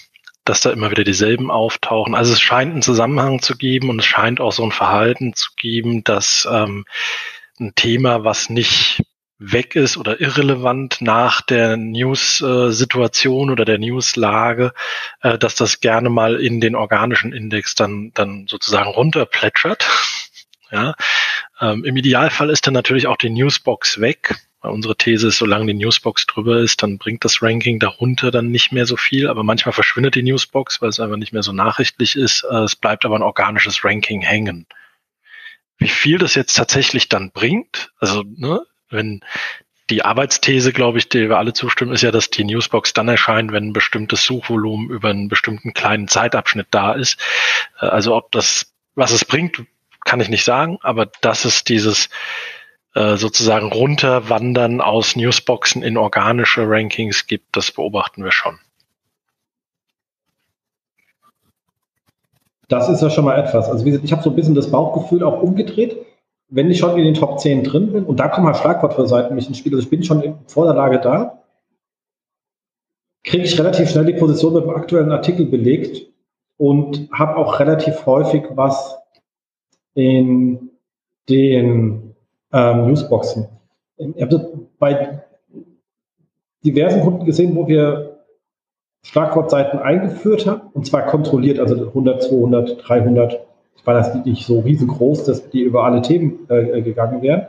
[0.44, 2.14] dass da immer wieder dieselben auftauchen.
[2.14, 5.50] Also es scheint einen Zusammenhang zu geben und es scheint auch so ein Verhalten zu
[5.56, 6.84] geben, dass ähm,
[7.58, 9.02] ein Thema, was nicht
[9.40, 14.72] weg ist oder irrelevant nach der News-Situation oder der News-Lage,
[15.22, 19.88] äh, dass das gerne mal in den organischen Index dann, dann sozusagen runterplätschert.
[20.72, 20.94] Ja.
[21.60, 24.36] Ähm, Im Idealfall ist dann natürlich auch die Newsbox weg.
[24.60, 28.70] Unsere These ist, solange die Newsbox drüber ist, dann bringt das Ranking darunter dann nicht
[28.70, 29.26] mehr so viel.
[29.26, 32.44] Aber manchmal verschwindet die Newsbox, weil es einfach nicht mehr so nachrichtlich ist.
[32.48, 34.66] Äh, es bleibt aber ein organisches Ranking hängen.
[35.78, 39.20] Wie viel das jetzt tatsächlich dann bringt, also ne, wenn
[39.90, 43.52] die Arbeitsthese, glaube ich, der wir alle zustimmen, ist ja, dass die Newsbox dann erscheint,
[43.52, 47.18] wenn ein bestimmtes Suchvolumen über einen bestimmten kleinen Zeitabschnitt da ist.
[47.80, 49.64] Äh, also ob das, was es bringt,
[50.04, 52.08] kann ich nicht sagen, aber dass es dieses
[52.94, 58.58] äh, sozusagen runterwandern aus Newsboxen in organische Rankings gibt, das beobachten wir schon.
[62.68, 63.68] Das ist ja schon mal etwas.
[63.68, 65.96] Also wie gesagt, ich habe so ein bisschen das Bauchgefühl auch umgedreht
[66.50, 69.48] wenn ich schon in den Top 10 drin bin, und da kommen halt Schlagwortseiten mich
[69.48, 71.42] ins Spiel, also ich bin schon vor der da,
[73.22, 76.06] kriege ich relativ schnell die Position mit dem aktuellen Artikel belegt
[76.58, 78.98] und habe auch relativ häufig was
[79.94, 80.70] in
[81.28, 82.14] den
[82.52, 83.48] ähm, Newsboxen.
[83.96, 85.22] Ich habe bei
[86.64, 88.24] diversen Kunden gesehen, wo wir
[89.02, 93.46] Schlagwortseiten eingeführt haben, und zwar kontrolliert, also 100, 200, 300,
[93.84, 97.46] war das nicht so riesengroß, dass die über alle Themen äh, gegangen wären.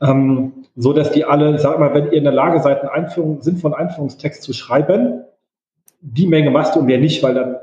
[0.00, 3.42] Ähm, so dass die alle, sag mal, wenn ihr in der Lage seid, einen Einführung,
[3.42, 5.24] sinnvollen Einführungstext zu schreiben,
[6.00, 7.56] die Menge machst du und mehr nicht, weil dann,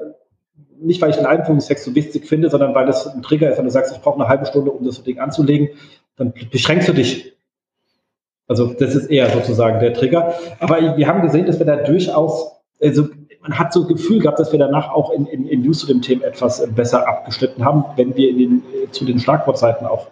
[0.79, 3.65] nicht weil ich einen Einführungstext so wichtig finde, sondern weil das ein Trigger ist, wenn
[3.65, 5.69] du sagst, ich brauche eine halbe Stunde, um das Ding anzulegen,
[6.17, 7.33] dann beschränkst du dich.
[8.47, 10.33] Also das ist eher sozusagen der Trigger.
[10.59, 12.51] Aber wir haben gesehen, dass wir da durchaus,
[12.81, 13.07] also
[13.47, 15.87] man hat so ein Gefühl gehabt, dass wir danach auch in, in, in News zu
[15.87, 19.87] dem Thema etwas äh, besser abgeschnitten haben, wenn wir in den, äh, zu den Schlagwortseiten
[19.87, 20.07] auch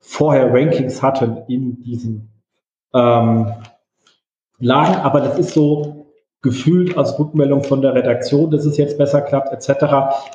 [0.00, 2.32] vorher Rankings hatten in diesen
[2.94, 3.52] ähm,
[4.58, 4.96] Lagen.
[4.96, 6.06] Aber das ist so
[6.42, 9.84] gefühlt als Rückmeldung von der Redaktion, dass es jetzt besser klappt, etc.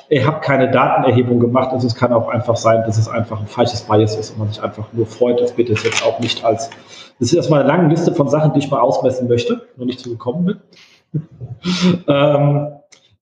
[0.08, 1.70] Ich habe keine Datenerhebung gemacht.
[1.70, 4.48] Also es kann auch einfach sein, dass es einfach ein falsches Bias ist und man
[4.48, 5.40] sich einfach nur freut.
[5.40, 6.70] Das bitte ist jetzt auch nicht als,
[7.18, 10.00] das ist erstmal eine lange Liste von Sachen, die ich mal ausmessen möchte, noch nicht
[10.00, 10.56] zu gekommen bin.
[12.08, 12.68] ähm,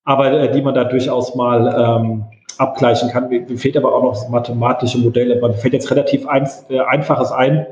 [0.04, 2.24] aber äh, die man da durchaus mal ähm,
[2.58, 3.28] abgleichen kann.
[3.28, 5.40] Mir fehlt aber auch noch das mathematische Modell.
[5.40, 7.66] Man fällt jetzt relativ ein, äh, einfaches ein,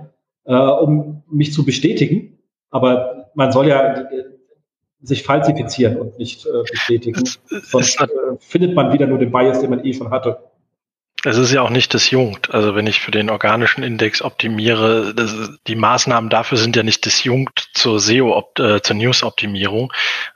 [0.45, 2.39] äh, um mich zu bestätigen.
[2.70, 4.24] Aber man soll ja äh,
[5.01, 7.23] sich falsifizieren und nicht äh, bestätigen.
[7.47, 8.07] Sonst äh,
[8.39, 10.39] findet man wieder nur den Bias, den man eh schon hatte.
[11.25, 12.53] Es ist ja auch nicht disjunkt.
[12.53, 15.35] Also wenn ich für den organischen Index optimiere, das,
[15.67, 19.93] die Maßnahmen dafür sind ja nicht disjunkt zur SEO, äh, zur News-Optimierung.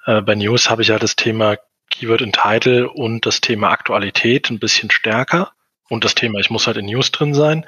[0.06, 1.56] Äh, bei News habe ich ja das Thema
[1.90, 5.52] Keyword in Title und das Thema Aktualität ein bisschen stärker
[5.88, 7.66] und das Thema, ich muss halt in News drin sein.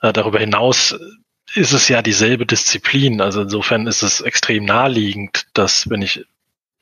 [0.00, 0.98] Äh, darüber hinaus
[1.54, 3.20] ist es ja dieselbe Disziplin.
[3.20, 6.24] Also insofern ist es extrem naheliegend, dass wenn ich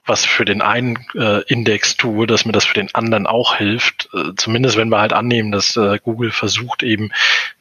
[0.05, 4.09] was für den einen äh, Index tue, dass mir das für den anderen auch hilft.
[4.13, 7.13] Äh, zumindest wenn wir halt annehmen, dass äh, Google versucht eben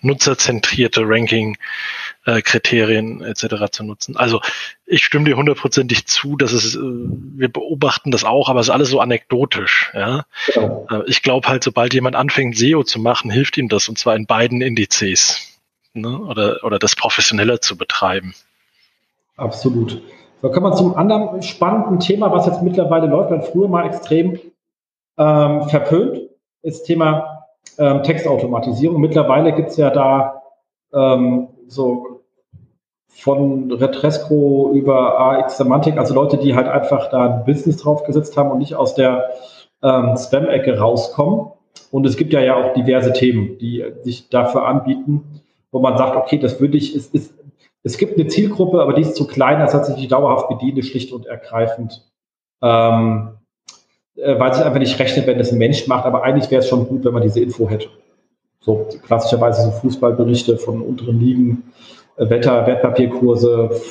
[0.01, 3.69] nutzerzentrierte Ranking-Kriterien äh, etc.
[3.71, 4.17] zu nutzen.
[4.17, 4.41] Also
[4.87, 8.73] ich stimme dir hundertprozentig zu, dass es, äh, wir beobachten das auch, aber es ist
[8.73, 9.91] alles so anekdotisch.
[9.93, 10.25] Ja?
[10.51, 10.87] Genau.
[10.89, 14.15] Äh, ich glaube halt, sobald jemand anfängt, SEO zu machen, hilft ihm das und zwar
[14.15, 15.59] in beiden Indizes
[15.93, 16.17] ne?
[16.17, 18.33] oder, oder das professioneller zu betreiben.
[19.37, 20.01] Absolut.
[20.41, 24.39] So kommen wir zum anderen spannenden Thema, was jetzt mittlerweile läuft, weil früher mal extrem
[25.17, 26.21] ähm, verpönt,
[26.63, 27.45] ist Thema
[27.77, 28.99] ähm, Textautomatisierung.
[28.99, 30.41] Mittlerweile gibt es ja da
[30.93, 32.21] ähm, so
[33.09, 38.51] von Retresco über AX Semantik, also Leute, die halt einfach da ein Business draufgesetzt haben
[38.51, 39.29] und nicht aus der
[39.83, 41.51] ähm, Spam-Ecke rauskommen.
[41.91, 45.41] Und es gibt ja ja auch diverse Themen, die sich dafür anbieten,
[45.71, 47.33] wo man sagt, okay, das würde ich, ist, ist
[47.83, 50.83] es gibt eine Zielgruppe, aber die ist zu klein, als dass ich die dauerhaft bediene,
[50.83, 52.07] schlicht und ergreifend.
[52.61, 53.37] Ähm,
[54.15, 56.67] äh, weil sich einfach nicht rechnet, wenn es ein Mensch macht, aber eigentlich wäre es
[56.67, 57.87] schon gut, wenn man diese Info hätte.
[58.59, 61.73] So klassischerweise so Fußballberichte von unteren Ligen,
[62.17, 63.81] äh, Wetter, Wertpapierkurse,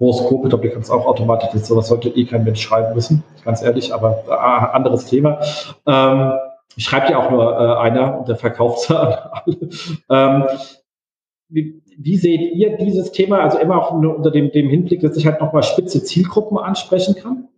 [0.00, 3.92] Horoskope, glaube, die kannst auch automatisch, sowas sollte eh kein Mensch schreiben müssen, ganz ehrlich,
[3.92, 5.40] aber äh, anderes Thema.
[5.86, 6.32] Ähm,
[6.78, 9.68] schreibt ja auch nur äh, einer und der verkauft es an alle.
[10.10, 10.46] Ähm,
[11.98, 15.40] wie, seht ihr dieses Thema, also immer auch unter dem, dem Hinblick, dass ich halt
[15.40, 17.48] nochmal spitze Zielgruppen ansprechen kann,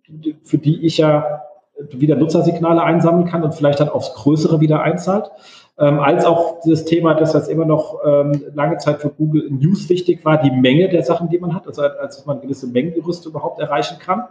[0.42, 1.42] für die ich ja
[1.90, 5.30] wieder Nutzersignale einsammeln kann und vielleicht dann aufs Größere wieder einzahlt,
[5.78, 9.88] ähm, als auch das Thema, dass das immer noch ähm, lange Zeit für Google News
[9.88, 13.60] wichtig war, die Menge der Sachen, die man hat, also als man gewisse Mengengerüste überhaupt
[13.60, 14.24] erreichen kann.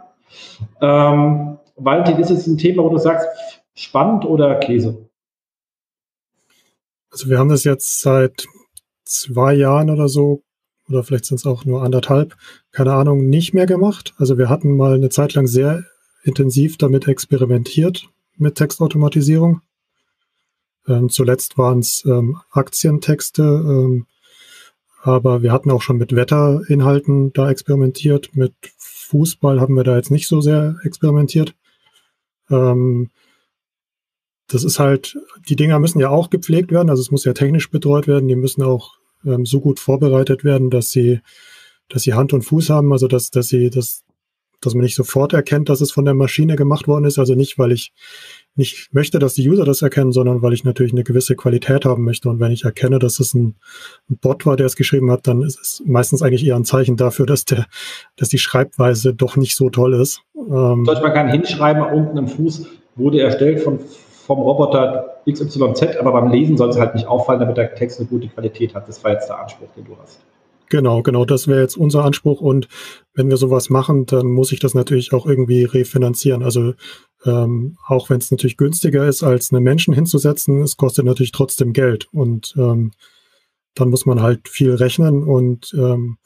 [0.80, 3.28] Ähm, Valentin, ist es ein Thema, wo du sagst,
[3.74, 5.08] spannend oder Käse?
[7.10, 8.46] Also wir haben das jetzt seit
[9.06, 10.42] zwei Jahren oder so,
[10.88, 12.36] oder vielleicht sind es auch nur anderthalb,
[12.72, 14.14] keine Ahnung, nicht mehr gemacht.
[14.18, 15.84] Also wir hatten mal eine Zeit lang sehr
[16.22, 19.62] intensiv damit experimentiert mit Textautomatisierung.
[20.88, 24.06] Ähm, zuletzt waren es ähm, Aktientexte, ähm,
[25.02, 28.34] aber wir hatten auch schon mit Wetterinhalten da experimentiert.
[28.34, 31.54] Mit Fußball haben wir da jetzt nicht so sehr experimentiert.
[32.50, 33.10] Ähm,
[34.48, 35.16] das ist halt,
[35.48, 38.36] die Dinger müssen ja auch gepflegt werden, also es muss ja technisch betreut werden, die
[38.36, 38.94] müssen auch
[39.24, 41.20] ähm, so gut vorbereitet werden, dass sie,
[41.88, 44.04] dass sie Hand und Fuß haben, also dass, dass sie, dass,
[44.60, 47.18] dass man nicht sofort erkennt, dass es von der Maschine gemacht worden ist.
[47.18, 47.92] Also nicht, weil ich
[48.54, 52.04] nicht möchte, dass die User das erkennen, sondern weil ich natürlich eine gewisse Qualität haben
[52.04, 52.28] möchte.
[52.28, 53.56] Und wenn ich erkenne, dass es ein,
[54.08, 56.96] ein Bot war, der es geschrieben hat, dann ist es meistens eigentlich eher ein Zeichen
[56.96, 57.66] dafür, dass der,
[58.16, 60.22] dass die Schreibweise doch nicht so toll ist.
[60.34, 62.66] Ähm, Sollte man kann hinschreiben, unten im Fuß
[62.96, 63.78] wurde erstellt von
[64.26, 68.08] vom Roboter XYZ, aber beim Lesen soll es halt nicht auffallen, damit der Text eine
[68.08, 68.88] gute Qualität hat.
[68.88, 70.20] Das war jetzt der Anspruch, den du hast.
[70.68, 72.68] Genau, genau, das wäre jetzt unser Anspruch und
[73.14, 76.42] wenn wir sowas machen, dann muss ich das natürlich auch irgendwie refinanzieren.
[76.42, 76.74] Also
[77.24, 81.72] ähm, auch wenn es natürlich günstiger ist, als einen Menschen hinzusetzen, es kostet natürlich trotzdem
[81.72, 82.90] Geld und ähm,
[83.74, 86.18] dann muss man halt viel rechnen und ähm,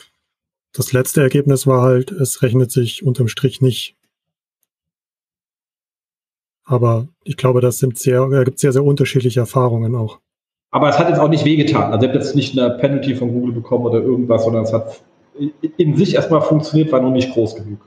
[0.72, 3.96] das letzte Ergebnis war halt, es rechnet sich unterm Strich nicht.
[6.64, 10.20] Aber ich glaube, das sind sehr, da gibt sehr, sehr unterschiedliche Erfahrungen auch.
[10.70, 11.92] Aber es hat jetzt auch nicht wehgetan.
[11.92, 15.02] Also ihr habt jetzt nicht eine Penalty von Google bekommen oder irgendwas, sondern es hat
[15.76, 17.80] in sich erstmal funktioniert, war nur nicht groß genug.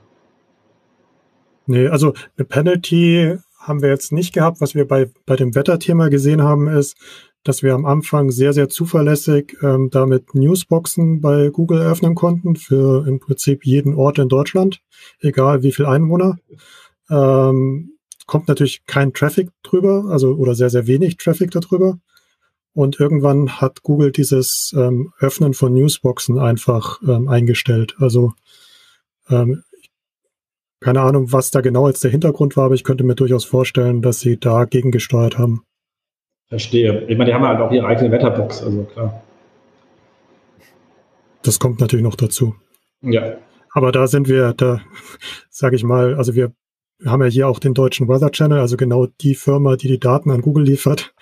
[1.66, 4.60] Nee, also eine Penalty haben wir jetzt nicht gehabt.
[4.60, 6.96] Was wir bei, bei dem Wetterthema gesehen haben, ist,
[7.42, 13.06] dass wir am Anfang sehr, sehr zuverlässig ähm, damit Newsboxen bei Google öffnen konnten für
[13.06, 14.80] im Prinzip jeden Ort in Deutschland,
[15.20, 16.38] egal wie viel Einwohner.
[17.10, 17.93] Ähm,
[18.26, 21.98] kommt natürlich kein Traffic drüber, also oder sehr, sehr wenig Traffic darüber.
[22.72, 27.94] Und irgendwann hat Google dieses ähm, Öffnen von Newsboxen einfach ähm, eingestellt.
[27.98, 28.32] Also
[29.30, 29.62] ähm,
[30.80, 34.02] keine Ahnung, was da genau jetzt der Hintergrund war, aber ich könnte mir durchaus vorstellen,
[34.02, 35.62] dass sie da gegengesteuert haben.
[36.48, 37.06] Verstehe.
[37.06, 39.22] Ich meine, die haben halt auch ihre eigene Wetterbox, also klar.
[41.42, 42.54] Das kommt natürlich noch dazu.
[43.00, 43.36] Ja.
[43.72, 44.80] Aber da sind wir, da
[45.50, 46.52] sage ich mal, also wir
[47.04, 50.00] wir haben ja hier auch den deutschen Weather Channel, also genau die Firma, die die
[50.00, 51.14] Daten an Google liefert.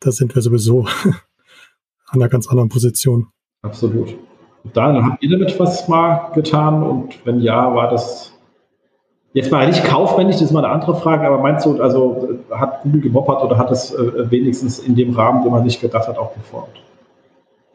[0.00, 0.86] Da sind wir sowieso
[2.08, 3.28] an einer ganz anderen Position.
[3.62, 4.16] Absolut.
[4.74, 6.82] Dann habt ihr damit was mal getan?
[6.82, 8.36] Und wenn ja, war das
[9.32, 12.82] jetzt mal nicht kaufmännisch, das ist mal eine andere Frage, aber meinst du, also hat
[12.82, 16.18] Google gemoppert oder hat es äh, wenigstens in dem Rahmen, den man sich gedacht hat,
[16.18, 16.82] auch geformt?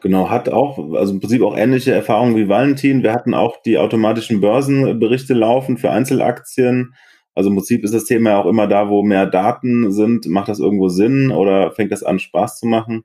[0.02, 3.02] Genau, hat auch, also im Prinzip auch ähnliche Erfahrungen wie Valentin.
[3.02, 6.92] Wir hatten auch die automatischen Börsenberichte laufen für Einzelaktien
[7.36, 10.48] also im Prinzip ist das Thema ja auch immer da, wo mehr Daten sind, macht
[10.48, 13.04] das irgendwo Sinn oder fängt das an, Spaß zu machen?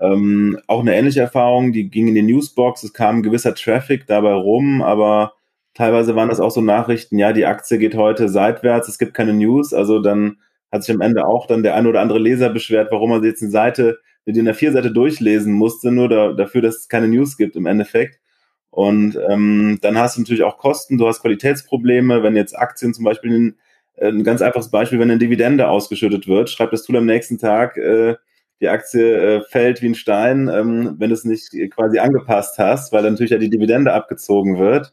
[0.00, 4.06] Ähm, auch eine ähnliche Erfahrung, die ging in die Newsbox, es kam ein gewisser Traffic
[4.08, 5.34] dabei rum, aber
[5.74, 9.32] Teilweise waren das auch so Nachrichten, ja, die Aktie geht heute seitwärts, es gibt keine
[9.32, 9.72] News.
[9.72, 10.38] Also dann
[10.72, 13.42] hat sich am Ende auch dann der ein oder andere Leser beschwert, warum er jetzt
[13.42, 17.36] eine Seite, die in der Vierseite durchlesen musste, nur da, dafür, dass es keine News
[17.36, 18.20] gibt im Endeffekt.
[18.70, 23.04] Und ähm, dann hast du natürlich auch Kosten, du hast Qualitätsprobleme, wenn jetzt Aktien zum
[23.04, 23.58] Beispiel ein,
[24.00, 27.76] ein ganz einfaches Beispiel, wenn eine Dividende ausgeschüttet wird, schreibt das Tool am nächsten Tag,
[27.76, 28.16] äh,
[28.60, 32.92] die Aktie äh, fällt wie ein Stein, ähm, wenn du es nicht quasi angepasst hast,
[32.92, 34.92] weil dann natürlich ja die Dividende abgezogen wird.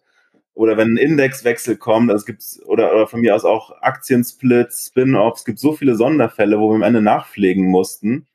[0.53, 4.87] Oder wenn ein Indexwechsel kommt, also es gibt oder, oder von mir aus auch Aktiensplits,
[4.87, 8.25] Spin-offs, es gibt so viele Sonderfälle, wo wir am Ende nachpflegen mussten.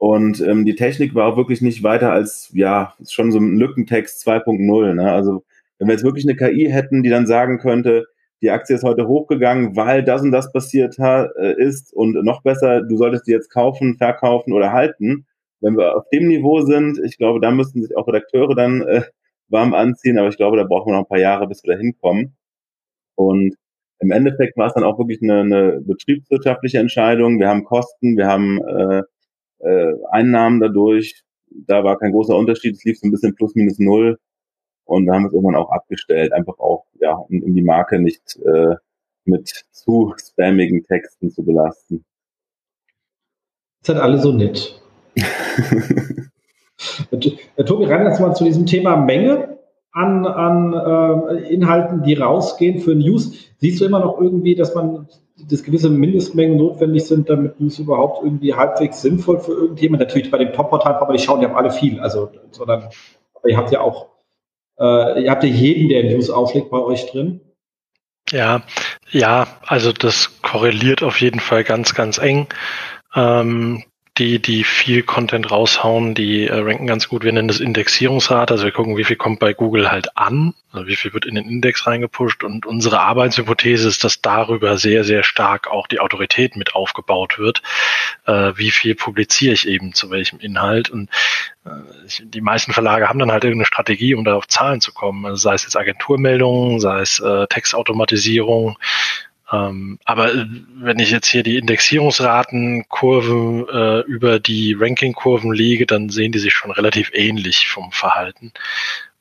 [0.00, 4.26] Und ähm, die Technik war auch wirklich nicht weiter als, ja, schon so ein Lückentext
[4.26, 4.94] 2.0.
[4.94, 5.12] Ne?
[5.12, 5.44] Also
[5.78, 8.06] wenn wir jetzt wirklich eine KI hätten, die dann sagen könnte,
[8.40, 12.80] die Aktie ist heute hochgegangen, weil das und das passiert äh, ist und noch besser,
[12.80, 15.26] du solltest die jetzt kaufen, verkaufen oder halten.
[15.60, 19.02] Wenn wir auf dem Niveau sind, ich glaube, da müssten sich auch Redakteure dann äh,
[19.48, 21.78] warm anziehen, aber ich glaube, da brauchen wir noch ein paar Jahre, bis wir da
[21.78, 22.38] hinkommen.
[23.16, 23.54] Und
[23.98, 27.38] im Endeffekt war es dann auch wirklich eine, eine betriebswirtschaftliche Entscheidung.
[27.38, 29.02] Wir haben Kosten, wir haben äh,
[29.60, 31.22] äh, Einnahmen dadurch.
[31.50, 32.76] Da war kein großer Unterschied.
[32.76, 34.18] Es lief so ein bisschen plus minus null.
[34.84, 38.00] Und da haben wir es irgendwann auch abgestellt, einfach auch, ja, um, um die Marke
[38.00, 38.74] nicht äh,
[39.24, 42.04] mit zu spammigen Texten zu belasten.
[43.80, 44.82] Das sind alle so nett.
[47.66, 49.58] Tobi, rein jetzt mal zu diesem Thema Menge
[49.92, 53.32] an, an äh, Inhalten, die rausgehen für News.
[53.58, 55.08] Siehst du immer noch irgendwie, dass man
[55.50, 60.00] dass gewisse Mindestmengen notwendig sind, damit News überhaupt irgendwie halbwegs sinnvoll für irgendjemand?
[60.00, 62.88] Natürlich bei dem Top-Portal, aber die schauen ja alle viel, also, sondern,
[63.34, 64.10] aber ihr habt ja auch
[64.80, 67.40] äh, ihr habt ja jeden, der News aufschlägt, bei euch drin.
[68.30, 68.62] Ja,
[69.10, 72.46] ja, also das korreliert auf jeden Fall ganz, ganz eng.
[73.14, 73.84] Ähm,
[74.20, 77.24] die, die viel Content raushauen, die äh, ranken ganz gut.
[77.24, 80.86] Wir nennen das Indexierungsrate, also wir gucken, wie viel kommt bei Google halt an, also
[80.86, 85.24] wie viel wird in den Index reingepusht und unsere Arbeitshypothese ist, dass darüber sehr, sehr
[85.24, 87.62] stark auch die Autorität mit aufgebaut wird.
[88.26, 91.08] Äh, wie viel publiziere ich eben zu welchem Inhalt und
[91.64, 91.70] äh,
[92.22, 95.24] die meisten Verlage haben dann halt irgendeine Strategie, um da auf Zahlen zu kommen.
[95.24, 98.76] Also sei es jetzt Agenturmeldungen, sei es äh, Textautomatisierung,
[100.04, 100.46] aber äh,
[100.76, 106.54] wenn ich jetzt hier die Indexierungsratenkurven äh, über die Rankingkurven lege, dann sehen die sich
[106.54, 108.52] schon relativ ähnlich vom Verhalten.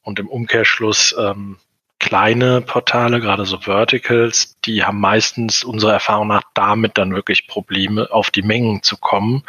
[0.04, 1.58] Und im Umkehrschluss ähm,
[2.00, 8.12] kleine Portale, gerade so Verticals, die haben meistens unserer Erfahrung nach damit dann wirklich Probleme,
[8.12, 9.44] auf die Mengen zu kommen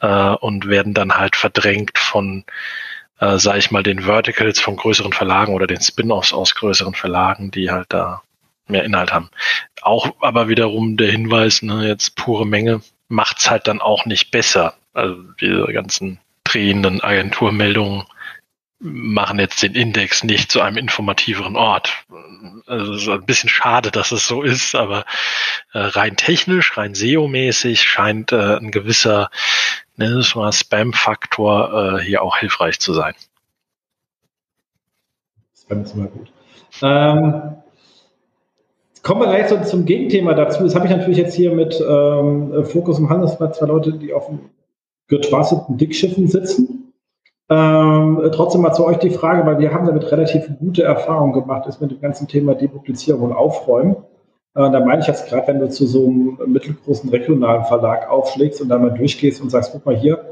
[0.00, 2.44] äh, und werden dann halt verdrängt von,
[3.20, 7.50] äh, sage ich mal, den Verticals von größeren Verlagen oder den Spin-offs aus größeren Verlagen,
[7.50, 8.22] die halt da
[8.70, 9.30] mehr Inhalt haben.
[9.82, 14.74] Auch aber wiederum der Hinweis, ne, jetzt pure Menge macht's halt dann auch nicht besser.
[14.92, 18.04] Also diese ganzen drehenden Agenturmeldungen
[18.80, 21.92] machen jetzt den Index nicht zu einem informativeren Ort.
[22.66, 25.04] Also es ist ein bisschen schade, dass es so ist, aber
[25.72, 29.30] äh, rein technisch, rein SEO-mäßig scheint äh, ein gewisser
[29.96, 33.14] ne, Spam-Faktor äh, hier auch hilfreich zu sein.
[35.54, 36.32] Spam ist immer gut.
[36.80, 37.56] Ähm,
[39.02, 40.62] Kommen wir gleich so zum Gegenthema dazu.
[40.62, 44.30] Das habe ich natürlich jetzt hier mit ähm, Fokus im Handelsblatt zwei Leute, die auf
[45.08, 46.92] getrasselten Dickschiffen sitzen.
[47.48, 51.66] Ähm, trotzdem mal zu euch die Frage, weil wir haben damit relativ gute Erfahrungen gemacht,
[51.66, 53.96] ist mit dem ganzen Thema Depublizierung und Aufräumen.
[54.54, 58.60] Äh, da meine ich jetzt gerade, wenn du zu so einem mittelgroßen regionalen Verlag aufschlägst
[58.60, 60.29] und da mal durchgehst und sagst, guck mal hier,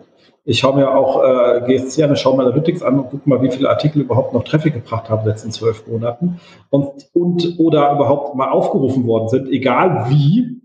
[0.49, 3.51] ich schaue mir auch äh, GSC an, schaue mir Analytics an und gucke mal, wie
[3.51, 7.93] viele Artikel überhaupt noch Traffic gebracht haben in den letzten zwölf Monaten und, und oder
[7.93, 10.63] überhaupt mal aufgerufen worden sind, egal wie.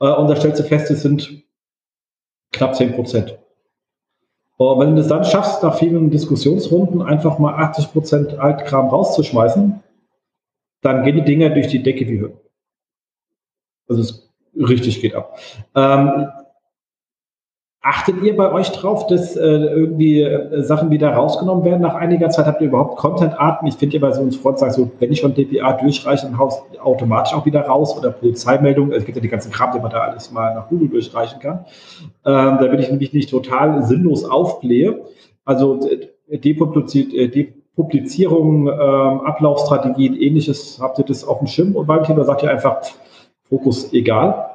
[0.00, 1.44] Äh, und da stellst du fest, es sind
[2.50, 3.38] knapp 10 Prozent.
[4.56, 9.80] Und wenn du es dann schaffst, nach vielen Diskussionsrunden einfach mal 80 Prozent Altkram rauszuschmeißen,
[10.80, 12.36] dann gehen die Dinger durch die Decke wie Höhe.
[13.88, 15.38] Also es richtig geht ab.
[15.76, 16.26] Ähm,
[17.84, 22.30] Achtet ihr bei euch drauf, dass äh, irgendwie äh, Sachen wieder rausgenommen werden nach einiger
[22.30, 22.46] Zeit?
[22.46, 23.66] Habt ihr überhaupt Content-Arten?
[23.66, 26.38] Ich finde ja bei so uns Front sagen, so, wenn ich schon DPA durchreiche, dann
[26.38, 28.92] haust automatisch auch wieder raus oder Polizeimeldungen.
[28.92, 31.64] Es gibt ja die ganzen Kram, den man da alles mal nach Google durchreichen kann.
[32.24, 35.00] Ähm, da bin ich nämlich nicht total sinnlos aufblähe.
[35.44, 35.80] Also
[36.28, 41.74] äh, Depubliziert, äh, Depublizierung, ähm, Ablaufstrategien, ähnliches, habt ihr das auf dem Schirm?
[41.74, 42.80] Und beim Thema sagt ihr einfach,
[43.48, 44.50] Fokus egal.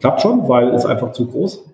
[0.00, 1.71] Klappt schon, weil es einfach zu groß.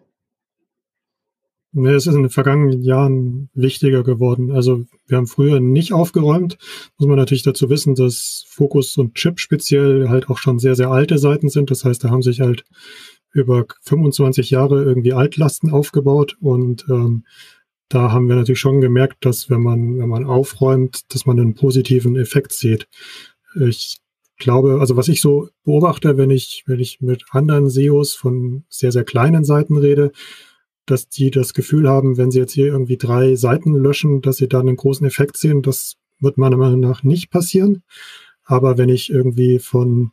[1.79, 4.51] Nee, es ist in den vergangenen Jahren wichtiger geworden.
[4.51, 6.59] Also wir haben früher nicht aufgeräumt.
[6.99, 10.91] Muss man natürlich dazu wissen, dass Focus und Chip speziell halt auch schon sehr, sehr
[10.91, 11.71] alte Seiten sind.
[11.71, 12.65] Das heißt, da haben sich halt
[13.33, 17.25] über 25 Jahre irgendwie Altlasten aufgebaut und ähm,
[17.89, 21.55] da haben wir natürlich schon gemerkt, dass wenn man, wenn man aufräumt, dass man einen
[21.55, 22.89] positiven Effekt sieht.
[23.55, 24.01] ich
[24.39, 28.93] glaube, also was ich so beobachte, wenn ich, wenn ich mit anderen SEOs von sehr,
[28.93, 30.13] sehr kleinen Seiten rede,
[30.91, 34.49] dass die das Gefühl haben, wenn sie jetzt hier irgendwie drei Seiten löschen, dass sie
[34.49, 35.63] da einen großen Effekt sehen.
[35.63, 37.83] Das wird meiner Meinung nach nicht passieren.
[38.45, 40.13] Aber wenn ich irgendwie von,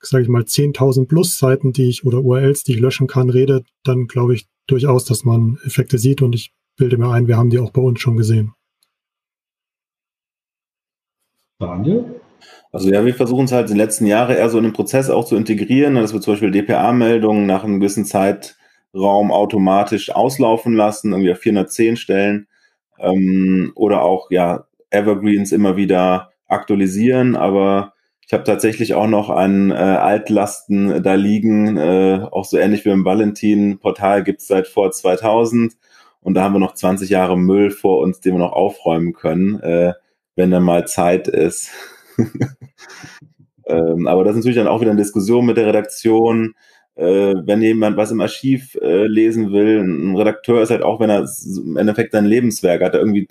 [0.00, 3.62] sage ich mal, 10.000 plus Seiten, die ich oder URLs, die ich löschen kann, rede,
[3.84, 7.50] dann glaube ich durchaus, dass man Effekte sieht und ich bilde mir ein, wir haben
[7.50, 8.52] die auch bei uns schon gesehen.
[11.60, 12.20] Daniel?
[12.70, 15.10] Also ja, wir versuchen es halt in den letzten Jahren eher so in den Prozess
[15.10, 18.04] auch zu integrieren, dass wir zum Beispiel DPA-Meldungen nach einem gewissen
[18.92, 22.48] Zeitraum automatisch auslaufen lassen, irgendwie auf 410 Stellen
[22.98, 27.92] ähm, oder auch ja Evergreens immer wieder aktualisieren, aber
[28.26, 32.90] ich habe tatsächlich auch noch an äh, Altlasten da liegen, äh, auch so ähnlich wie
[32.90, 35.74] im Valentin-Portal gibt's seit vor 2000
[36.20, 39.60] und da haben wir noch 20 Jahre Müll vor uns, den wir noch aufräumen können,
[39.60, 39.92] äh,
[40.36, 41.70] wenn dann mal Zeit ist.
[43.66, 46.54] ähm, aber das ist natürlich dann auch wieder eine Diskussion mit der Redaktion.
[46.98, 51.10] Äh, wenn jemand was im Archiv äh, lesen will, ein Redakteur ist halt auch, wenn
[51.10, 51.28] er
[51.64, 53.28] im Endeffekt sein Lebenswerk hat, er irgendwie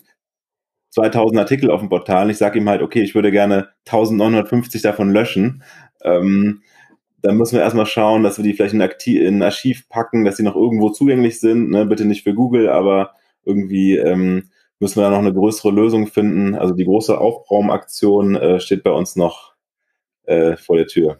[0.91, 2.29] 2000 Artikel auf dem Portal.
[2.29, 5.63] Ich sage ihm halt, okay, ich würde gerne 1950 davon löschen.
[6.01, 6.63] Ähm,
[7.21, 10.43] dann müssen wir erstmal schauen, dass wir die vielleicht in ein Archiv packen, dass sie
[10.43, 11.69] noch irgendwo zugänglich sind.
[11.69, 11.85] Ne?
[11.85, 14.49] Bitte nicht für Google, aber irgendwie ähm,
[14.79, 16.55] müssen wir da noch eine größere Lösung finden.
[16.55, 19.55] Also die große Aufraumaktion äh, steht bei uns noch
[20.23, 21.19] äh, vor der Tür.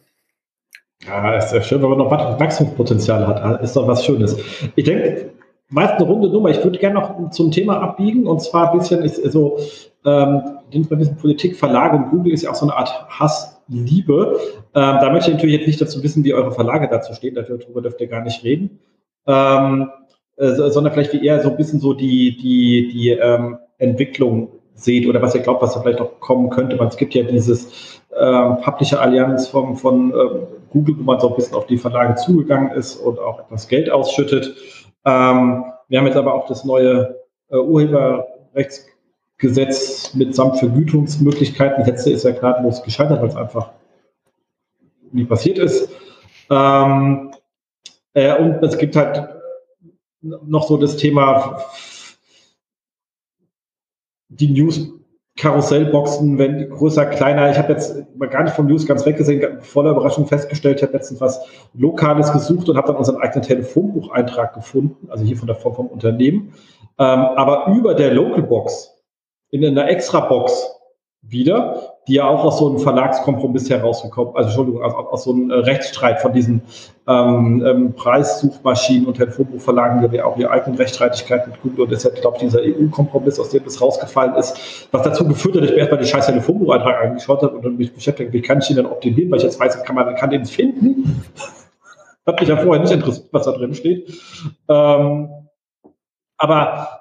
[1.05, 3.61] Ja, ist ja schön, wenn man noch Wachstumspotenzial hat.
[3.61, 4.37] Ist doch was Schönes.
[4.75, 5.31] Ich denke,
[5.69, 6.49] meist eine runde Nummer.
[6.49, 9.59] Ich würde gerne noch zum Thema abbiegen und zwar ein bisschen ist so,
[10.05, 10.41] ähm,
[10.73, 14.39] ein bisschen Politik, Verlage und Google ist ja auch so eine Art Hassliebe.
[14.73, 17.35] Ähm, da möchte ich natürlich jetzt nicht dazu wissen, wie eure Verlage dazu stehen.
[17.35, 18.79] Darüber dürft ihr gar nicht reden.
[19.27, 19.89] Ähm,
[20.37, 25.07] äh, sondern vielleicht wie eher so ein bisschen so die, die, die ähm, Entwicklung seht
[25.07, 26.77] oder was ihr glaubt, was da vielleicht noch kommen könnte.
[26.79, 30.15] Weil es gibt ja dieses äh, Publisher Allianz von, von äh,
[30.69, 33.89] Google, wo man so ein bisschen auf die Verlage zugegangen ist und auch etwas Geld
[33.89, 34.55] ausschüttet.
[35.05, 37.15] Ähm, wir haben jetzt aber auch das neue
[37.49, 41.79] äh, Urheberrechtsgesetz mitsamt Vergütungsmöglichkeiten.
[41.79, 43.71] Das letzte ist ja gnadenlos gescheitert, weil es einfach
[45.11, 45.89] nicht passiert ist.
[46.49, 47.31] Ähm,
[48.13, 49.29] äh, und es gibt halt
[50.21, 51.63] noch so das Thema
[54.29, 54.89] die News
[55.37, 57.51] Karussellboxen, wenn größer, kleiner.
[57.51, 60.93] Ich habe jetzt mal gar nicht vom News ganz weggesehen, voller Überraschung festgestellt, ich habe
[60.93, 61.39] letztens was
[61.75, 65.87] Lokales gesucht und habe dann unseren eigenen Telefonbucheintrag gefunden, also hier von der Form vom
[65.87, 66.53] Unternehmen.
[66.99, 68.95] Ähm, aber über der Localbox,
[69.51, 70.71] in einer Extra-Box,
[71.21, 75.51] wieder, die ja auch aus so einem Verlagskompromiss herausgekommen, also Entschuldigung, aus, aus so einem
[75.51, 76.61] äh, Rechtsstreit von diesen
[77.07, 82.19] ähm, ähm, Preissuchmaschinen und Telefonbuchverlagen, die ja auch ihre eigenen Rechtsstreitigkeiten mit Google und deshalb,
[82.21, 85.75] glaube ich, dieser EU-Kompromiss, aus dem das rausgefallen ist, was dazu geführt hat, dass ich
[85.75, 88.77] mir erstmal den scheiß Telefonbucheintrag angeschaut habe und dann mich beschäftigt, wie kann ich ihn
[88.77, 91.23] dann optimieren, weil ich jetzt weiß, kann man kann den finden.
[92.25, 94.21] hat mich ja vorher nicht interessiert, was da drin steht.
[94.67, 95.29] Ähm,
[96.37, 96.96] aber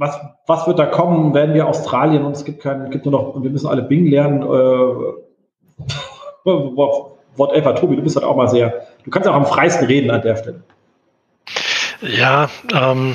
[0.00, 1.34] was, was wird da kommen?
[1.34, 4.42] Werden wir Australien und es gibt keinen, gibt nur noch, wir müssen alle Bing lernen,
[4.42, 4.46] äh,
[7.36, 7.74] whatever.
[7.74, 10.36] Tobi, du bist halt auch mal sehr, du kannst auch am freisten reden an der
[10.36, 10.62] Stelle.
[12.00, 13.14] Ja, ähm,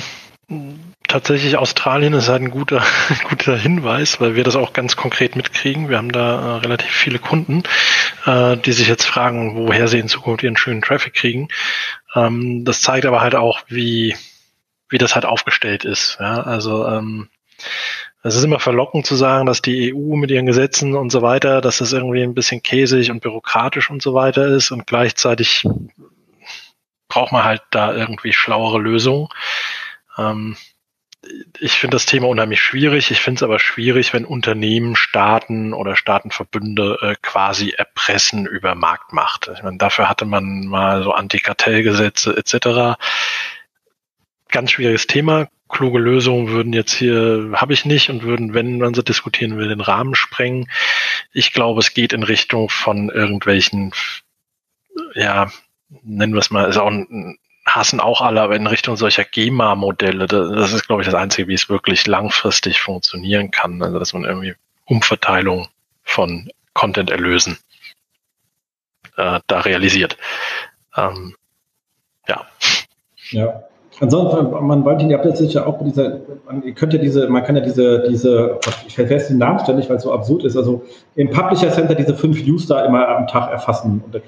[1.07, 2.84] tatsächlich Australien ist halt ein guter,
[3.30, 5.90] guter Hinweis, weil wir das auch ganz konkret mitkriegen.
[5.90, 7.64] Wir haben da äh, relativ viele Kunden,
[8.28, 11.48] äh, die sich jetzt fragen, woher sie in Zukunft ihren schönen Traffic kriegen.
[12.14, 14.14] Ähm, das zeigt aber halt auch, wie,
[14.90, 16.18] wie das halt aufgestellt ist.
[16.20, 17.30] Ja, also ähm,
[18.24, 21.62] es ist immer verlockend zu sagen, dass die EU mit ihren Gesetzen und so weiter,
[21.62, 25.64] dass das irgendwie ein bisschen käsig und bürokratisch und so weiter ist und gleichzeitig
[27.07, 29.28] braucht man halt da irgendwie schlauere Lösungen.
[30.18, 30.57] Ähm,
[31.60, 33.10] ich finde das Thema unheimlich schwierig.
[33.10, 39.49] Ich finde es aber schwierig, wenn Unternehmen, Staaten oder Staatenverbünde äh, quasi erpressen über Marktmacht.
[39.56, 42.95] Ich meine, dafür hatte man mal so Antikartellgesetze etc
[44.49, 45.47] ganz schwieriges Thema.
[45.67, 49.67] Kluge Lösungen würden jetzt hier, habe ich nicht und würden, wenn man so diskutieren will,
[49.67, 50.69] den Rahmen sprengen.
[51.34, 53.91] Ich glaube, es geht in Richtung von irgendwelchen,
[55.15, 55.51] ja,
[56.03, 60.27] nennen wir es mal, ist auch ein, hassen auch alle, aber in Richtung solcher GEMA-Modelle,
[60.27, 63.81] das ist, glaube ich, das Einzige, wie es wirklich langfristig funktionieren kann.
[63.81, 64.53] Also, dass man irgendwie
[64.85, 65.67] Umverteilung
[66.03, 67.57] von Content-Erlösen
[69.17, 70.17] äh, da realisiert.
[70.95, 71.35] Ähm,
[72.27, 72.45] ja.
[73.31, 73.63] Ja.
[73.99, 77.43] Ansonsten, man wollte, ihr habt jetzt ja auch dieser, man, ihr könnt ja diese, man
[77.43, 80.84] kann ja diese, diese, ich vergesse den Namen ständig, weil es so absurd ist, also
[81.15, 84.03] im Publisher Center diese fünf News da immer am Tag erfassen.
[84.05, 84.19] Und da,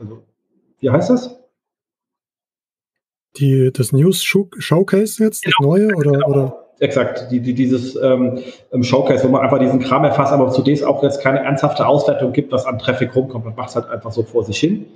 [0.00, 0.22] also,
[0.78, 1.38] wie heißt das?
[3.36, 5.70] Die, das News Showcase jetzt, das genau.
[5.70, 6.28] neue, oder, genau.
[6.28, 6.60] oder?
[6.80, 8.40] exakt, die, die, dieses ähm,
[8.80, 12.32] Showcase, wo man einfach diesen Kram erfasst, aber zu es auch jetzt keine ernsthafte Auswertung
[12.32, 13.44] gibt, was an Traffic rumkommt.
[13.44, 14.86] Man macht es halt einfach so vor sich hin.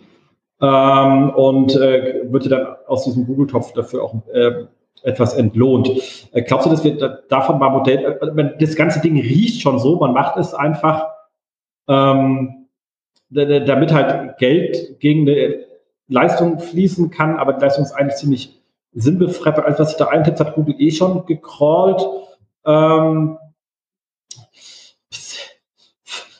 [0.64, 4.64] Ähm, und äh, wird dann aus diesem Google-Topf dafür auch äh,
[5.02, 5.90] etwas entlohnt.
[6.32, 9.78] Äh, glaubst du, dass wir da, davon mal Modell, äh, das ganze Ding riecht schon
[9.78, 11.08] so, man macht es einfach,
[11.86, 12.66] ähm,
[13.28, 15.64] damit halt Geld gegen eine
[16.08, 18.62] Leistung fließen kann, aber die Leistung ist eigentlich ziemlich
[18.92, 19.58] sinnbefreit.
[19.58, 22.06] Alles, was sich da eintippt, hat Google eh schon gecrawlt.
[22.64, 23.38] Ähm,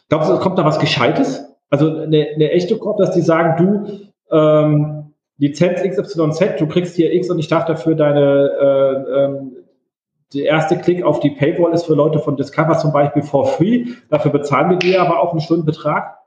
[0.08, 1.44] glaubst du, kommt da was Gescheites?
[1.68, 7.12] Also eine, eine echte Crawl, dass die sagen, du, ähm, Lizenz XYZ, du kriegst hier
[7.12, 9.52] X und ich darf dafür deine, äh, ähm,
[10.32, 13.86] der erste Klick auf die Paywall ist für Leute von Discover zum Beispiel for free.
[14.10, 16.18] Dafür bezahlen wir dir aber auch einen Stundenbetrag.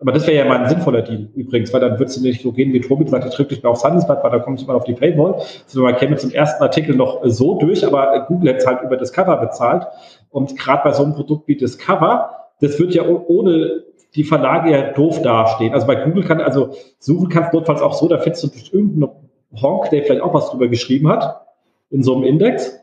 [0.00, 2.50] Aber das wäre ja mal ein sinnvoller Deal übrigens, weil dann würdest du nicht so
[2.50, 4.82] gehen wie Tobi sagt, ich drücke dich mal aufs Handelsblatt, weil da kommt immer auf
[4.82, 5.34] die Paywall.
[5.64, 8.96] Also man käme zum ersten Artikel noch so durch, aber Google hätte es halt über
[8.96, 9.86] Discover bezahlt.
[10.30, 12.30] Und gerade bei so einem Produkt wie Discover,
[12.60, 15.72] das wird ja ohne die Verlage ja doof dastehen.
[15.72, 19.12] Also bei Google kann, also suchen kannst notfalls auch so, da findest du irgendeinen
[19.60, 21.46] Honk, der vielleicht auch was drüber geschrieben hat,
[21.90, 22.78] in so einem Index.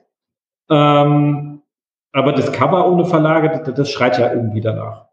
[0.70, 1.62] Ähm,
[2.12, 5.06] aber das Cover ohne Verlage, das, das schreit ja irgendwie danach.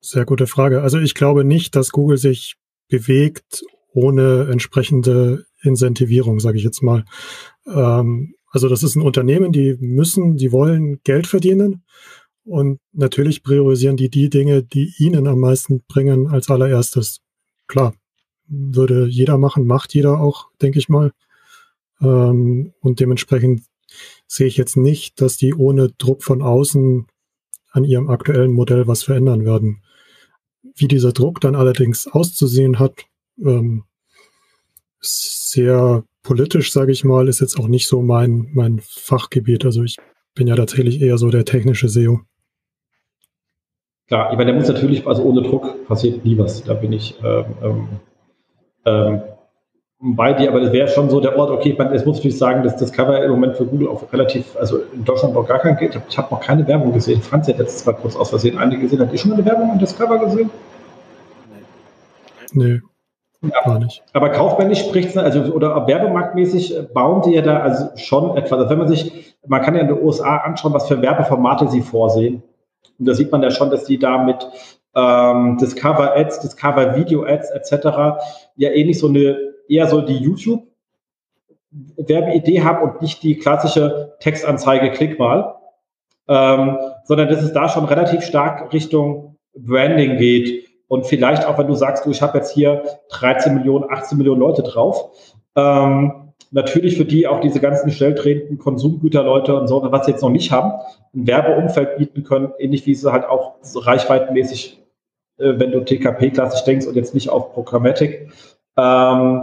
[0.00, 0.82] Sehr gute Frage.
[0.82, 2.56] Also ich glaube nicht, dass Google sich
[2.88, 3.62] bewegt
[3.94, 7.04] ohne entsprechende Incentivierung, sage ich jetzt mal.
[7.66, 11.84] Ähm, also das ist ein Unternehmen, die müssen, die wollen Geld verdienen
[12.44, 17.20] und natürlich priorisieren die die Dinge, die ihnen am meisten bringen als allererstes.
[17.68, 17.94] Klar,
[18.46, 21.12] würde jeder machen, macht jeder auch, denke ich mal.
[22.00, 23.62] Ähm, und dementsprechend
[24.26, 27.06] sehe ich jetzt nicht, dass die ohne Druck von außen
[27.70, 29.82] an ihrem aktuellen Modell was verändern werden.
[30.74, 33.04] Wie dieser Druck dann allerdings auszusehen hat,
[33.42, 33.84] ähm,
[35.00, 39.64] sehr politisch, sage ich mal, ist jetzt auch nicht so mein, mein Fachgebiet.
[39.64, 39.96] Also ich
[40.34, 42.20] bin ja tatsächlich eher so der technische SEO.
[44.08, 46.62] Klar, ich meine, der muss natürlich, also ohne Druck passiert nie was.
[46.64, 47.88] Da bin ich ähm, ähm,
[48.84, 49.22] ähm
[50.04, 52.36] bei dir, aber das wäre schon so der Ort, okay, ich meine, es muss natürlich
[52.36, 55.60] sagen, dass das Cover im Moment für Google auch relativ, also in Deutschland noch gar
[55.60, 55.96] kein Geld.
[56.08, 57.22] Ich habe hab noch keine Werbung gesehen.
[57.22, 58.98] Franz hat jetzt zwar kurz aus Versehen eine gesehen.
[58.98, 60.50] Hat ihr schon eine Werbung und das Cover gesehen?
[62.52, 62.80] Nee.
[63.42, 64.02] Ja, gar nicht.
[64.12, 68.52] Aber kaufmännisch spricht es, also oder werbemarktmäßig äh, bauen die ja da also schon etwas.
[68.58, 71.82] Also wenn man sich, man kann ja in den USA anschauen, was für Werbeformate sie
[71.82, 72.42] vorsehen.
[72.98, 74.46] Und da sieht man ja schon, dass die da mit
[74.94, 77.86] ähm, Discover Ads, Discover Video Ads etc.
[78.56, 79.36] ja ähnlich so eine,
[79.68, 80.62] eher so die YouTube
[81.96, 85.56] Werbeidee haben und nicht die klassische Textanzeige, klick mal,
[86.28, 90.68] ähm, sondern dass es da schon relativ stark Richtung Branding geht.
[90.88, 94.40] Und vielleicht auch, wenn du sagst, du, ich habe jetzt hier 13 Millionen, 18 Millionen
[94.40, 95.12] Leute drauf,
[95.56, 96.21] ähm,
[96.52, 100.52] natürlich für die auch diese ganzen stelltretenden Konsumgüterleute und so, was sie jetzt noch nicht
[100.52, 100.72] haben,
[101.14, 104.80] ein Werbeumfeld bieten können, ähnlich wie sie halt auch so reichweitenmäßig,
[105.38, 108.30] äh, wenn du TKP klassisch denkst und jetzt nicht auf Programmatic,
[108.76, 109.42] ähm,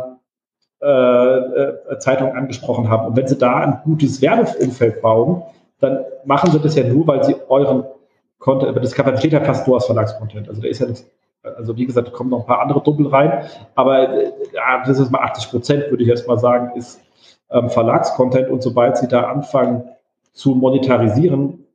[0.81, 3.07] äh, äh, Zeitung angesprochen haben.
[3.07, 5.43] Und wenn sie da ein gutes Werbeumfeld bauen,
[5.79, 7.83] dann machen sie das ja nur, weil sie euren
[8.37, 10.47] Content, das besteht ja fast nur aus Verlagscontent.
[10.47, 11.05] Also da ist ja das
[11.43, 13.45] also wie gesagt, kommen noch ein paar andere Doppel rein,
[13.75, 14.31] aber äh,
[14.85, 17.01] das ist mal 80 Prozent, würde ich jetzt mal sagen, ist
[17.49, 18.49] ähm, Verlagscontent.
[18.49, 19.89] Und sobald sie da anfangen
[20.33, 21.65] zu monetarisieren,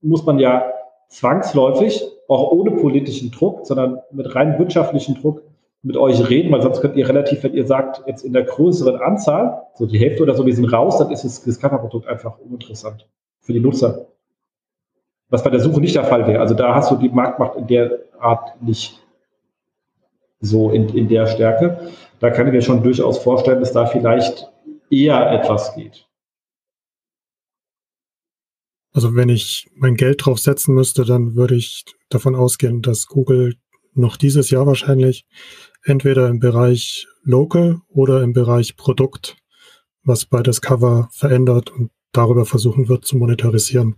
[0.00, 0.64] muss man ja
[1.08, 5.42] zwangsläufig, auch ohne politischen Druck, sondern mit rein wirtschaftlichen Druck
[5.82, 9.00] mit euch reden, weil sonst könnt ihr relativ, wenn ihr sagt, jetzt in der größeren
[9.00, 12.38] Anzahl, so die Hälfte oder so, wir sind raus, dann ist das, das Coverprodukt einfach
[12.38, 13.08] uninteressant
[13.40, 14.09] für die Nutzer
[15.30, 16.40] was bei der Suche nicht der Fall wäre.
[16.40, 19.00] Also da hast du die Marktmacht in der Art nicht
[20.40, 21.90] so in, in der Stärke.
[22.18, 24.50] Da kann ich mir schon durchaus vorstellen, dass da vielleicht
[24.90, 26.06] eher etwas geht.
[28.92, 33.54] Also wenn ich mein Geld drauf setzen müsste, dann würde ich davon ausgehen, dass Google
[33.94, 35.26] noch dieses Jahr wahrscheinlich
[35.84, 39.36] entweder im Bereich Local oder im Bereich Produkt
[40.02, 43.96] was bei Discover verändert und darüber versuchen wird zu monetarisieren.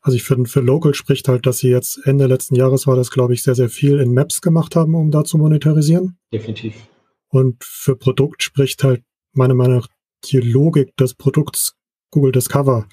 [0.00, 3.10] Also ich finde, für Local spricht halt, dass sie jetzt Ende letzten Jahres war das,
[3.10, 6.18] glaube ich, sehr, sehr viel in Maps gemacht haben, um da zu monetarisieren.
[6.32, 6.74] Definitiv.
[7.28, 9.02] Und für Produkt spricht halt
[9.32, 9.88] meiner Meinung nach
[10.24, 11.74] die Logik des Produkts
[12.10, 12.86] Google Discover.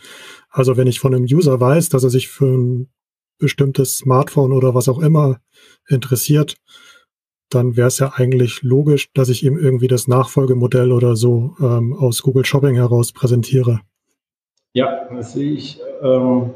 [0.50, 2.90] Also wenn ich von einem User weiß, dass er sich für ein
[3.38, 5.40] bestimmtes Smartphone oder was auch immer
[5.88, 6.56] interessiert,
[7.50, 11.94] dann wäre es ja eigentlich logisch, dass ich ihm irgendwie das Nachfolgemodell oder so ähm,
[11.94, 13.82] aus Google Shopping heraus präsentiere.
[14.74, 16.52] Ja, das sehe ich ähm,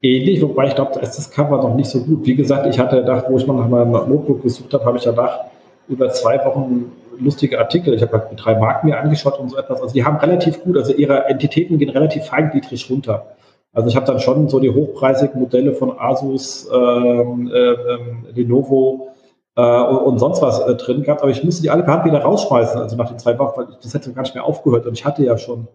[0.00, 2.24] ähnlich, wobei ich glaube, da ist das Cover noch nicht so gut.
[2.26, 5.04] Wie gesagt, ich hatte gedacht, wo ich mal nach meinem Notebook gesucht habe, habe ich
[5.04, 5.40] danach
[5.88, 7.94] über zwei Wochen lustige Artikel.
[7.94, 9.80] Ich habe halt drei Marken mir angeschaut und so etwas.
[9.80, 13.36] Also die haben relativ gut, also ihre Entitäten gehen relativ feingliedrig runter.
[13.72, 19.10] Also ich habe dann schon so die hochpreisigen Modelle von Asus, ähm, äh, Lenovo
[19.56, 22.04] äh, und, und, sonst was äh, drin gehabt, aber ich musste die alle per Hand
[22.06, 24.86] wieder rausschmeißen, also nach den zwei Wochen, weil ich, das hätte gar nicht mehr aufgehört
[24.86, 25.68] und ich hatte ja schon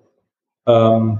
[0.65, 1.19] ähm,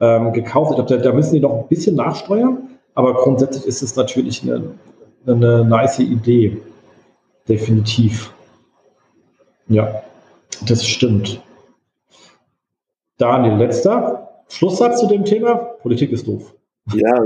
[0.00, 0.74] ähm, gekauft.
[0.74, 2.58] Glaube, da, da, müssen die noch ein bisschen nachsteuern,
[2.94, 4.62] aber grundsätzlich ist es natürlich eine,
[5.26, 6.60] eine nice Idee.
[7.48, 8.32] Definitiv.
[9.68, 10.02] Ja,
[10.66, 11.40] das stimmt.
[13.18, 14.28] Daniel, letzter.
[14.48, 15.54] Schlusssatz zu dem Thema?
[15.54, 16.54] Politik ist doof.
[16.94, 17.22] Ja,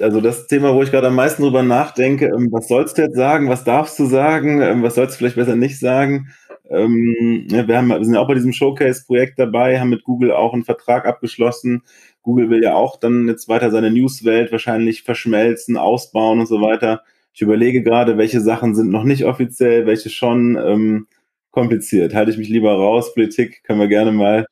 [0.00, 3.16] also das Thema, wo ich gerade am meisten drüber nachdenke, ähm, was sollst du jetzt
[3.16, 6.28] sagen, was darfst du sagen, ähm, was sollst du vielleicht besser nicht sagen?
[6.70, 10.54] Ähm, wir, haben, wir sind ja auch bei diesem Showcase-Projekt dabei, haben mit Google auch
[10.54, 11.82] einen Vertrag abgeschlossen.
[12.24, 17.02] Google will ja auch dann jetzt weiter seine Newswelt wahrscheinlich verschmelzen, ausbauen und so weiter.
[17.32, 21.06] Ich überlege gerade, welche Sachen sind noch nicht offiziell, welche schon ähm,
[21.50, 22.14] kompliziert.
[22.14, 23.12] Halte ich mich lieber raus.
[23.12, 24.46] Politik können wir gerne mal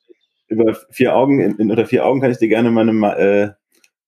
[0.47, 3.49] über vier Augen, in, in, unter vier Augen kann ich dir gerne meine äh,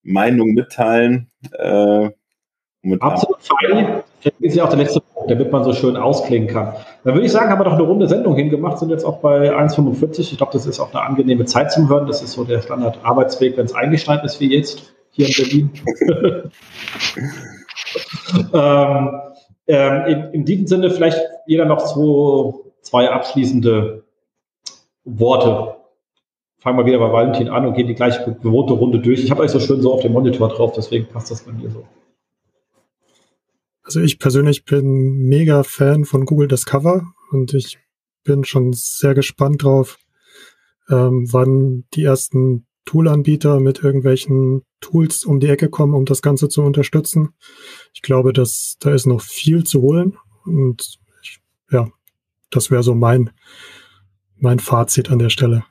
[0.04, 1.32] Meinung mitteilen.
[1.58, 2.10] Äh,
[3.00, 4.04] Absolut fein.
[4.40, 6.76] Ist ja auch der letzte Punkt, damit man so schön ausklingen kann.
[7.06, 9.56] Dann würde ich sagen, haben wir doch eine runde Sendung hingemacht, sind jetzt auch bei
[9.56, 10.22] 1,45.
[10.22, 12.08] Ich glaube, das ist auch eine angenehme Zeit zum Hören.
[12.08, 15.70] Das ist so der Standard-Arbeitsweg, wenn es eingeschneit ist wie jetzt hier in Berlin.
[18.54, 19.22] ähm,
[19.68, 24.04] ähm, in, in, diesem Sinne vielleicht jeder noch so zwei abschließende
[25.04, 25.76] Worte
[26.58, 29.24] fangen wir wieder bei Valentin an und gehen die gleiche gewohnte Runde durch.
[29.24, 31.70] Ich habe euch so schön so auf dem Monitor drauf, deswegen passt das bei mir
[31.70, 31.84] so.
[33.86, 37.78] Also ich persönlich bin mega Fan von Google Discover und ich
[38.24, 40.00] bin schon sehr gespannt drauf,
[40.90, 46.50] ähm, wann die ersten Toolanbieter mit irgendwelchen Tools um die Ecke kommen, um das Ganze
[46.50, 47.30] zu unterstützen.
[47.94, 51.40] Ich glaube, dass da ist noch viel zu holen und ich,
[51.72, 51.88] ja,
[52.50, 53.30] das wäre so mein
[54.38, 55.64] mein Fazit an der Stelle.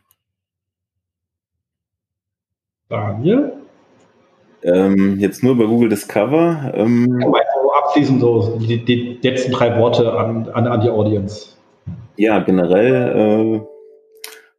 [2.89, 3.53] Daniel?
[4.62, 6.73] Ähm, jetzt nur bei Google Discover.
[6.74, 7.35] Ähm, also
[7.85, 11.56] abschließend so die, die, letzten drei Worte an, an, an die Audience.
[12.16, 13.61] Ja, generell äh,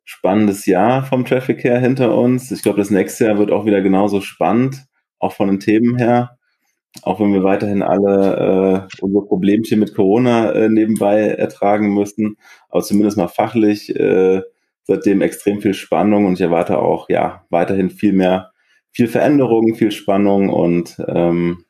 [0.04, 2.52] spannendes Jahr vom Traffic her hinter uns.
[2.52, 4.86] Ich glaube, das nächste Jahr wird auch wieder genauso spannend,
[5.20, 6.38] auch von den Themen her.
[7.02, 12.38] Auch wenn wir weiterhin alle äh, unsere Problemchen mit Corona äh, nebenbei ertragen müssen,
[12.70, 14.42] aber zumindest mal fachlich äh,
[14.84, 18.52] seitdem extrem viel Spannung und ich erwarte auch ja weiterhin viel mehr,
[18.92, 21.66] viel Veränderung, viel Spannung und ähm,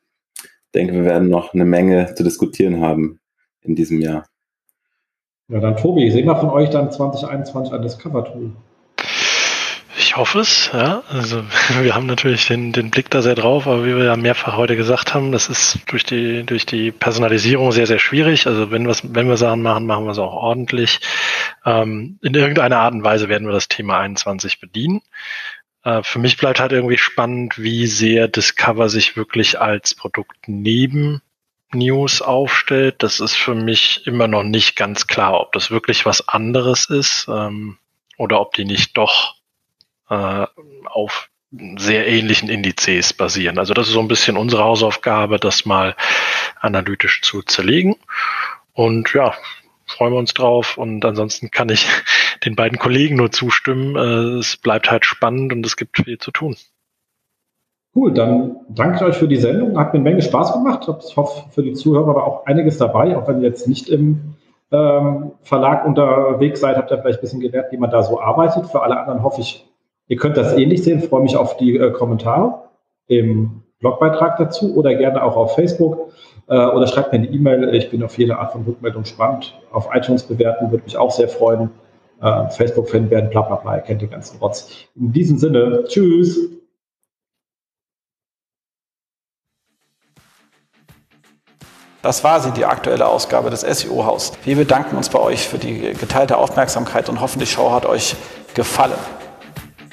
[0.76, 3.18] denke, wir werden noch eine Menge zu diskutieren haben
[3.62, 4.26] in diesem Jahr.
[5.48, 8.52] Ja, dann Tobi, sehen wir von euch dann 2021 ein Discover-Tool.
[9.98, 11.02] Ich hoffe es, ja.
[11.08, 11.42] Also
[11.80, 14.76] wir haben natürlich den, den Blick da sehr drauf, aber wie wir ja mehrfach heute
[14.76, 18.46] gesagt haben, das ist durch die, durch die Personalisierung sehr, sehr schwierig.
[18.46, 21.00] Also wenn, was, wenn wir Sachen machen, machen wir es auch ordentlich.
[21.64, 25.00] Ähm, in irgendeiner Art und Weise werden wir das Thema 21 bedienen.
[25.86, 31.22] Äh, für mich bleibt halt irgendwie spannend, wie sehr Discover sich wirklich als Produkt neben
[31.72, 33.02] News aufstellt.
[33.04, 37.26] Das ist für mich immer noch nicht ganz klar, ob das wirklich was anderes ist
[37.28, 37.78] ähm,
[38.18, 39.36] oder ob die nicht doch
[40.10, 40.46] äh,
[40.86, 41.30] auf
[41.76, 43.58] sehr ähnlichen Indizes basieren.
[43.58, 45.94] Also das ist so ein bisschen unsere Hausaufgabe, das mal
[46.60, 47.94] analytisch zu zerlegen.
[48.72, 49.34] Und ja,
[49.96, 50.78] freuen wir uns drauf.
[50.78, 51.86] Und ansonsten kann ich
[52.44, 53.96] den beiden Kollegen nur zustimmen.
[53.96, 56.56] Äh, es bleibt halt spannend und es gibt viel zu tun.
[57.94, 59.78] Cool, dann danke ich euch für die Sendung.
[59.78, 60.86] Hat mir eine Menge Spaß gemacht.
[61.08, 64.34] Ich hoffe, für die Zuhörer war auch einiges dabei, auch wenn ihr jetzt nicht im
[64.70, 68.66] ähm, Verlag unterwegs seid, habt ihr vielleicht ein bisschen gelernt, wie man da so arbeitet.
[68.66, 69.66] Für alle anderen hoffe ich,
[70.08, 72.62] Ihr könnt das ähnlich sehen, freue mich auf die äh, Kommentare
[73.08, 76.12] im Blogbeitrag dazu oder gerne auch auf Facebook
[76.54, 77.74] oder schreibt mir eine E-Mail.
[77.74, 79.58] Ich bin auf jede Art von Rückmeldung spannend.
[79.72, 81.70] Auf iTunes bewerten würde mich auch sehr freuen.
[82.22, 84.70] Äh, Facebook-Fan werden, bla bla bla, ihr kennt den ganzen Rotz.
[84.94, 86.38] In diesem Sinne, tschüss.
[92.00, 94.32] Das war sie, die aktuelle Ausgabe des SEO-Haus.
[94.44, 98.14] Wir bedanken uns bei euch für die geteilte Aufmerksamkeit und hoffen, die Show hat euch
[98.54, 98.98] gefallen.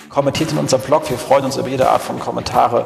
[0.09, 2.85] Kommentiert in unserem Blog, wir freuen uns über jede Art von Kommentare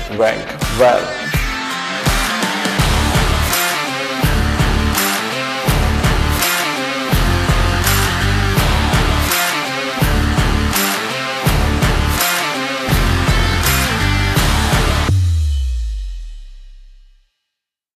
[0.17, 0.45] Rank
[0.77, 1.20] Well.